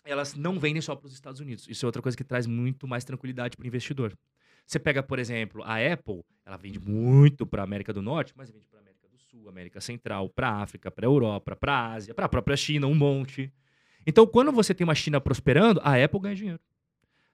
[0.03, 1.67] elas não vendem só para os Estados Unidos.
[1.67, 4.17] Isso é outra coisa que traz muito mais tranquilidade para o investidor.
[4.65, 8.49] Você pega, por exemplo, a Apple, ela vende muito para a América do Norte, mas
[8.49, 11.73] vende para a América do Sul, América Central, para a África, para a Europa, para
[11.73, 13.51] a Ásia, para a própria China, um monte.
[14.05, 16.59] Então, quando você tem uma China prosperando, a Apple ganha dinheiro.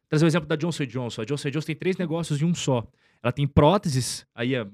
[0.08, 1.22] Trazer o exemplo da Johnson Johnson.
[1.22, 2.88] A Johnson Johnson tem três negócios em um só.
[3.22, 4.68] Ela tem próteses, aí é,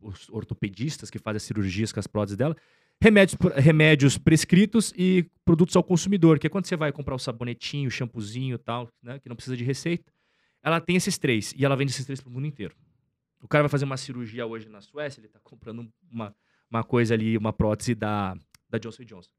[0.00, 2.56] os ortopedistas que fazem as cirurgias com as próteses dela,
[3.00, 7.88] remédios, remédios prescritos e produtos ao consumidor, que é quando você vai comprar o sabonetinho,
[7.88, 10.12] o shampoozinho e tal, né, que não precisa de receita.
[10.62, 12.74] Ela tem esses três, e ela vende esses três para o mundo inteiro.
[13.42, 16.34] O cara vai fazer uma cirurgia hoje na Suécia, ele está comprando uma,
[16.70, 18.34] uma coisa ali, uma prótese da,
[18.70, 19.30] da Johnson Johnson.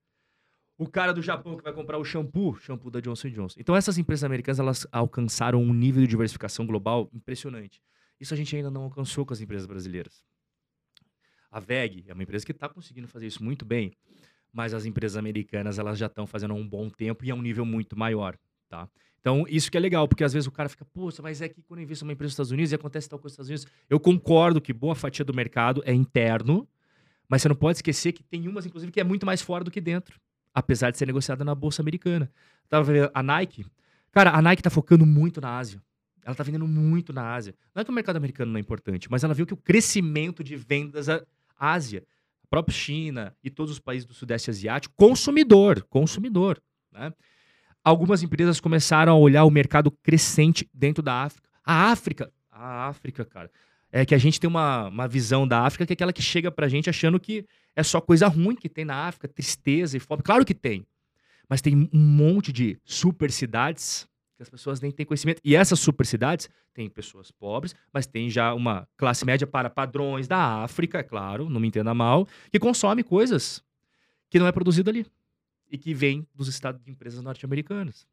[0.78, 3.60] O cara do Japão que vai comprar o shampoo, shampoo da Johnson Johnson.
[3.60, 7.82] Então essas empresas americanas elas alcançaram um nível de diversificação global impressionante.
[8.20, 10.24] Isso a gente ainda não alcançou com as empresas brasileiras.
[11.50, 13.94] A VEG é uma empresa que está conseguindo fazer isso muito bem,
[14.52, 17.42] mas as empresas americanas elas já estão fazendo há um bom tempo e a um
[17.42, 18.38] nível muito maior,
[18.68, 18.90] tá?
[19.20, 21.62] Então, isso que é legal, porque às vezes o cara fica, poxa, mas é que
[21.64, 23.86] quando eu invisto numa empresa nos Estados Unidos e acontece tal coisa nos Estados Unidos.
[23.90, 26.68] Eu concordo que boa fatia do mercado é interno,
[27.28, 29.72] mas você não pode esquecer que tem umas, inclusive, que é muito mais fora do
[29.72, 30.20] que dentro,
[30.56, 32.32] apesar de ser negociada na Bolsa Americana.
[32.70, 33.66] Tava vendo a Nike.
[34.12, 35.82] Cara, a Nike tá focando muito na Ásia.
[36.24, 37.54] Ela está vendendo muito na Ásia.
[37.76, 40.44] Não é que o mercado americano não é importante, mas ela viu que o crescimento
[40.44, 41.22] de vendas à
[41.60, 42.04] Ásia,
[42.44, 46.60] a própria China e todos os países do Sudeste Asiático, consumidor, consumidor.
[46.92, 47.14] Né?
[47.84, 51.48] Algumas empresas começaram a olhar o mercado crescente dentro da África.
[51.64, 53.52] A África, a África, cara,
[53.96, 56.52] é que a gente tem uma, uma visão da África que é aquela que chega
[56.52, 60.22] pra gente achando que é só coisa ruim que tem na África, tristeza e fome.
[60.22, 60.86] Claro que tem.
[61.48, 64.06] Mas tem um monte de super cidades
[64.36, 65.40] que as pessoas nem têm conhecimento.
[65.46, 70.28] E essas super cidades têm pessoas pobres, mas tem já uma classe média para padrões
[70.28, 73.64] da África, é claro, não me entenda mal, que consome coisas
[74.30, 75.06] que não é produzido ali
[75.72, 78.06] e que vem dos estados de empresas norte-americanas.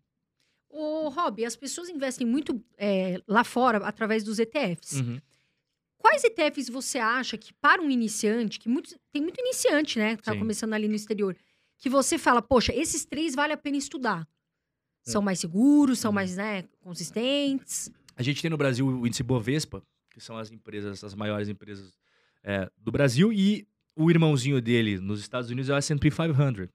[0.70, 5.00] Ô, Rob, as pessoas investem muito é, lá fora através dos ETFs.
[5.00, 5.20] Uhum.
[6.02, 8.68] Quais ETFs você acha que, para um iniciante, que
[9.12, 10.16] tem muito iniciante, né?
[10.16, 10.38] Que tá Sim.
[10.40, 11.36] começando ali no exterior,
[11.78, 14.26] que você fala, poxa, esses três vale a pena estudar.
[15.04, 16.14] São mais seguros, são Uhum.
[16.16, 17.88] mais, né, consistentes.
[18.16, 19.80] A gente tem no Brasil o índice Bovespa,
[20.10, 21.96] que são as empresas, as maiores empresas
[22.44, 26.68] é, do Brasil, e o irmãozinho dele nos Estados Unidos é o S&P 500.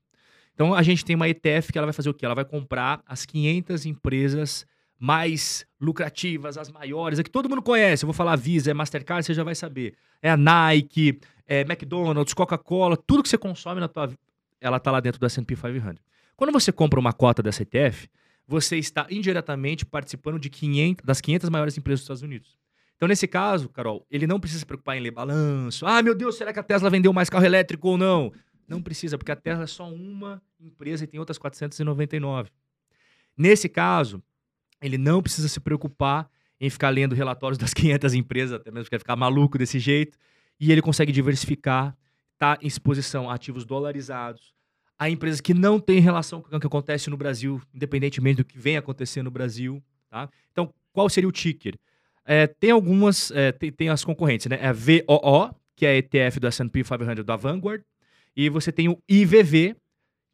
[0.54, 2.26] Então a gente tem uma ETF que ela vai fazer o quê?
[2.26, 4.66] Ela vai comprar as 500 empresas
[5.00, 8.04] mais lucrativas, as maiores, a que todo mundo conhece.
[8.04, 9.96] Eu vou falar Visa, é Mastercard, você já vai saber.
[10.22, 14.12] É a Nike, é McDonald's, Coca-Cola, tudo que você consome na tua
[14.60, 16.04] ela tá lá dentro do S&P 500.
[16.36, 18.10] Quando você compra uma cota dessa ETF,
[18.48, 22.58] você está indiretamente participando de 500, das 500 maiores empresas dos Estados Unidos.
[22.96, 25.86] Então, nesse caso, Carol, ele não precisa se preocupar em ler balanço.
[25.86, 28.32] Ah, meu Deus, será que a Tesla vendeu mais carro elétrico ou não?
[28.68, 32.50] Não precisa, porque a Tesla é só uma empresa e tem outras 499.
[33.38, 34.22] Nesse caso,
[34.82, 36.30] ele não precisa se preocupar
[36.60, 40.18] em ficar lendo relatórios das 500 empresas, até mesmo porque ficar maluco desse jeito.
[40.60, 41.96] E ele consegue diversificar,
[42.38, 44.54] tá em exposição a ativos dolarizados,
[44.98, 48.58] a empresas que não têm relação com o que acontece no Brasil, independentemente do que
[48.58, 49.82] vem acontecer no Brasil.
[50.10, 50.28] Tá?
[50.52, 51.76] Então, qual seria o ticker?
[52.26, 54.58] É, tem algumas, é, tem, tem as concorrentes, né?
[54.60, 57.84] É a VOO, que é a ETF do S&P 500 da Vanguard,
[58.36, 59.76] e você tem o IVV,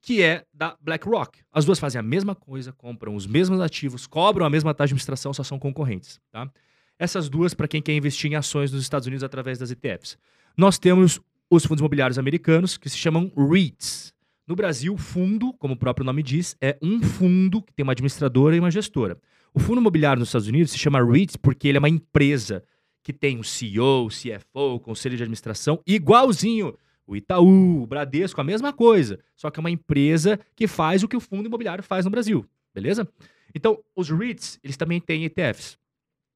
[0.03, 1.39] que é da BlackRock.
[1.49, 4.91] As duas fazem a mesma coisa, compram os mesmos ativos, cobram a mesma taxa de
[4.91, 6.19] administração, só são concorrentes.
[6.29, 6.51] Tá?
[6.99, 10.17] Essas duas, para quem quer investir em ações nos Estados Unidos através das ETFs.
[10.57, 14.13] Nós temos os fundos imobiliários americanos, que se chamam REITs.
[14.45, 18.57] No Brasil, fundo, como o próprio nome diz, é um fundo que tem uma administradora
[18.57, 19.17] e uma gestora.
[19.53, 22.61] O fundo imobiliário nos Estados Unidos se chama REITs porque ele é uma empresa
[23.01, 26.75] que tem um CEO, CFO, conselho de administração, igualzinho
[27.05, 29.19] o Itaú, o Bradesco, a mesma coisa.
[29.35, 32.45] Só que é uma empresa que faz o que o fundo imobiliário faz no Brasil.
[32.73, 33.07] Beleza?
[33.53, 35.77] Então, os REITs, eles também têm ETFs.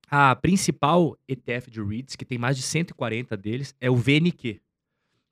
[0.10, 4.62] A principal ETF de REITs, que tem mais de 140 deles, é o VNQ.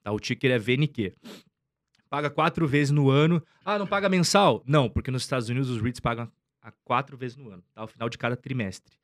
[0.03, 0.11] Tá?
[0.11, 1.13] O ticker é VNQ.
[2.09, 3.41] Paga quatro vezes no ano.
[3.63, 4.63] Ah, não paga mensal?
[4.65, 6.31] Não, porque nos Estados Unidos os REITs pagam
[6.61, 7.81] a quatro vezes no ano, tá?
[7.81, 8.95] ao final de cada trimestre.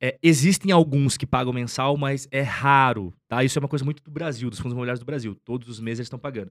[0.00, 3.42] É, existem alguns que pagam mensal, mas é raro, tá?
[3.42, 5.34] Isso é uma coisa muito do Brasil, dos fundos imobiliários do Brasil.
[5.44, 6.50] Todos os meses eles estão pagando.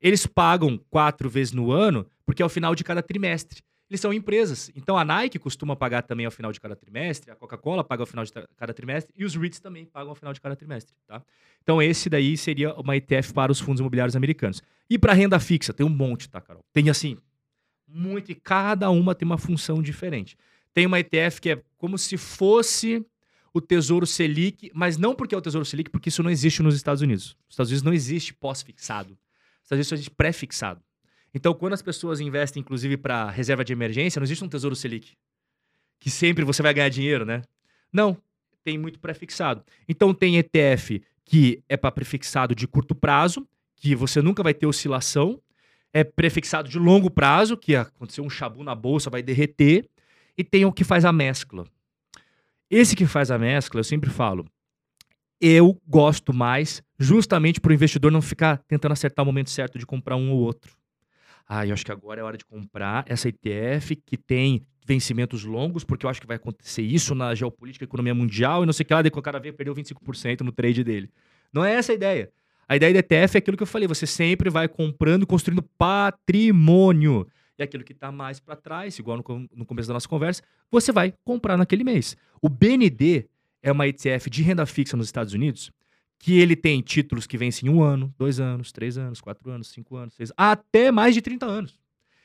[0.00, 3.62] Eles pagam quatro vezes no ano, porque é ao final de cada trimestre.
[3.88, 4.70] Eles são empresas.
[4.74, 8.06] Então a Nike costuma pagar também ao final de cada trimestre, a Coca-Cola paga ao
[8.06, 11.22] final de cada trimestre e os REITs também pagam ao final de cada trimestre, tá?
[11.62, 14.62] Então esse daí seria uma ETF para os fundos imobiliários americanos.
[14.88, 16.64] E para renda fixa, tem um monte, tá, Carol?
[16.72, 17.16] Tem assim,
[17.86, 20.36] muito e cada uma tem uma função diferente.
[20.74, 23.04] Tem uma ETF que é como se fosse
[23.52, 26.74] o Tesouro Selic, mas não porque é o Tesouro Selic, porque isso não existe nos
[26.74, 27.36] Estados Unidos.
[27.46, 29.10] Nos Estados Unidos não existe pós-fixado.
[29.10, 30.82] Nos Estados Unidos só existe pré-fixado.
[31.32, 35.16] Então, quando as pessoas investem, inclusive, para reserva de emergência, não existe um Tesouro Selic.
[36.00, 37.42] Que sempre você vai ganhar dinheiro, né?
[37.92, 38.16] Não.
[38.64, 39.62] Tem muito pré-fixado.
[39.88, 43.46] Então, tem ETF que é para prefixado de curto prazo,
[43.76, 45.40] que você nunca vai ter oscilação.
[45.92, 49.88] É prefixado de longo prazo, que aconteceu um chabu na bolsa, vai derreter.
[50.36, 51.66] E tem o que faz a mescla.
[52.70, 54.46] Esse que faz a mescla, eu sempre falo,
[55.40, 59.86] eu gosto mais justamente para o investidor não ficar tentando acertar o momento certo de
[59.86, 60.76] comprar um ou outro.
[61.46, 65.84] ah, eu acho que agora é hora de comprar essa ETF que tem vencimentos longos,
[65.84, 68.86] porque eu acho que vai acontecer isso na geopolítica, economia mundial e não sei o
[68.86, 71.10] que lá, daí o cara veio perdeu 25% no trade dele.
[71.52, 72.32] Não é essa a ideia.
[72.68, 75.62] A ideia do ETF é aquilo que eu falei, você sempre vai comprando e construindo
[75.76, 77.26] patrimônio.
[77.58, 80.90] E aquilo que está mais para trás, igual no, no começo da nossa conversa, você
[80.90, 82.16] vai comprar naquele mês.
[82.42, 83.28] O BND
[83.62, 85.70] é uma ETF de renda fixa nos Estados Unidos
[86.18, 89.94] que ele tem títulos que vencem um ano, dois anos, três anos, quatro anos, cinco
[89.94, 91.78] anos, seis até mais de 30 anos.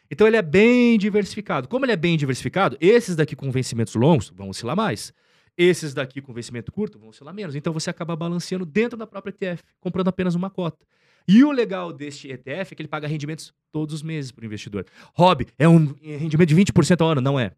[0.09, 1.67] Então ele é bem diversificado.
[1.67, 5.13] Como ele é bem diversificado, esses daqui com vencimentos longos vão oscilar mais.
[5.57, 7.55] Esses daqui com vencimento curto vão oscilar menos.
[7.55, 10.85] Então você acaba balanceando dentro da própria ETF, comprando apenas uma cota.
[11.27, 14.45] E o legal deste ETF é que ele paga rendimentos todos os meses para o
[14.45, 14.85] investidor.
[15.13, 17.21] Rob, é um rendimento de 20% ao ano?
[17.21, 17.51] Não é.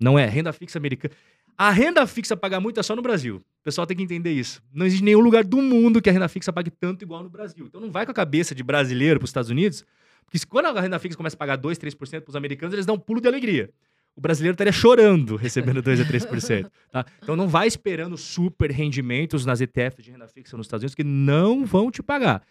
[0.00, 0.26] Não é.
[0.26, 1.14] Renda fixa americana.
[1.56, 3.36] A renda fixa paga muito é só no Brasil.
[3.36, 4.62] O pessoal tem que entender isso.
[4.72, 7.66] Não existe nenhum lugar do mundo que a renda fixa pague tanto igual no Brasil.
[7.66, 9.84] Então não vai com a cabeça de brasileiro para os Estados Unidos,
[10.24, 12.96] porque quando a renda fixa começa a pagar 2, 3% para os americanos, eles dão
[12.96, 13.70] um pulo de alegria.
[14.16, 16.70] O brasileiro estaria chorando recebendo 2 a 3%.
[16.90, 17.06] Tá?
[17.22, 21.04] Então não vai esperando super rendimentos nas ETFs de renda fixa nos Estados Unidos que
[21.04, 22.42] não vão te pagar.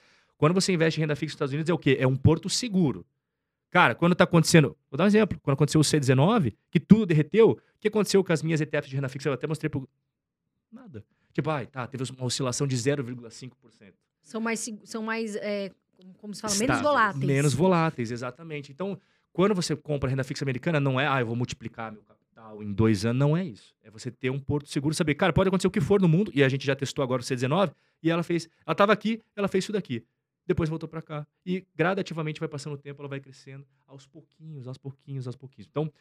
[0.42, 1.98] Quando você investe em renda fixa nos Estados Unidos é o quê?
[2.00, 3.06] É um porto seguro.
[3.70, 4.76] Cara, quando tá acontecendo.
[4.90, 5.40] Vou dar um exemplo.
[5.40, 8.96] Quando aconteceu o C19, que tudo derreteu, o que aconteceu com as minhas ETFs de
[8.96, 9.30] renda fixa?
[9.30, 9.88] Eu até mostrei pro.
[10.72, 11.06] Nada.
[11.32, 13.52] Tipo, ai, tá, teve uma oscilação de 0,5%.
[14.24, 15.70] São mais, são mais é,
[16.18, 17.24] como se fala, Está, menos voláteis.
[17.24, 18.72] Menos voláteis, exatamente.
[18.72, 19.00] Então,
[19.32, 22.74] quando você compra renda fixa americana, não é, ah, eu vou multiplicar meu capital em
[22.74, 23.20] dois anos.
[23.20, 23.76] Não é isso.
[23.84, 26.32] É você ter um porto seguro, saber, cara, pode acontecer o que for no mundo,
[26.34, 28.50] e a gente já testou agora o C19, e ela fez.
[28.66, 30.04] Ela estava aqui, ela fez isso daqui
[30.52, 31.28] depois voltou para cá.
[31.46, 35.68] E gradativamente vai passando o tempo, ela vai crescendo aos pouquinhos, aos pouquinhos, aos pouquinhos.
[35.70, 35.92] Então,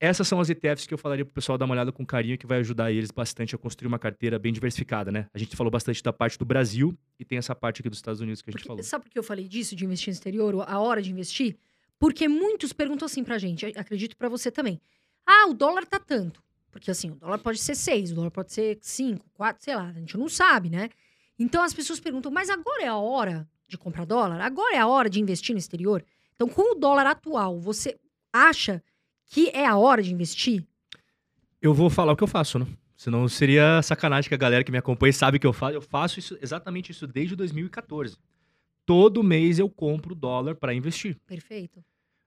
[0.00, 2.36] essas são as ETFs que eu falaria para o pessoal dar uma olhada com carinho,
[2.36, 5.28] que vai ajudar eles bastante a construir uma carteira bem diversificada, né?
[5.32, 8.20] A gente falou bastante da parte do Brasil e tem essa parte aqui dos Estados
[8.20, 8.82] Unidos que a gente Porque, falou.
[8.82, 11.56] Sabe por que eu falei disso, de investir no exterior, a hora de investir?
[12.00, 14.80] Porque muitos perguntam assim pra gente, acredito para você também.
[15.24, 16.42] Ah, o dólar tá tanto.
[16.72, 19.88] Porque assim, o dólar pode ser 6, o dólar pode ser 5, 4, sei lá,
[19.88, 20.90] a gente não sabe, né?
[21.38, 24.86] Então as pessoas perguntam, mas agora é a hora de comprar dólar, agora é a
[24.86, 26.04] hora de investir no exterior.
[26.34, 27.98] Então, com o dólar atual, você
[28.32, 28.82] acha
[29.26, 30.66] que é a hora de investir?
[31.60, 32.66] Eu vou falar o que eu faço, né?
[32.96, 35.74] Senão seria sacanagem que a galera que me acompanha sabe que eu faço.
[35.74, 38.16] Eu faço isso, exatamente isso desde 2014.
[38.84, 41.18] Todo mês eu compro dólar para investir.
[41.26, 41.84] Perfeito.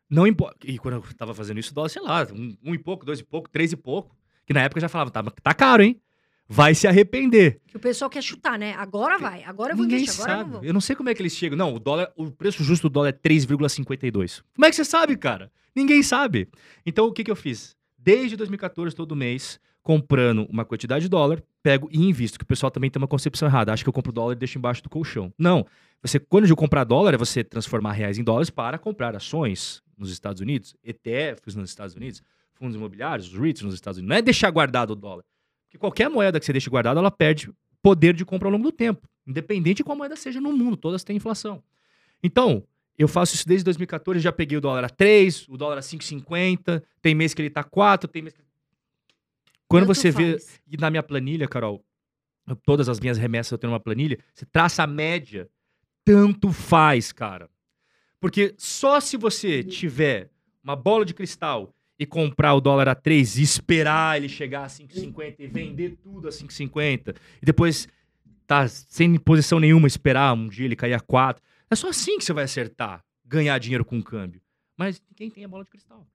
[0.10, 0.70] Não importa.
[0.70, 3.24] E quando eu tava fazendo isso, dólar, sei lá, um, um, e pouco, dois e
[3.24, 4.16] pouco, três e pouco.
[4.46, 6.00] Que na época eu já falava, tá, tá caro, hein?
[6.48, 7.60] Vai se arrepender.
[7.68, 8.74] Que o pessoal quer chutar, né?
[8.74, 10.50] Agora vai, agora eu vou Ninguém investir, agora sabe.
[10.50, 10.64] eu vou.
[10.64, 11.58] Eu não sei como é que eles chegam.
[11.58, 14.42] Não, o dólar, o preço justo do dólar é 3,52.
[14.54, 15.52] Como é que você sabe, cara?
[15.76, 16.48] Ninguém sabe.
[16.86, 17.76] Então, o que, que eu fiz?
[17.98, 22.38] Desde 2014, todo mês, comprando uma quantidade de dólar, pego e invisto.
[22.38, 23.74] Que o pessoal também tem uma concepção errada.
[23.74, 25.34] Acha que eu compro dólar e deixo embaixo do colchão.
[25.38, 25.66] Não.
[26.02, 30.12] Você, quando eu comprar dólar, é você transformar reais em dólares para comprar ações nos
[30.12, 32.22] Estados Unidos, ETFs nos Estados Unidos,
[32.54, 34.10] fundos imobiliários, os REITs nos Estados Unidos.
[34.10, 35.24] Não é deixar guardado o dólar.
[35.76, 38.72] Porque qualquer moeda que você deixe guardada, ela perde poder de compra ao longo do
[38.72, 39.08] tempo.
[39.28, 41.62] Independente de qual moeda seja no mundo, todas têm inflação.
[42.24, 42.64] Então,
[42.98, 46.82] eu faço isso desde 2014, já peguei o dólar a 3, o dólar a 5,50,
[47.02, 48.42] tem mês que ele tá 4, tem mês que...
[49.68, 50.26] Quando Tanto você faz.
[50.26, 51.84] vê, e na minha planilha, Carol,
[52.66, 55.50] todas as minhas remessas eu tenho uma planilha, você traça a média,
[56.04, 57.50] tanto faz, cara.
[58.20, 60.30] Porque só se você tiver
[60.64, 64.68] uma bola de cristal e comprar o dólar a 3 e esperar ele chegar a
[64.68, 67.88] 5,50 e vender tudo a 5,50 e depois
[68.46, 71.42] tá sem posição nenhuma esperar um dia ele cair a 4.
[71.70, 74.42] É só assim que você vai acertar, ganhar dinheiro com o câmbio.
[74.78, 76.06] Mas quem tem a bola de cristal.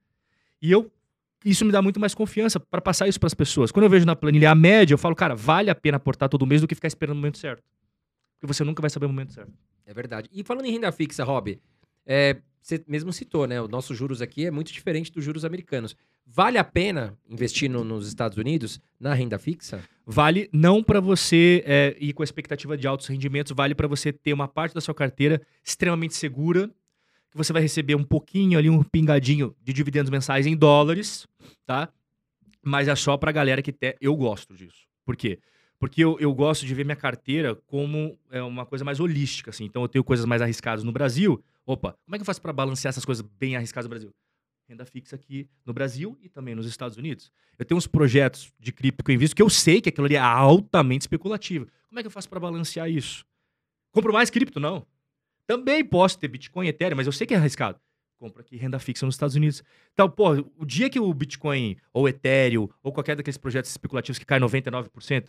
[0.61, 0.91] E eu
[1.43, 3.71] isso me dá muito mais confiança para passar isso para as pessoas.
[3.71, 6.45] Quando eu vejo na planilha a média, eu falo, cara, vale a pena aportar todo
[6.45, 7.63] mês do que ficar esperando o momento certo.
[8.35, 9.51] Porque você nunca vai saber o momento certo.
[9.85, 10.29] É verdade.
[10.31, 11.59] E falando em renda fixa, Rob,
[12.05, 13.59] é, você mesmo citou, né?
[13.59, 15.95] O nosso juros aqui é muito diferente dos juros americanos.
[16.25, 19.83] Vale a pena investir no, nos Estados Unidos na renda fixa?
[20.05, 24.13] Vale não para você é, ir com a expectativa de altos rendimentos, vale para você
[24.13, 26.69] ter uma parte da sua carteira extremamente segura,
[27.31, 31.27] que você vai receber um pouquinho ali, um pingadinho de dividendos mensais em dólares,
[31.65, 31.89] tá?
[32.63, 33.97] Mas é só para galera que te...
[33.99, 34.85] eu gosto disso.
[35.03, 35.39] Por quê?
[35.79, 39.65] Porque eu, eu gosto de ver minha carteira como é, uma coisa mais holística, assim.
[39.65, 42.53] Então eu tenho coisas mais arriscadas no Brasil, Opa, como é que eu faço para
[42.53, 44.13] balancear essas coisas bem arriscadas no Brasil?
[44.67, 47.31] Renda fixa aqui no Brasil e também nos Estados Unidos.
[47.57, 50.15] Eu tenho uns projetos de cripto que eu invisto que eu sei que aquilo ali
[50.15, 51.67] é altamente especulativo.
[51.89, 53.25] Como é que eu faço para balancear isso?
[53.91, 54.59] Compro mais cripto?
[54.59, 54.85] Não.
[55.45, 57.79] Também posso ter Bitcoin, Ethereum, mas eu sei que é arriscado.
[58.17, 59.63] Compro aqui renda fixa nos Estados Unidos.
[59.93, 64.25] Então, pô, o dia que o Bitcoin ou Ethereum ou qualquer daqueles projetos especulativos que
[64.25, 65.27] cai 99%,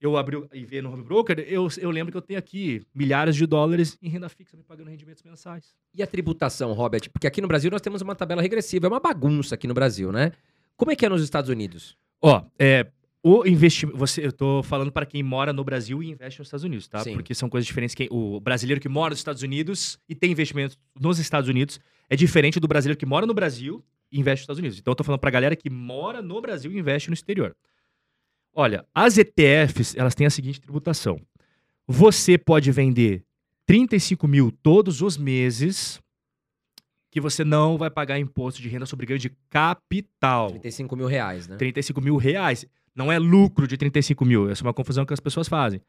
[0.00, 3.36] eu abri o IV no home broker, eu, eu lembro que eu tenho aqui milhares
[3.36, 5.74] de dólares em renda fixa me pagando rendimentos mensais.
[5.94, 7.10] E a tributação, Robert?
[7.12, 10.10] Porque aqui no Brasil nós temos uma tabela regressiva, é uma bagunça aqui no Brasil,
[10.10, 10.32] né?
[10.76, 11.98] Como é que é nos Estados Unidos?
[12.22, 12.86] Ó, é,
[13.22, 13.98] o investimento.
[13.98, 17.00] Você, eu tô falando para quem mora no Brasil e investe nos Estados Unidos, tá?
[17.00, 17.12] Sim.
[17.12, 17.94] Porque são coisas diferentes.
[17.94, 21.78] Quem, o brasileiro que mora nos Estados Unidos e tem investimento nos Estados Unidos
[22.08, 24.78] é diferente do brasileiro que mora no Brasil e investe nos Estados Unidos.
[24.78, 27.54] Então eu tô falando pra galera que mora no Brasil e investe no exterior.
[28.54, 31.20] Olha, as ETFs, elas têm a seguinte tributação.
[31.86, 33.24] Você pode vender
[33.66, 36.00] 35 mil todos os meses
[37.10, 40.50] que você não vai pagar imposto de renda sobre ganho de capital.
[40.50, 41.56] 35 mil reais, né?
[41.56, 42.64] 35 mil reais.
[42.94, 44.50] Não é lucro de 35 mil.
[44.50, 45.80] Essa é uma confusão que as pessoas fazem.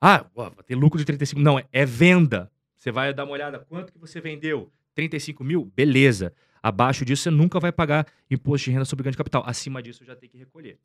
[0.00, 0.24] Ah,
[0.66, 1.44] ter lucro de 35 mil.
[1.44, 2.50] Não, é, é venda.
[2.76, 3.58] Você vai dar uma olhada.
[3.60, 4.70] Quanto que você vendeu?
[4.94, 5.70] 35 mil?
[5.74, 6.32] Beleza.
[6.62, 9.42] Abaixo disso, você nunca vai pagar imposto de renda sobre ganho de capital.
[9.46, 10.78] Acima disso, já tem que recolher.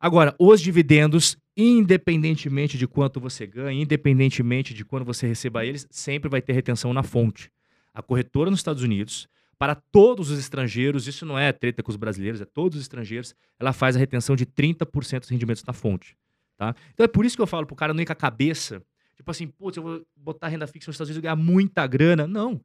[0.00, 6.28] Agora, os dividendos, independentemente de quanto você ganha, independentemente de quando você receba eles, sempre
[6.28, 7.50] vai ter retenção na fonte.
[7.92, 11.96] A corretora nos Estados Unidos, para todos os estrangeiros, isso não é treta com os
[11.96, 16.16] brasileiros, é todos os estrangeiros, ela faz a retenção de 30% dos rendimentos na fonte.
[16.56, 16.74] Tá?
[16.92, 18.82] Então é por isso que eu falo pro cara não ir com a cabeça,
[19.16, 22.26] tipo assim, putz, eu vou botar renda fixa nos Estados Unidos e ganhar muita grana.
[22.26, 22.60] Não.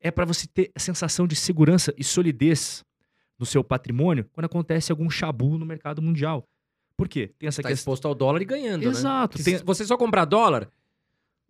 [0.00, 2.84] É para você ter a sensação de segurança e solidez
[3.38, 6.48] no seu patrimônio quando acontece algum chabu no mercado mundial.
[6.98, 7.30] Por quê?
[7.38, 7.80] Tem essa Tá questão.
[7.80, 8.88] exposto ao dólar e ganhando, né?
[8.90, 9.38] Exato.
[9.38, 10.68] Porque Tem- Se você só comprar dólar,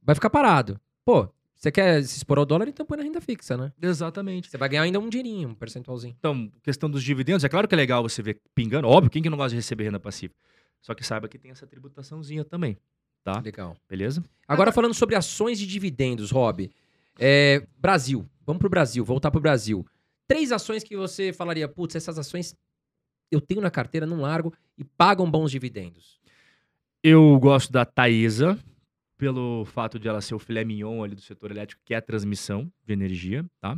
[0.03, 0.79] vai ficar parado.
[1.05, 1.27] Pô,
[1.57, 3.73] você quer se expor ao dólar, então põe na renda fixa, né?
[3.81, 4.51] Exatamente.
[4.51, 6.15] Você vai ganhar ainda um dinheirinho, um percentualzinho.
[6.19, 8.87] Então, questão dos dividendos, é claro que é legal você ver pingando.
[8.87, 10.35] Óbvio, quem que não gosta de receber renda passiva?
[10.83, 12.77] Só que saiba que tem essa tributaçãozinha também,
[13.25, 13.41] tá?
[13.41, 13.75] Legal.
[13.89, 14.23] Beleza?
[14.47, 16.71] Agora falando sobre ações de dividendos, Rob.
[17.19, 18.29] É, Brasil.
[18.47, 19.85] Vamos pro Brasil, voltar pro Brasil.
[20.29, 22.55] Três ações que você falaria, putz, essas ações
[23.31, 26.19] eu tenho na carteira, não largo e pagam bons dividendos.
[27.03, 28.59] Eu gosto da Taesa,
[29.17, 32.03] pelo fato de ela ser o filé mignon ali do setor elétrico, que é a
[32.03, 33.77] transmissão de energia, tá?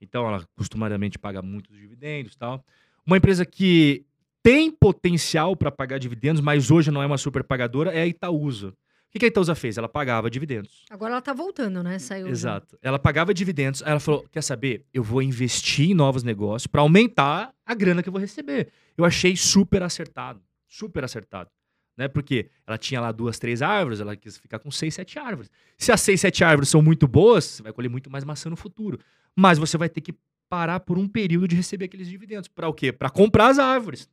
[0.00, 2.64] Então ela costumariamente paga muitos dividendos e tal.
[3.06, 4.04] Uma empresa que
[4.42, 8.68] tem potencial para pagar dividendos, mas hoje não é uma super pagadora, é a Itaúsa.
[9.14, 9.78] O que a Itaúsa fez?
[9.78, 10.84] Ela pagava dividendos.
[10.90, 11.98] Agora ela tá voltando, né?
[12.00, 12.26] Saiu.
[12.26, 12.76] Exato.
[12.82, 14.84] Ela pagava dividendos, aí ela falou: quer saber?
[14.92, 18.72] Eu vou investir em novos negócios para aumentar a grana que eu vou receber.
[18.96, 20.42] Eu achei super acertado.
[20.66, 21.50] Super acertado.
[21.96, 22.08] Né?
[22.08, 25.50] Porque ela tinha lá duas, três árvores, ela quis ficar com seis, sete árvores.
[25.78, 28.56] Se as seis, sete árvores são muito boas, você vai colher muito mais maçã no
[28.56, 28.98] futuro.
[29.36, 30.14] Mas você vai ter que
[30.48, 32.48] parar por um período de receber aqueles dividendos.
[32.48, 32.92] Para o quê?
[32.92, 34.08] Para comprar as árvores.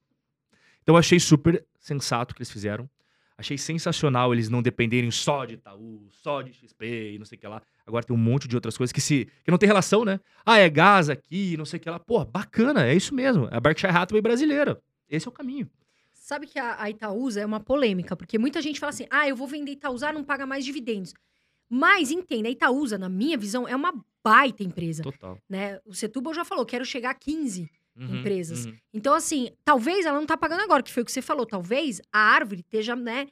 [0.82, 2.90] Então eu achei super sensato o que eles fizeram.
[3.42, 7.42] Achei sensacional eles não dependerem só de Itaú, só de XP e não sei o
[7.42, 7.60] que lá.
[7.88, 10.20] Agora tem um monte de outras coisas que se que não tem relação, né?
[10.46, 12.00] Ah, é gás aqui, não sei o que lá.
[12.00, 13.48] Pô, bacana, é isso mesmo.
[13.52, 14.80] É a Berkshire Hathaway brasileira.
[15.10, 15.68] Esse é o caminho.
[16.14, 19.36] Sabe que a, a Itaúsa é uma polêmica, porque muita gente fala assim: ah, eu
[19.36, 21.16] vou vender Itaúsa, não paga mais dividendos.
[21.68, 23.92] Mas entenda, a Itaúsa, na minha visão, é uma
[24.24, 25.02] baita empresa.
[25.02, 25.36] Total.
[25.50, 25.80] Né?
[25.84, 27.68] O Setúbal já falou, quero chegar a 15.
[28.02, 28.66] Uhum, Empresas.
[28.66, 28.76] uhum.
[28.94, 31.46] Então, assim, talvez ela não tá pagando agora, que foi o que você falou.
[31.46, 33.28] Talvez a árvore esteja, né,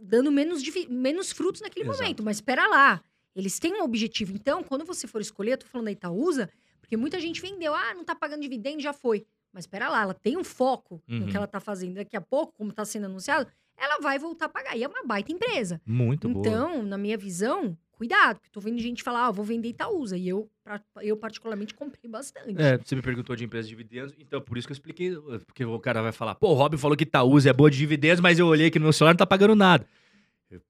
[0.00, 2.02] dando menos, menos frutos naquele Exato.
[2.02, 2.22] momento.
[2.22, 3.02] Mas espera lá.
[3.34, 4.32] Eles têm um objetivo.
[4.32, 6.48] Então, quando você for escolher, eu tô falando da Itaúsa,
[6.80, 9.26] porque muita gente vendeu, ah, não tá pagando dividendo, já foi.
[9.52, 11.30] Mas espera lá, ela tem um foco no Uhum.
[11.30, 11.94] que ela tá fazendo.
[11.96, 13.46] Daqui a pouco, como tá sendo anunciado,
[13.76, 14.76] ela vai voltar a pagar.
[14.76, 15.80] E é uma baita empresa.
[15.84, 16.46] Muito boa.
[16.46, 20.16] então, na minha visão, cuidado, porque tô vendo gente falar, ah, vou vender Itaúsa.
[20.16, 22.60] E eu, pra- eu particularmente, comprei bastante.
[22.60, 25.16] É, você me perguntou de empresa de dividendos, então por isso que eu expliquei,
[25.46, 28.20] porque o cara vai falar, pô, o Rob falou que Itaúsa é boa de dividendos,
[28.20, 29.86] mas eu olhei que no meu celular não tá pagando nada.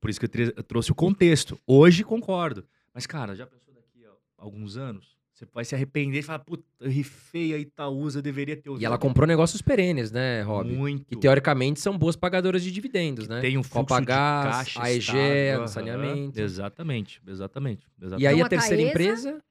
[0.00, 1.58] Por isso que eu, eu trouxe o contexto.
[1.66, 2.64] Hoje concordo.
[2.94, 5.15] Mas, cara, já pensou daqui a alguns anos?
[5.36, 8.80] Você vai se arrepender e falar, puta, eu rifei a Itaúsa, deveria ter usado.
[8.80, 10.72] E ela comprou negócios perenes, né, Rob?
[10.74, 11.04] Muito.
[11.04, 13.42] Que teoricamente são boas pagadoras de dividendos, né?
[13.42, 15.66] Tem um fluxo Copagás, de caixa AEG, estável, aham.
[15.66, 16.40] saneamento.
[16.40, 17.86] Exatamente, exatamente.
[18.00, 18.22] exatamente.
[18.22, 19.42] E aí Então, a a terceira Taesa- empresa.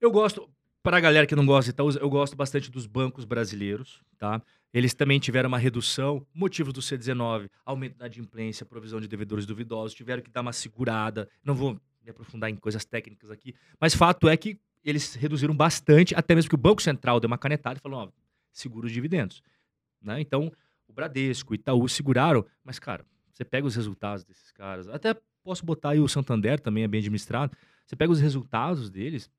[0.00, 0.48] Eu gosto,
[0.80, 4.40] para a galera que não gosta de Itaúsa, eu gosto bastante dos bancos brasileiros, tá?
[4.72, 9.92] Eles também tiveram uma redução, motivos do C19, aumento da adimplência, provisão de devedores duvidosos,
[9.94, 11.28] tiveram que dar uma segurada.
[11.44, 16.14] Não vou me aprofundar em coisas técnicas aqui, mas fato é que eles reduziram bastante,
[16.14, 18.08] até mesmo que o Banco Central deu uma canetada e falou, ó,
[18.52, 19.42] segura os dividendos,
[20.00, 20.20] né?
[20.20, 20.52] Então,
[20.88, 25.64] o Bradesco, o Itaú seguraram, mas cara, você pega os resultados desses caras, até posso
[25.64, 27.56] botar aí o Santander também é bem administrado.
[27.86, 29.30] Você pega os resultados deles,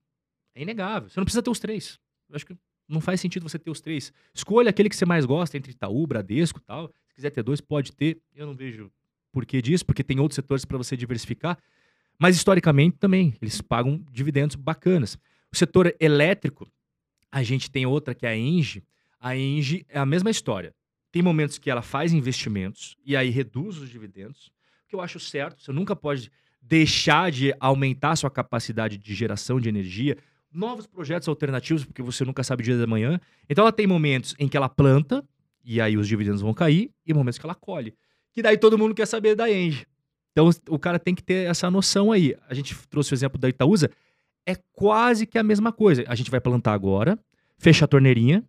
[0.53, 1.09] é inegável.
[1.09, 1.99] Você não precisa ter os três.
[2.29, 2.55] Eu acho que
[2.87, 4.13] não faz sentido você ter os três.
[4.33, 6.91] Escolha aquele que você mais gosta entre Itaú, Bradesco e tal.
[7.07, 8.21] Se quiser ter dois, pode ter.
[8.35, 8.91] Eu não vejo
[9.31, 11.57] porquê disso, porque tem outros setores para você diversificar.
[12.19, 15.17] Mas historicamente também, eles pagam dividendos bacanas.
[15.51, 16.67] O setor elétrico,
[17.31, 18.83] a gente tem outra que é a Engie.
[19.19, 20.73] A Engie é a mesma história.
[21.13, 24.51] tem momentos que ela faz investimentos e aí reduz os dividendos,
[24.87, 25.61] que eu acho certo.
[25.61, 30.17] Você nunca pode deixar de aumentar sua capacidade de geração de energia,
[30.51, 33.19] novos projetos alternativos, porque você nunca sabe o dia da manhã.
[33.47, 35.23] Então ela tem momentos em que ela planta,
[35.63, 37.93] e aí os dividendos vão cair, e momentos que ela colhe.
[38.31, 39.85] Que daí todo mundo quer saber da Engie.
[40.33, 42.35] Então o cara tem que ter essa noção aí.
[42.49, 43.89] A gente trouxe o exemplo da Itaúsa,
[44.45, 46.03] é quase que a mesma coisa.
[46.07, 47.17] A gente vai plantar agora,
[47.57, 48.43] fecha a torneirinha,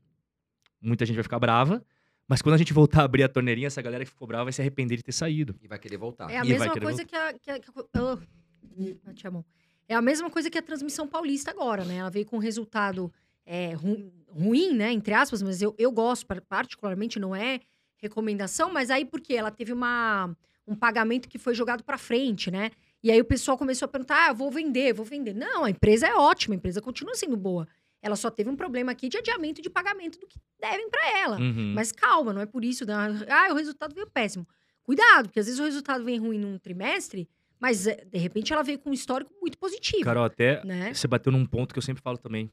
[0.81, 1.85] muita gente vai ficar brava,
[2.27, 4.53] mas quando a gente voltar a abrir a torneirinha, essa galera que ficou brava vai
[4.53, 5.55] se arrepender de ter saído.
[5.63, 6.31] E vai querer voltar.
[6.31, 7.33] É a E mesma coisa que a.
[7.35, 9.45] Que a, que a oh, te amo.
[9.87, 11.97] É a mesma coisa que a transmissão paulista agora, né?
[11.97, 13.13] Ela veio com um resultado
[13.45, 14.91] é, ru- ruim, né?
[14.91, 17.61] Entre aspas, mas eu, eu gosto, par- particularmente, não é
[17.99, 20.35] recomendação, mas aí porque ela teve uma,
[20.67, 22.71] um pagamento que foi jogado para frente, né?
[23.03, 25.35] E aí o pessoal começou a perguntar: ah, vou vender, vou vender.
[25.35, 27.69] Não, a empresa é ótima, a empresa continua sendo boa.
[28.01, 31.39] Ela só teve um problema aqui de adiamento de pagamento do que devem para ela.
[31.39, 31.73] Uhum.
[31.75, 32.85] Mas calma, não é por isso.
[32.85, 32.95] né?
[33.29, 34.47] Ah, o resultado veio péssimo.
[34.83, 37.27] Cuidado, porque às vezes o resultado vem ruim num trimestre,
[37.59, 40.05] mas é, de repente ela veio com um histórico muito positivo.
[40.05, 40.93] Carol, até né?
[40.93, 42.51] você bateu num ponto que eu sempre falo também.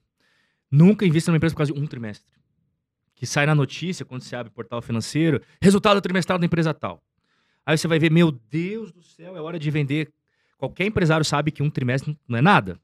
[0.72, 2.32] Nunca invista numa empresa por causa de um trimestre.
[3.14, 7.04] Que sai na notícia, quando você abre o portal financeiro, resultado trimestral da empresa tal.
[7.66, 10.12] Aí você vai ver, meu Deus do céu, é hora de vender.
[10.58, 12.80] Qualquer empresário sabe que um trimestre não é nada.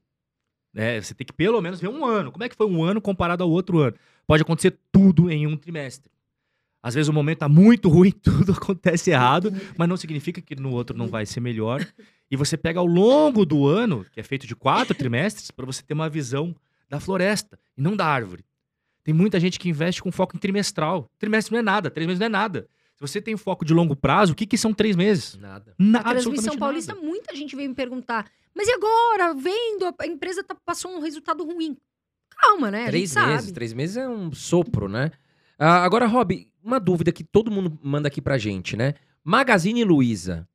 [0.74, 1.02] né?
[1.02, 2.32] você tem que pelo menos ver um ano.
[2.32, 3.96] Como é que foi um ano comparado ao outro ano?
[4.26, 6.12] Pode acontecer tudo em um trimestre.
[6.82, 10.72] Às vezes o momento tá muito ruim, tudo acontece errado, mas não significa que no
[10.72, 11.86] outro não vai ser melhor.
[12.30, 15.82] E você pega ao longo do ano, que é feito de quatro trimestres, para você
[15.82, 16.56] ter uma visão
[16.90, 18.46] da floresta e não da árvore.
[19.04, 21.10] Tem muita gente que investe com foco em trimestral.
[21.18, 22.68] Trimestre não é nada, três meses não é nada.
[22.98, 25.36] Se você tem foco de longo prazo, o que, que são três meses?
[25.38, 25.76] Nada.
[25.78, 27.06] Na, A transmissão absolutamente paulista, nada.
[27.06, 29.34] muita gente veio me perguntar, mas e agora?
[29.36, 31.78] Vendo, a empresa tá, passou um resultado ruim.
[32.40, 32.86] Calma, né?
[32.86, 33.42] A Três gente meses.
[33.42, 33.54] sabe.
[33.54, 35.12] Três meses é um sopro, né?
[35.60, 38.96] Ah, agora, Rob, uma dúvida que todo mundo manda aqui pra gente, né?
[39.24, 40.48] Magazine Luiza.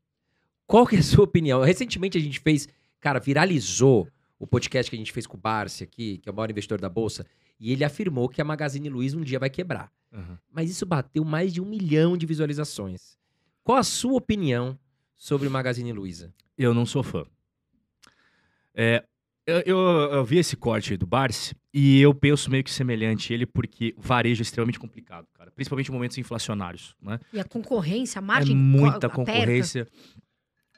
[0.66, 1.60] Qual que é a sua opinião?
[1.62, 2.68] Recentemente a gente fez,
[3.00, 4.08] cara, viralizou
[4.38, 6.80] o podcast que a gente fez com o Barsi aqui, que é o maior investidor
[6.80, 7.24] da Bolsa,
[7.60, 9.92] e ele afirmou que a Magazine Luiza um dia vai quebrar.
[10.12, 10.38] Aham.
[10.52, 13.16] Mas isso bateu mais de um milhão de visualizações.
[13.64, 14.78] Qual a sua opinião
[15.16, 16.32] sobre o Magazine Luiza?
[16.58, 17.24] Eu não sou fã.
[18.74, 19.04] É,
[19.46, 23.32] eu, eu, eu vi esse corte aí do Barsi e eu penso meio que semelhante
[23.32, 25.50] a ele, porque o varejo é extremamente complicado, cara.
[25.50, 27.18] Principalmente em momentos inflacionários, né?
[27.32, 29.40] E a concorrência, a É margem muita co- aperta.
[29.40, 29.88] concorrência.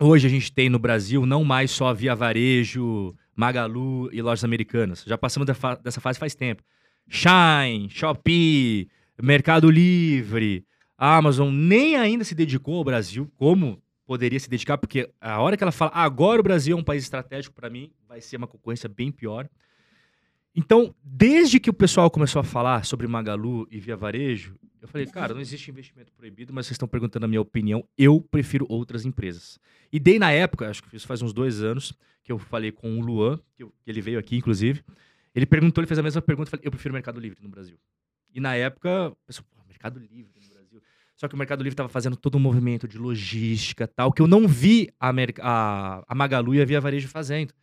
[0.01, 5.05] Hoje a gente tem no Brasil não mais só Via Varejo, Magalu e lojas americanas.
[5.07, 6.63] Já passamos da fa- dessa fase faz tempo.
[7.09, 8.89] Shine, Shopee,
[9.23, 10.67] Mercado Livre,
[10.99, 15.65] Amazon nem ainda se dedicou ao Brasil como poderia se dedicar, porque a hora que
[15.65, 18.89] ela fala agora o Brasil é um país estratégico para mim, vai ser uma concorrência
[18.89, 19.49] bem pior.
[20.55, 25.07] Então, desde que o pessoal começou a falar sobre Magalu e Via Varejo, eu falei,
[25.07, 27.89] cara, não existe investimento proibido, mas vocês estão perguntando a minha opinião.
[27.97, 29.59] Eu prefiro outras empresas.
[29.91, 32.99] E dei na época, acho que isso faz uns dois anos, que eu falei com
[32.99, 34.85] o Luan, que, que ele veio aqui, inclusive.
[35.35, 37.79] Ele perguntou, ele fez a mesma pergunta, eu falei, eu prefiro Mercado Livre no Brasil.
[38.35, 40.83] E na época, o pessoal, pô, Mercado Livre no Brasil.
[41.17, 44.27] Só que o Mercado Livre estava fazendo todo um movimento de logística tal, que eu
[44.27, 47.55] não vi a, Merc- a, a Magalu e a Via Varejo fazendo.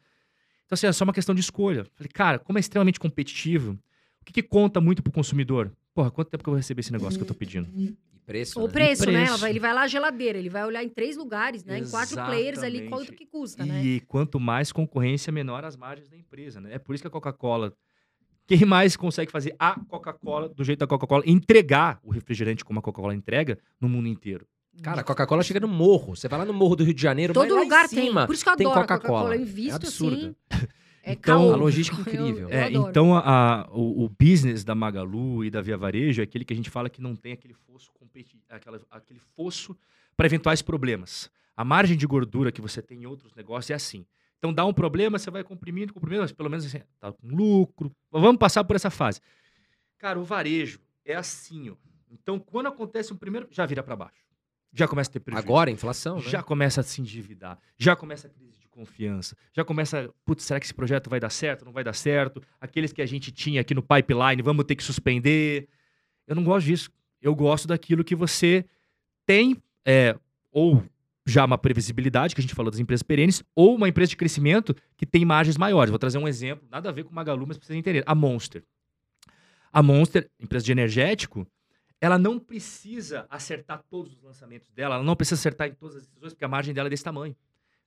[0.66, 1.86] Então, assim, é só uma questão de escolha.
[1.96, 3.78] Falei, cara, como é extremamente competitivo,
[4.22, 5.72] o que, que conta muito pro consumidor?
[5.94, 7.68] Porra, quanto tempo que eu vou receber esse negócio que eu tô pedindo?
[7.76, 8.72] E preço, O né?
[8.72, 9.26] preço, né?
[9.26, 9.38] preço.
[9.40, 11.80] Vai- ele vai lá a geladeira, ele vai olhar em três lugares, né?
[11.80, 12.90] Em quatro players ali, Exatamente.
[12.90, 13.84] quanto que custa, né?
[13.84, 16.76] E quanto mais concorrência, menor as margens da empresa, né?
[16.76, 17.74] É por isso que a Coca-Cola.
[18.58, 22.82] Quem mais consegue fazer a Coca-Cola do jeito da Coca-Cola, entregar o refrigerante como a
[22.82, 24.46] Coca-Cola entrega no mundo inteiro.
[24.82, 26.16] Cara, a Coca-Cola chega no morro.
[26.16, 28.22] Você vai lá no morro do Rio de Janeiro, Todo vai lá lugar em cima.
[28.22, 28.26] tem.
[28.28, 29.36] Por isso que eu tem adoro a Coca-Cola.
[29.38, 30.16] Eu É absurdo.
[30.16, 30.36] assim.
[31.04, 31.54] É Então, caô.
[31.54, 32.50] a logística Eu- incrível.
[32.50, 32.90] eu É, adoro.
[32.90, 33.22] então, a-
[33.64, 36.70] a- o, o business da Magalu e da Via Varejo é aquele que a gente
[36.70, 37.90] fala que não tem aquele fosso
[38.50, 39.76] aquela, aquele fosso
[40.18, 41.30] para eventuais problemas.
[41.56, 44.06] A margem de gordura que você tem em outros negócios é assim.
[44.42, 47.96] Então dá um problema, você vai comprimindo, comprimindo, mas pelo menos assim, tá com lucro.
[48.10, 49.22] Vamos passar por essa fase.
[50.00, 51.76] Cara, o varejo é assim, ó.
[52.10, 54.26] Então, quando acontece um primeiro, já vira para baixo.
[54.74, 55.48] Já começa a ter prejuízo.
[55.48, 56.24] Agora, a inflação, né?
[56.24, 60.60] Já começa a se endividar, já começa a crise de confiança, já começa, putz, será
[60.60, 62.42] que esse projeto vai dar certo, não vai dar certo?
[62.60, 65.70] Aqueles que a gente tinha aqui no pipeline, vamos ter que suspender.
[66.26, 66.90] Eu não gosto disso.
[67.22, 68.66] Eu gosto daquilo que você
[69.24, 69.56] tem,
[69.86, 70.18] é,
[70.52, 70.84] ou
[71.26, 74.76] já uma previsibilidade, que a gente falou das empresas perenes, ou uma empresa de crescimento
[74.98, 75.90] que tem margens maiores.
[75.90, 78.04] Vou trazer um exemplo, nada a ver com Magalu, mas pra vocês entenderem.
[78.06, 78.64] A Monster.
[79.72, 81.48] A Monster, empresa de energético,
[82.00, 86.08] ela não precisa acertar todos os lançamentos dela, ela não precisa acertar em todas as
[86.08, 87.36] decisões, porque a margem dela é desse tamanho.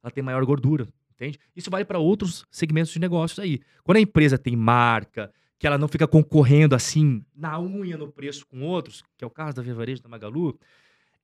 [0.02, 1.39] Ela tem maior gordura, entende?
[1.56, 3.61] Isso vale para outros segmentos de negócios aí.
[3.82, 8.47] Quando a empresa tem marca, que ela não fica concorrendo assim na unha no preço
[8.47, 10.59] com outros, que é o caso da Via Varejo da Magalu,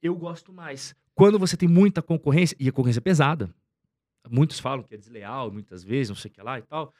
[0.03, 0.95] eu gosto mais.
[1.15, 3.55] Quando você tem muita concorrência, e a concorrência é pesada,
[4.29, 6.93] muitos falam que é desleal muitas vezes, não sei o que lá e tal.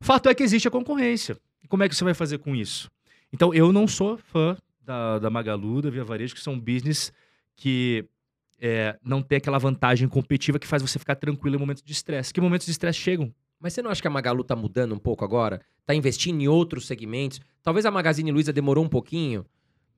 [0.00, 1.36] Fato é que existe a concorrência.
[1.62, 2.90] E como é que você vai fazer com isso?
[3.32, 7.12] Então, eu não sou fã da, da Magalu, da Via Varejo, que são business
[7.56, 8.06] que
[8.60, 12.32] é, não tem aquela vantagem competitiva que faz você ficar tranquilo em momentos de estresse.
[12.32, 13.34] Que momentos de estresse chegam?
[13.58, 15.60] Mas você não acha que a Magalu tá mudando um pouco agora?
[15.86, 17.40] Tá investindo em outros segmentos?
[17.62, 19.44] Talvez a Magazine Luiza demorou um pouquinho,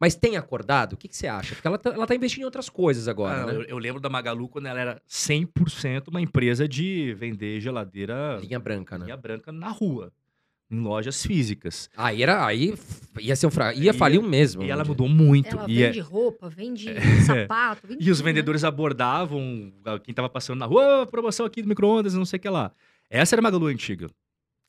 [0.01, 0.93] mas tem acordado?
[0.93, 1.55] O que, que você acha?
[1.55, 3.55] Porque ela tá, ela tá investindo em outras coisas agora, Ah, né?
[3.55, 8.59] eu, eu lembro da Magalu quando ela era 100% uma empresa de vender geladeira Linha
[8.59, 9.07] branca, né?
[9.07, 10.13] linha branca na rua,
[10.71, 11.89] em lojas físicas.
[11.97, 12.45] Aí era.
[12.45, 12.75] Aí
[13.21, 13.73] ia ser um fra...
[13.73, 14.63] Ia E- falir um mesmo.
[14.63, 15.57] E ela vamos mudou muito.
[15.57, 16.87] Ela e, é- vende roupa, vende
[17.25, 18.25] sapato, vende e os né?
[18.25, 22.37] vendedores abordavam ah, quem tava passando na rua, "Ô, promoção aqui do micro-ondas, não sei
[22.39, 22.73] o que lá.
[23.09, 24.09] Essa era a Magalu antiga.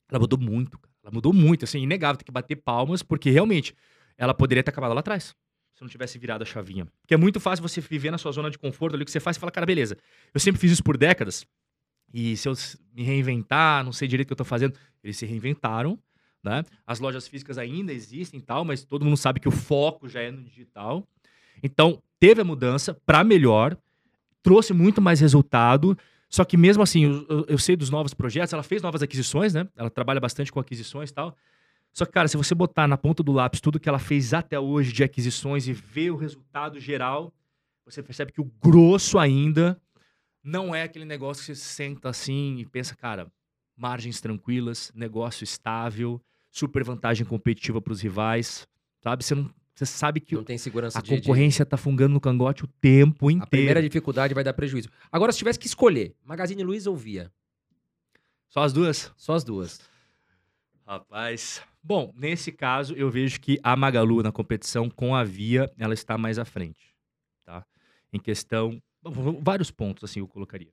[0.10, 0.94] Ela mudou muito, cara.
[1.04, 3.74] Ela mudou muito, assim, inegável, tem que bater palmas, porque realmente
[4.18, 5.36] ela poderia ter acabado lá atrás.
[5.76, 6.88] Se não tivesse virado a chavinha.
[7.02, 9.38] Porque é muito fácil você viver na sua zona de conforto ali, que você faz
[9.38, 9.96] e fala, cara, beleza.
[10.34, 11.46] Eu sempre fiz isso por décadas.
[12.14, 12.54] E se eu
[12.96, 14.74] me reinventar, não sei direito o que eu tô fazendo.
[15.04, 16.00] Eles se reinventaram,
[16.44, 16.64] né?
[16.86, 20.22] As lojas físicas ainda existem e tal, mas todo mundo sabe que o foco já
[20.22, 21.08] é no digital.
[21.62, 23.78] Então, teve a mudança para melhor,
[24.42, 25.96] trouxe muito mais resultado.
[26.30, 29.54] Só que mesmo assim, eu, eu- eu sei dos novos projetos, ela fez novas aquisições,
[29.54, 29.68] né?
[29.76, 31.38] Ela trabalha bastante com aquisições e tal.
[31.98, 34.60] Só que, cara, se você botar na ponta do lápis tudo que ela fez até
[34.60, 37.34] hoje de aquisições e ver o resultado geral,
[37.84, 39.82] você percebe que o grosso ainda
[40.44, 43.32] não é aquele negócio que você senta assim e pensa, cara,
[43.76, 46.22] margens tranquilas, negócio estável,
[46.52, 48.68] super vantagem competitiva para os rivais,
[49.02, 49.24] sabe?
[49.24, 52.64] Você, não, você sabe que Não tem segurança a de, concorrência tá fungando no cangote
[52.64, 53.50] o tempo A inteiro.
[53.50, 54.88] primeira dificuldade vai dar prejuízo.
[55.12, 57.34] Agora, se tivesse que escolher, Magazine Luiza ou Via?
[58.48, 59.12] Só as duas?
[59.18, 59.82] Só as duas.
[60.86, 61.60] Rapaz.
[61.88, 66.18] Bom, nesse caso, eu vejo que a Magalu na competição com a Via, ela está
[66.18, 66.94] mais à frente,
[67.46, 67.66] tá?
[68.12, 68.84] Em questão,
[69.42, 70.70] vários pontos, assim, eu colocaria.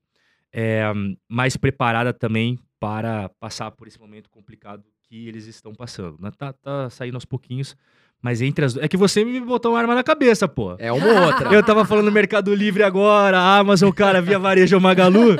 [0.53, 0.82] É,
[1.28, 6.20] mais preparada também para passar por esse momento complicado que eles estão passando.
[6.20, 6.32] né?
[6.36, 7.77] Tá, tá saindo aos pouquinhos,
[8.25, 8.83] mas entre as duas...
[8.87, 10.75] É que você me botou uma arma na cabeça, pô.
[10.79, 11.53] É uma ou outra.
[11.53, 15.37] Eu tava falando Mercado Livre agora, Amazon, cara, Via Varejo ou Magalu,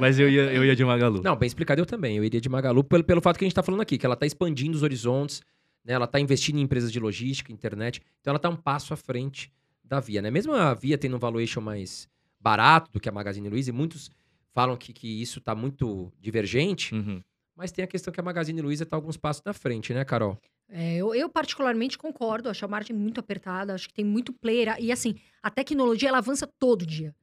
[0.00, 1.22] mas eu ia, eu ia de Magalu.
[1.22, 2.16] Não, bem explicado eu também.
[2.16, 4.16] Eu iria de Magalu pelo, pelo fato que a gente tá falando aqui, que ela
[4.16, 5.40] tá expandindo os horizontes,
[5.84, 5.92] né?
[5.92, 8.02] Ela tá investindo em empresas de logística, internet.
[8.20, 9.52] Então ela tá um passo à frente
[9.84, 10.32] da Via, né?
[10.32, 12.08] Mesmo a Via tendo um valuation mais
[12.40, 14.10] barato do que a Magazine Luiza, e muitos
[14.52, 17.20] falam que, que isso tá muito divergente, Uhum.
[17.56, 20.36] mas tem a questão que a Magazine Luiza tá alguns passos na frente, né, Carol?
[20.72, 24.76] É, eu, eu particularmente concordo, acho a margem muito apertada, acho que tem muito player.
[24.78, 27.14] E assim, a tecnologia ela avança todo dia.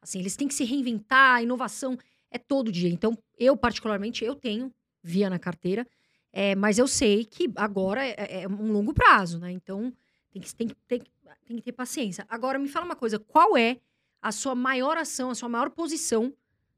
[0.00, 1.98] Assim, eles têm que se reinventar, a inovação
[2.30, 2.88] é todo dia.
[2.88, 4.72] Então, eu particularmente, eu tenho
[5.02, 5.86] via na carteira,
[6.32, 9.50] é, mas eu sei que agora é, é um longo prazo, né?
[9.50, 9.92] Então,
[10.30, 11.10] tem que, tem, que, tem, que,
[11.44, 12.24] tem que ter paciência.
[12.28, 13.78] Agora, me fala uma coisa, qual é
[14.20, 16.32] a sua maior ação, a sua maior posição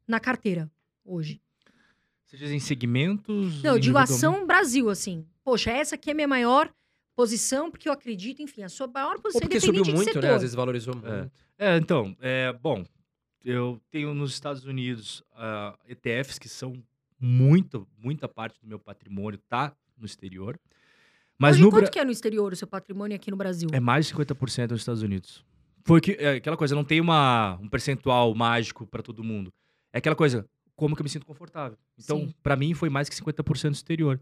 [0.09, 0.71] na carteira
[1.05, 1.41] hoje?
[2.25, 3.63] Você diz em segmentos?
[3.63, 5.27] Não, eu digo ação Brasil, assim.
[5.45, 6.73] Poxa, essa aqui é minha maior
[7.15, 10.35] posição, porque eu acredito, enfim, a sua maior Ou posição porque independente subiu muito, né?
[10.35, 11.09] Às vezes valorizou muito.
[11.09, 11.31] É.
[11.59, 12.85] É, então, é, bom,
[13.45, 16.73] eu tenho nos Estados Unidos ah, ETFs que são
[17.21, 20.59] muito, muita parte do meu patrimônio tá no exterior.
[21.39, 23.69] Mas Hoje, no quanto Bra- que é no exterior o seu patrimônio aqui no Brasil?
[23.73, 25.45] é mais de 50% nos Estados Unidos.
[25.85, 29.53] Foi que, é aquela coisa, não tem uma, um percentual mágico para todo mundo.
[29.93, 31.77] É aquela coisa, como que eu me sinto confortável.
[31.99, 34.21] Então, para mim, foi mais que 50% do exterior.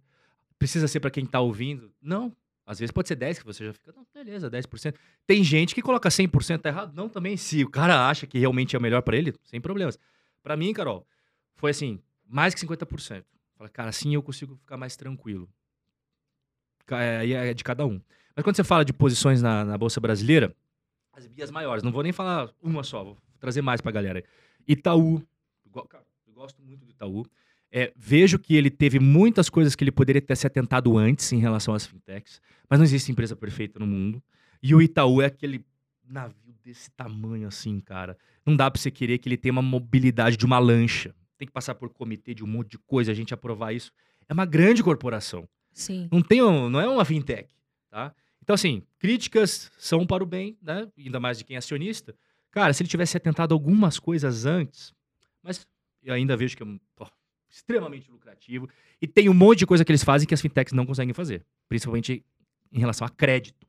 [0.62, 1.92] Precisa ser para quem tá ouvindo?
[2.00, 2.32] Não.
[2.64, 4.94] Às vezes pode ser 10 que você já fica, não, beleza, 10%.
[5.26, 6.94] Tem gente que coloca 100% tá errado.
[6.94, 7.36] Não, também.
[7.36, 9.98] Se o cara acha que realmente é o melhor para ele, sem problemas.
[10.40, 11.04] Para mim, Carol,
[11.56, 13.24] foi assim, mais que 50%.
[13.56, 15.48] Fala, cara, assim eu consigo ficar mais tranquilo.
[16.92, 18.00] É, é de cada um.
[18.36, 20.54] Mas quando você fala de posições na, na Bolsa Brasileira,
[21.12, 24.22] as bias maiores, não vou nem falar uma só, vou trazer mais pra galera.
[24.68, 25.26] Itaú,
[25.88, 27.26] cara, eu gosto muito do Itaú.
[27.74, 31.38] É, vejo que ele teve muitas coisas que ele poderia ter se atentado antes em
[31.38, 34.22] relação às fintechs, mas não existe empresa perfeita no mundo.
[34.62, 35.64] E o Itaú é aquele
[36.06, 38.16] navio desse tamanho assim, cara.
[38.44, 41.14] Não dá pra você querer que ele tenha uma mobilidade de uma lancha.
[41.38, 43.90] Tem que passar por comitê de um monte de coisa, a gente aprovar isso.
[44.28, 45.48] É uma grande corporação.
[45.72, 46.08] Sim.
[46.12, 47.48] Não, tem um- não é uma fintech,
[47.90, 48.14] tá?
[48.42, 50.86] Então, assim, críticas são para o bem, né?
[50.98, 52.14] Ainda mais de quem é acionista.
[52.50, 54.92] Cara, se ele tivesse atentado algumas coisas antes,
[55.42, 55.66] mas
[56.02, 56.66] eu ainda vejo que é
[57.52, 58.68] extremamente lucrativo.
[59.00, 61.44] E tem um monte de coisa que eles fazem que as fintechs não conseguem fazer.
[61.68, 62.24] Principalmente
[62.72, 63.66] em relação a crédito.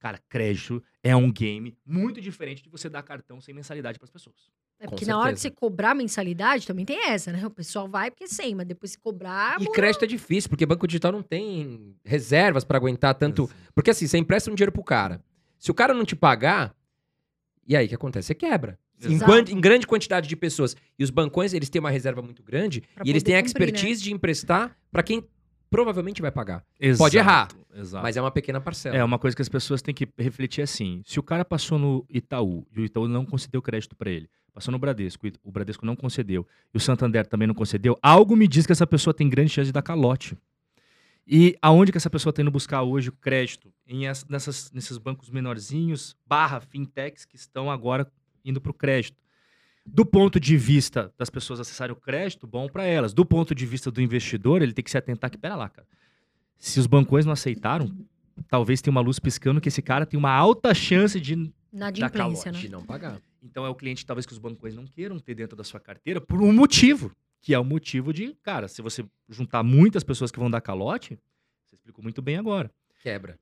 [0.00, 4.10] Cara, crédito é um game muito diferente de você dar cartão sem mensalidade para as
[4.10, 4.50] pessoas.
[4.80, 5.54] É porque na hora que certeza.
[5.54, 7.46] você cobrar mensalidade, também tem essa, né?
[7.46, 9.62] O pessoal vai porque sem, mas depois se cobrar.
[9.62, 13.48] E crédito é difícil, porque banco digital não tem reservas pra aguentar tanto.
[13.76, 15.22] Porque assim, você empresta um dinheiro pro cara.
[15.56, 16.74] Se o cara não te pagar,
[17.64, 18.26] e aí o que acontece?
[18.26, 18.76] Você quebra.
[19.08, 19.18] Em,
[19.52, 20.76] em grande quantidade de pessoas.
[20.98, 23.60] E os bancões, eles têm uma reserva muito grande Pra e eles têm a cumprir,
[23.60, 23.66] né?
[23.66, 25.24] expertise de emprestar pra quem
[25.70, 26.62] provavelmente vai pagar.
[26.78, 28.02] Exato, Pode errar, Exato.
[28.02, 28.94] Mas é uma pequena parcela.
[28.96, 31.00] É uma coisa que as pessoas têm que refletir assim.
[31.06, 34.70] Se o cara passou no Itaú e o Itaú não concedeu crédito para ele, passou
[34.70, 38.46] no Bradesco, e o Bradesco não concedeu e o Santander também não concedeu, algo me
[38.46, 40.36] diz que essa pessoa tem grande chance de dar calote.
[41.26, 43.72] E aonde que essa pessoa está indo buscar hoje o crédito?
[43.86, 48.06] Em ess- nessas, nesses bancos menorzinhos, barra fintechs que estão agora
[48.44, 49.22] indo para o crédito.
[49.84, 53.12] Do ponto de vista das pessoas acessarem o crédito, bom para elas.
[53.12, 55.86] Do ponto de vista do investidor, ele tem que se atentar que, pera lá, cara.
[56.56, 57.92] Se os bancões não aceitaram,
[58.48, 61.52] talvez tenha uma luz piscando que esse cara tem uma alta chance de.
[61.72, 62.60] Na adimplência, né?
[62.60, 63.20] de não pagar.
[63.42, 66.20] Então é o cliente talvez que os bancões não queiram ter dentro da sua carteira
[66.20, 67.10] por um motivo,
[67.40, 71.18] que é o motivo de, cara, se você juntar muitas pessoas que vão dar calote,
[71.64, 72.70] você explicou muito bem agora.
[73.02, 73.38] Quebra.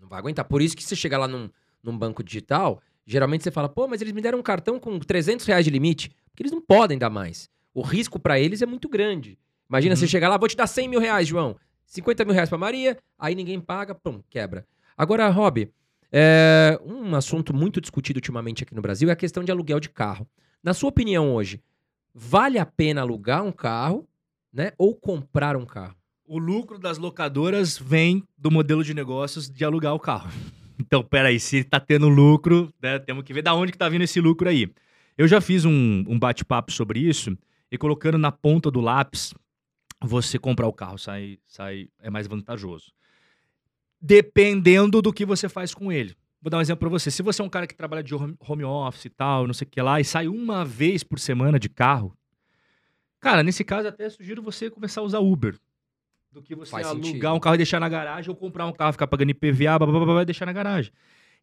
[0.00, 0.44] Não vai aguentar.
[0.44, 1.50] Por isso que você chega lá num,
[1.82, 5.44] num banco digital, geralmente você fala, pô, mas eles me deram um cartão com 300
[5.46, 6.10] reais de limite.
[6.30, 7.48] Porque eles não podem dar mais.
[7.74, 9.38] O risco pra eles é muito grande.
[9.68, 9.96] Imagina Uhum.
[10.00, 11.56] você chegar lá, vou te dar 100 mil reais, João.
[11.86, 14.66] 50 mil reais pra Maria, aí ninguém paga, pum, quebra.
[14.96, 15.70] Agora, Rob,
[16.10, 19.88] é, um assunto muito discutido ultimamente aqui no Brasil é a questão de aluguel de
[19.90, 20.26] carro.
[20.62, 21.60] Na sua opinião hoje,
[22.14, 24.06] vale a pena alugar um carro,
[24.52, 24.72] né?
[24.78, 25.96] Ou comprar um carro?
[26.26, 30.30] O lucro das locadoras vem do modelo de negócios de alugar o carro.
[30.78, 34.02] Então, peraí, se tá tendo lucro, né, temos que ver da onde que tá vindo
[34.02, 34.72] esse lucro aí.
[35.16, 37.36] Eu já fiz um, um bate-papo sobre isso
[37.70, 39.34] e colocando na ponta do lápis,
[40.00, 42.92] você comprar o carro sai, sai é mais vantajoso.
[44.00, 46.16] Dependendo do que você faz com ele.
[46.40, 47.08] Vou dar um exemplo para você.
[47.10, 49.70] Se você é um cara que trabalha de home office e tal, não sei o
[49.70, 52.16] que lá, e sai uma vez por semana de carro,
[53.20, 55.56] cara, nesse caso até sugiro você começar a usar Uber.
[56.32, 57.32] Do que você Faz alugar sentido.
[57.34, 60.00] um carro e deixar na garagem, ou comprar um carro, ficar pagando IPVA, blá, blá,
[60.00, 60.90] blá, blá, e deixar na garagem.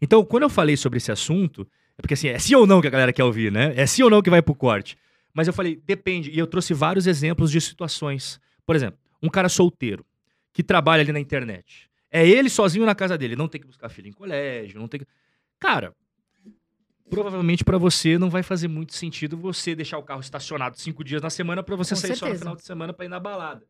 [0.01, 1.67] Então, quando eu falei sobre esse assunto,
[1.97, 3.73] é porque assim, é sim ou não que a galera quer ouvir, né?
[3.75, 4.97] É sim ou não que vai pro corte.
[5.33, 6.31] Mas eu falei, depende.
[6.31, 8.39] E eu trouxe vários exemplos de situações.
[8.65, 10.03] Por exemplo, um cara solteiro
[10.51, 11.87] que trabalha ali na internet.
[12.09, 15.01] É ele sozinho na casa dele, não tem que buscar filho em colégio, não tem
[15.01, 15.07] que.
[15.59, 15.93] Cara,
[17.09, 21.21] provavelmente pra você não vai fazer muito sentido você deixar o carro estacionado cinco dias
[21.21, 22.39] na semana pra você Com sair só no certeza.
[22.39, 23.63] final de semana pra ir na balada.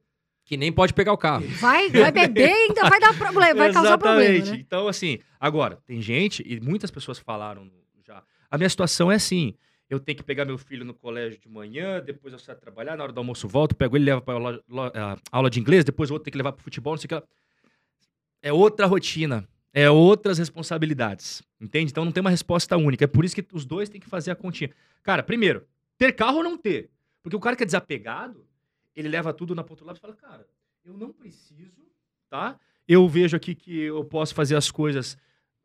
[0.50, 1.46] Que nem pode pegar o carro.
[1.60, 4.58] Vai, vai beber e ainda vai dar problema, vai causar problema, Exatamente.
[4.58, 4.66] né?
[4.66, 7.70] Então, assim, agora, tem gente, e muitas pessoas falaram
[8.04, 8.24] já.
[8.50, 9.54] A minha situação é assim:
[9.88, 13.04] eu tenho que pegar meu filho no colégio de manhã, depois eu saio trabalhar, na
[13.04, 14.64] hora do almoço volto, pego ele, levo para aula,
[14.96, 17.10] ah, aula de inglês, depois o outro tem que levar pro futebol, não sei o
[17.10, 17.24] que lá.
[18.42, 19.48] É outra rotina.
[19.72, 21.44] É outras responsabilidades.
[21.62, 21.92] Entende?
[21.92, 23.04] Então não tem uma resposta única.
[23.04, 24.72] É por isso que os dois têm que fazer a continha.
[25.04, 25.64] Cara, primeiro,
[25.96, 26.90] ter carro ou não ter?
[27.22, 28.49] Porque o cara que é desapegado,
[29.00, 30.48] ele leva tudo na ponta do lápis e fala, cara,
[30.86, 31.86] eu não preciso,
[32.30, 32.60] tá?
[32.88, 35.18] Eu vejo aqui que eu posso fazer as coisas,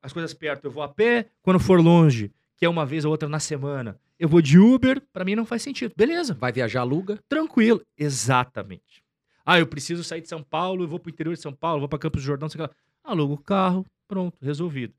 [0.03, 3.11] as coisas perto, eu vou a pé, quando for longe, que é uma vez ou
[3.11, 5.93] outra na semana, eu vou de Uber, pra mim não faz sentido.
[5.97, 7.19] Beleza, Vai viajar, aluga.
[7.29, 7.83] tranquilo.
[7.97, 9.03] Exatamente.
[9.45, 11.89] Ah, eu preciso sair de São Paulo, eu vou pro interior de São Paulo, vou
[11.89, 12.71] pra Campos do Jordão, sei lá.
[13.03, 14.95] Alugo o carro, pronto, resolvido.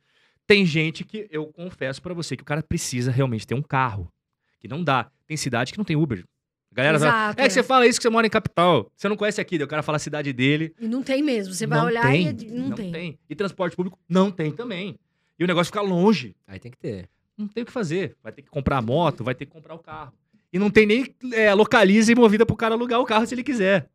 [0.46, 4.12] Tem gente que eu confesso pra você que o cara precisa realmente ter um carro,
[4.60, 5.10] que não dá.
[5.26, 6.24] Tem cidade que não tem Uber.
[6.76, 8.92] Galera fala, Exato, é que você fala isso que você mora em capital.
[8.94, 10.76] Você não conhece aqui, daí o cara fala a cidade dele.
[10.78, 11.54] E não tem mesmo.
[11.54, 13.18] Você vai não olhar tem, e não, tem.
[13.30, 15.00] E transporte público não tem também.
[15.40, 16.36] E o negócio fica longe.
[16.46, 17.08] Aí tem que ter.
[17.38, 18.18] Não tem o que fazer.
[18.22, 20.12] Vai ter que comprar a moto, vai ter que comprar o carro.
[20.52, 23.44] E não tem nem é, localiza e movida pro cara alugar o carro se ele
[23.44, 23.90] quiser.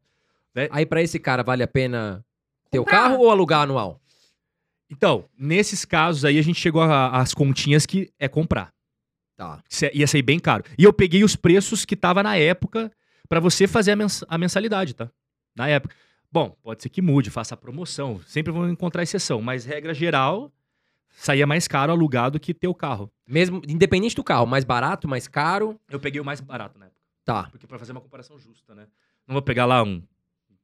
[0.70, 2.24] Aí pra esse cara vale a pena
[2.70, 4.00] ter o carro ou alugar anual?
[4.90, 8.72] Então, nesses casos aí, a gente chegou às continhas que é comprar.
[9.40, 9.62] Tá.
[9.94, 10.64] Ia sair bem caro.
[10.76, 12.92] E eu peguei os preços que tava na época
[13.26, 15.10] pra você fazer a, mens- a mensalidade, tá?
[15.56, 15.94] Na época.
[16.30, 18.20] Bom, pode ser que mude, faça a promoção.
[18.26, 19.40] Sempre vão encontrar exceção.
[19.40, 20.52] Mas, regra geral,
[21.08, 23.10] saía mais caro alugar do que ter o carro.
[23.26, 27.00] Mesmo, independente do carro, mais barato, mais caro, Eu peguei o mais barato na época.
[27.24, 27.44] tá.
[27.50, 28.86] Porque pra fazer uma comparação justa, né?
[29.26, 30.02] Não vou pegar lá um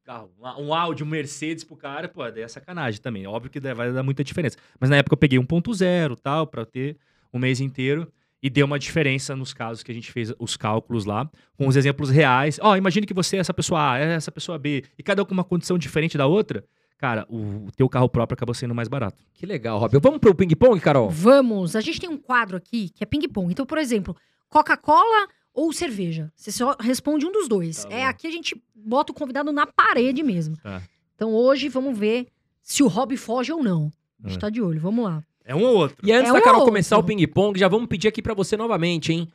[0.04, 3.26] carro, um Audi, um Mercedes pro cara, pô, daí é sacanagem também.
[3.26, 4.58] Óbvio que vai dar muita diferença.
[4.78, 6.98] Mas na época eu peguei 1.0 tal, pra ter
[7.32, 8.12] um mês inteiro.
[8.42, 11.74] E deu uma diferença nos casos que a gente fez os cálculos lá, com os
[11.74, 12.58] exemplos reais.
[12.62, 15.24] Ó, imagine que você é essa pessoa A, é essa pessoa B, e cada um
[15.24, 16.64] com uma condição diferente da outra.
[16.98, 19.22] Cara, o, o teu carro próprio acabou sendo mais barato.
[19.34, 19.98] Que legal, Rob.
[20.00, 21.10] Vamos pro ping-pong, Carol?
[21.10, 21.74] Vamos.
[21.76, 23.50] A gente tem um quadro aqui que é ping-pong.
[23.52, 24.16] Então, por exemplo,
[24.48, 26.32] Coca-Cola ou cerveja?
[26.34, 27.84] Você só responde um dos dois.
[27.84, 30.56] Tá é aqui a gente bota o convidado na parede mesmo.
[30.58, 30.82] Tá.
[31.14, 32.28] Então, hoje vamos ver
[32.62, 33.90] se o Rob foge ou não.
[34.24, 34.40] A gente É.
[34.40, 34.80] tá de olho.
[34.80, 35.22] Vamos lá.
[35.46, 35.96] É um ou outro.
[36.02, 38.56] E antes É da um Carol começar o ping-pong, já vamos pedir aqui pra você
[38.56, 39.28] novamente, hein?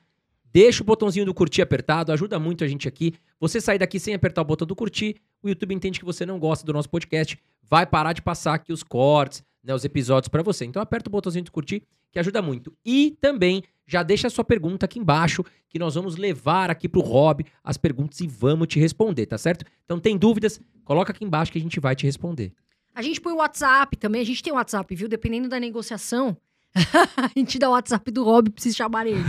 [0.53, 3.13] Deixa o botãozinho do curtir apertado, ajuda muito a gente aqui.
[3.39, 6.37] Você sair daqui sem apertar o botão do curtir, o YouTube entende que você não
[6.37, 10.43] gosta do nosso podcast, vai parar de passar aqui os cortes, né, os episódios pra
[10.43, 10.65] você.
[10.65, 12.73] Então aperta o botãozinho do curtir, que ajuda muito.
[12.85, 16.99] E também já deixa a sua pergunta aqui embaixo, que nós vamos levar aqui pro
[16.99, 19.63] Rob as perguntas e vamos te responder, tá certo?
[19.85, 22.51] Então tem dúvidas, coloca aqui embaixo que a gente vai te responder.
[22.93, 24.21] A gente põe o WhatsApp também.
[24.21, 25.07] A gente tem o WhatsApp, viu?
[25.07, 26.37] Dependendo da negociação,
[26.75, 29.23] a gente dá o WhatsApp do Rob pra vocês chamarem ele.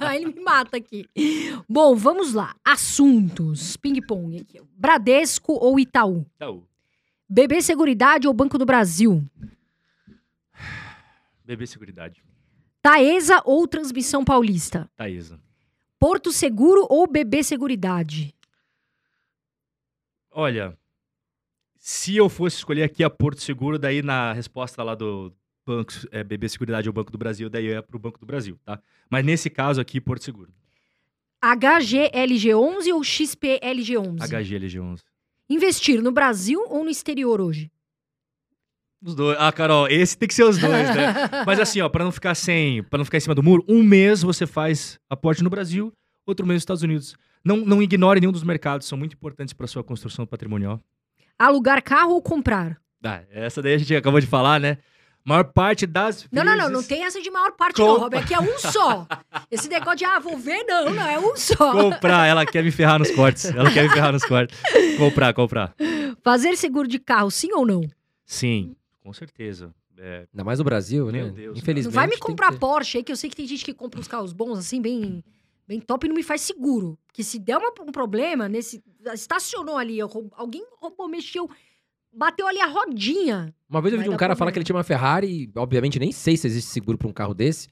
[0.00, 1.08] Aí ele me mata aqui.
[1.68, 2.54] Bom, vamos lá.
[2.64, 3.76] Assuntos.
[3.76, 4.60] Ping-pong aqui.
[4.76, 6.26] Bradesco ou Itaú?
[6.36, 6.66] Itaú.
[7.28, 9.22] BB Seguridade ou Banco do Brasil?
[11.44, 12.24] BB Seguridade.
[12.80, 14.90] Taesa ou Transmissão Paulista?
[14.94, 15.40] Taísa.
[15.98, 18.34] Porto Seguro ou BB Seguridade?
[20.30, 20.76] Olha,
[21.86, 25.30] se eu fosse escolher aqui a Porto Seguro, daí na resposta lá do
[25.66, 28.80] Banco, é, BB Seguridade ou Banco do Brasil, daí é pro Banco do Brasil, tá?
[29.10, 30.50] Mas nesse caso aqui, Porto Seguro.
[31.44, 34.16] HGLG11 ou XPLG11?
[34.16, 35.00] HGLG11.
[35.50, 37.70] Investir no Brasil ou no exterior hoje?
[39.02, 39.36] Os dois.
[39.38, 41.12] Ah, Carol, esse tem que ser os dois, né?
[41.46, 43.82] Mas assim, ó, para não ficar sem, para não ficar em cima do muro, um
[43.82, 45.92] mês você faz aporte no Brasil,
[46.24, 47.14] outro mês nos Estados Unidos.
[47.44, 50.80] Não, não ignore nenhum dos mercados, são muito importantes para sua construção patrimonial.
[51.46, 52.76] Alugar carro ou comprar?
[53.04, 54.78] Ah, essa daí a gente acabou de falar, né?
[55.26, 58.14] Maior parte das Não, não, não, não tem essa de maior parte, Com- não, Rob.
[58.16, 59.06] Aqui é um só.
[59.50, 61.72] Esse negócio de, ah, vou ver, não, não, é um só.
[61.72, 63.46] Comprar, ela quer me ferrar nos cortes.
[63.46, 64.58] Ela quer me ferrar nos cortes.
[64.98, 65.74] Comprar, comprar.
[66.22, 67.82] Fazer seguro de carro, sim ou não?
[68.26, 69.74] Sim, com certeza.
[69.98, 71.22] É, Ainda mais no Brasil, né?
[71.22, 71.94] Meu Deus, Infelizmente.
[71.94, 72.52] Não vai me comprar.
[72.58, 75.24] Porsche aí, que eu sei que tem gente que compra uns carros bons, assim, bem,
[75.66, 76.98] bem top e não me faz seguro.
[77.06, 78.82] Porque se der uma- um problema nesse.
[79.12, 81.48] Estacionou ali, alguém roubou, mexeu,
[82.12, 83.54] bateu ali a rodinha.
[83.68, 86.12] Uma vez eu vi um cara falar que ele tinha uma Ferrari, e obviamente nem
[86.12, 87.68] sei se existe seguro pra um carro desse.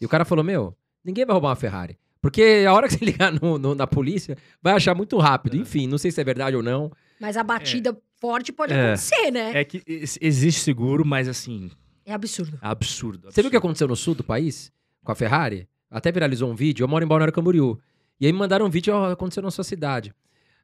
[0.00, 1.98] E o cara falou: Meu, ninguém vai roubar uma Ferrari.
[2.20, 5.56] Porque a hora que você ligar no- no- na polícia, vai achar muito rápido.
[5.56, 6.90] Enfim, não sei se é verdade ou não.
[7.20, 8.86] Mas a batida forte pode É.
[8.86, 9.52] acontecer, né?
[9.60, 11.70] é que ex- existe seguro, mas assim,
[12.04, 12.58] É absurdo.
[12.60, 13.30] é absurdo.
[13.30, 13.58] Você viu o que absurdo.
[13.58, 14.72] aconteceu no sul do país?
[15.04, 15.68] Com a Ferrari?
[15.96, 16.84] Até viralizou um vídeo.
[16.84, 17.80] Eu moro em Balneário Camboriú.
[18.20, 20.12] E aí me mandaram um vídeo, ó, aconteceu na sua cidade.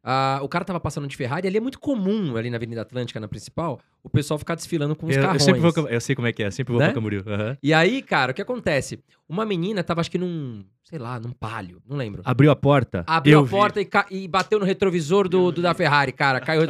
[0.04, 3.20] Ah, o cara tava passando de Ferrari, ali é muito comum, ali na Avenida Atlântica,
[3.20, 5.42] na principal, o pessoal ficar desfilando com os Eu, eu carrões.
[5.44, 6.86] sempre vou, eu sei como é que é, sempre vou Né?
[6.86, 7.22] pra Camboriú.
[7.24, 7.56] aham.
[7.62, 8.98] E aí, cara, o que acontece?
[9.28, 12.20] Uma menina tava, acho que num, sei lá, num palio, não lembro.
[12.24, 13.04] Abriu a porta.
[13.06, 16.40] Abriu eu a porta e, e bateu no retrovisor do, do da Ferrari, cara.
[16.40, 16.62] Caiu.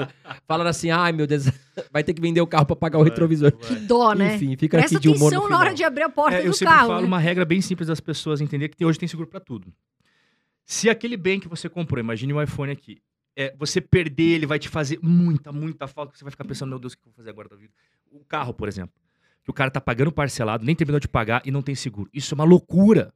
[0.47, 1.47] Falando assim, ai meu Deus,
[1.91, 3.51] vai ter que vender o carro pra pagar o retrovisor.
[3.53, 4.35] Que dó, né?
[4.35, 6.43] Enfim, fica Presta aqui de humor atenção no na hora de abrir a porta É,
[6.43, 6.89] eu do sempre carro.
[6.89, 7.07] falo né?
[7.07, 9.73] uma regra bem simples das pessoas entender que hoje tem seguro pra tudo.
[10.67, 12.99] Se aquele bem que você comprou, imagine o iPhone aqui,
[13.37, 16.79] é, você perder, ele vai te fazer muita, muita falta, você vai ficar pensando, meu
[16.79, 17.73] Deus, o que eu vou fazer agora da vida?
[18.11, 18.95] O carro, por exemplo,
[19.43, 22.09] que o cara tá pagando parcelado, nem terminou de pagar e não tem seguro.
[22.13, 23.13] Isso é uma loucura.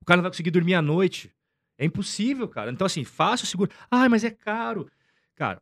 [0.00, 1.34] O cara não vai conseguir dormir à noite.
[1.76, 2.70] É impossível, cara.
[2.70, 3.70] Então, assim, faça o seguro.
[3.90, 4.88] Ah, mas é caro.
[5.34, 5.60] Cara,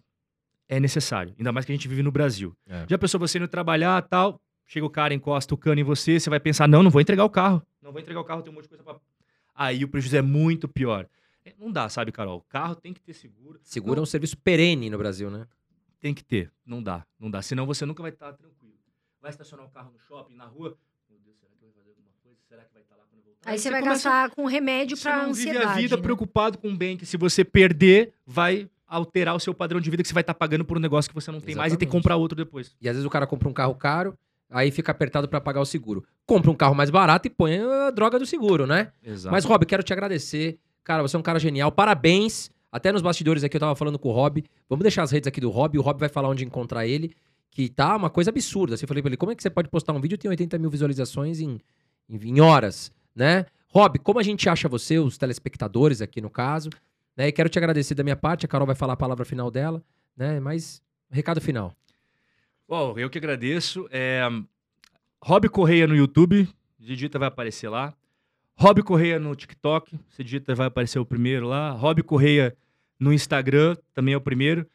[0.69, 1.35] é necessário.
[1.39, 2.55] Ainda mais que a gente vive no Brasil.
[2.67, 2.87] É.
[2.89, 6.31] Já pensou você indo trabalhar tal, chega o cara, encosta o cano em você, você
[6.31, 7.63] vai pensar, não, não vou entregar o carro.
[7.81, 8.97] Não vou entregar o carro, tem um monte de coisa pra...
[9.55, 11.07] Aí o prejuízo é muito pior.
[11.45, 12.39] É, Não dá, sabe, Carol?
[12.39, 13.59] O carro tem que ter seguro.
[13.63, 15.47] Seguro é Não, um serviço perene no Brasil, né?
[16.01, 16.51] Tem que ter.
[16.67, 17.43] Não dá, não dá.
[17.43, 18.75] Senão você nunca vai estar tranquilo.
[19.21, 20.77] Vai estacionar o carro no shopping, na rua.
[21.09, 22.39] Meu Deus, será que eu vou fazer alguma coisa?
[22.49, 23.51] Será que vai estar lá quando eu voltar?
[23.51, 25.79] Aí você vai começa- gastar com remédio Você pra não vive ansiedade.
[25.79, 26.03] a vida né?
[26.03, 30.03] preocupado com um bem que se você perder, vai alterar o seu padrão de vida
[30.03, 31.87] que você vai estar pagando por um negócio que você não tem mais e tem
[31.87, 32.03] que Exatamente.
[32.03, 32.77] comprar outro depois.
[32.81, 34.19] E às vezes o cara compra um carro caro,
[34.51, 36.05] aí fica apertado pra pagar o seguro.
[36.27, 38.93] Compra um carro mais barato e põe a droga do seguro, né?
[39.03, 39.33] Exato.
[39.33, 40.59] Mas, Rob, quero te agradecer.
[40.85, 41.71] Cara, você é um cara genial.
[41.71, 42.51] Parabéns.
[42.71, 44.45] Até nos bastidores aqui eu tava falando com o Rob.
[44.69, 45.79] Vamos deixar as redes aqui do Rob.
[45.79, 47.15] O Rob vai falar onde encontrar ele.
[47.51, 48.75] Que tá uma coisa absurda.
[48.75, 50.31] Assim, eu falei pra ele, como é que você pode postar um vídeo e tem
[50.31, 51.61] 80 mil visualizações em,
[52.09, 53.45] em, em horas, né?
[53.69, 56.71] Rob, como a gente acha você, os telespectadores aqui no caso?
[57.17, 57.29] Né?
[57.29, 58.47] E quero te agradecer da minha parte.
[58.47, 59.83] A Carol vai falar a palavra final dela,
[60.17, 60.41] né?
[60.41, 61.75] Mas, recado final.
[62.67, 63.87] Bom, eu que agradeço.
[63.91, 64.27] É,
[65.23, 66.49] Rob Correia no YouTube,
[66.79, 67.95] digita vai aparecer lá.
[68.57, 71.71] Rob Correia no TikTok, você digita vai aparecer o primeiro lá.
[71.73, 72.55] Rob Correia
[72.99, 74.67] no Instagram, também é o primeiro.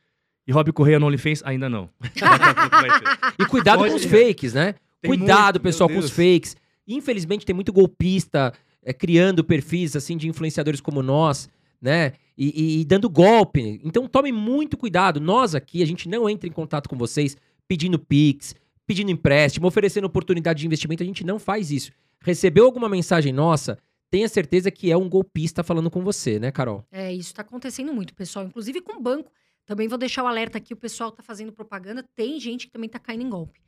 [0.45, 1.89] E Rob Correia no OnlyFans, ainda não.
[3.39, 4.75] E cuidado Pode- com os fakes, né?
[5.01, 6.55] Tem Cuidado, muito, pessoal, com os fakes.
[6.87, 11.49] Infelizmente, tem muito golpista é, criando perfis assim de influenciadores como nós,
[11.81, 12.13] né?
[12.37, 12.47] E,
[12.77, 13.79] e- e dando golpe.
[13.83, 15.19] Então tome muito cuidado.
[15.19, 17.35] Nós aqui, a gente não entra em contato com vocês
[17.67, 18.55] pedindo Pix,
[18.85, 21.03] pedindo empréstimo, oferecendo oportunidade de investimento.
[21.03, 21.91] A gente não faz isso.
[22.27, 23.77] Recebeu alguma mensagem nossa?
[24.09, 26.85] Tenha certeza que é um golpista falando com você, né, Carol?
[26.91, 28.45] É, isso tá acontecendo muito, pessoal.
[28.45, 29.31] Inclusive com banco.
[29.65, 32.03] Também vou deixar o alerta aqui, o pessoal tá fazendo propaganda.
[32.17, 33.61] Tem gente que também tá caindo em golpe.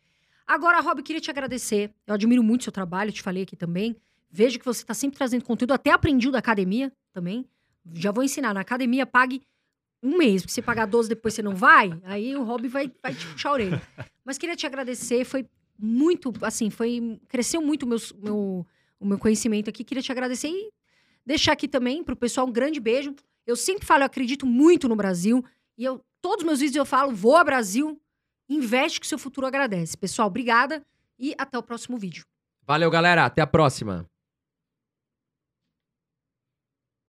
[0.45, 1.89] Agora, Rob, queria te agradecer.
[2.05, 3.95] Eu admiro muito seu trabalho, te falei aqui também.
[4.29, 5.71] Vejo que você está sempre trazendo conteúdo.
[5.73, 7.45] Até aprendi o da academia também.
[7.93, 8.53] Já vou ensinar.
[8.53, 9.41] Na academia, pague
[10.03, 10.41] um mês.
[10.41, 13.51] Porque você pagar 12 depois você não vai, aí o Rob vai, vai te puxar
[13.51, 13.81] a orelha.
[14.25, 15.23] Mas queria te agradecer.
[15.23, 15.45] Foi
[15.79, 17.19] muito, assim, foi...
[17.27, 18.67] Cresceu muito o meu, meu,
[18.99, 19.83] o meu conhecimento aqui.
[19.83, 20.71] Queria te agradecer e
[21.25, 23.15] deixar aqui também pro pessoal um grande beijo.
[23.45, 25.43] Eu sempre falo, eu acredito muito no Brasil.
[25.77, 27.99] E eu, todos os meus vídeos eu falo, voa Brasil,
[28.49, 29.95] investe que seu futuro agradece.
[29.95, 30.83] Pessoal, obrigada
[31.17, 32.25] e até o próximo vídeo.
[32.65, 33.25] Valeu, galera.
[33.25, 34.08] Até a próxima.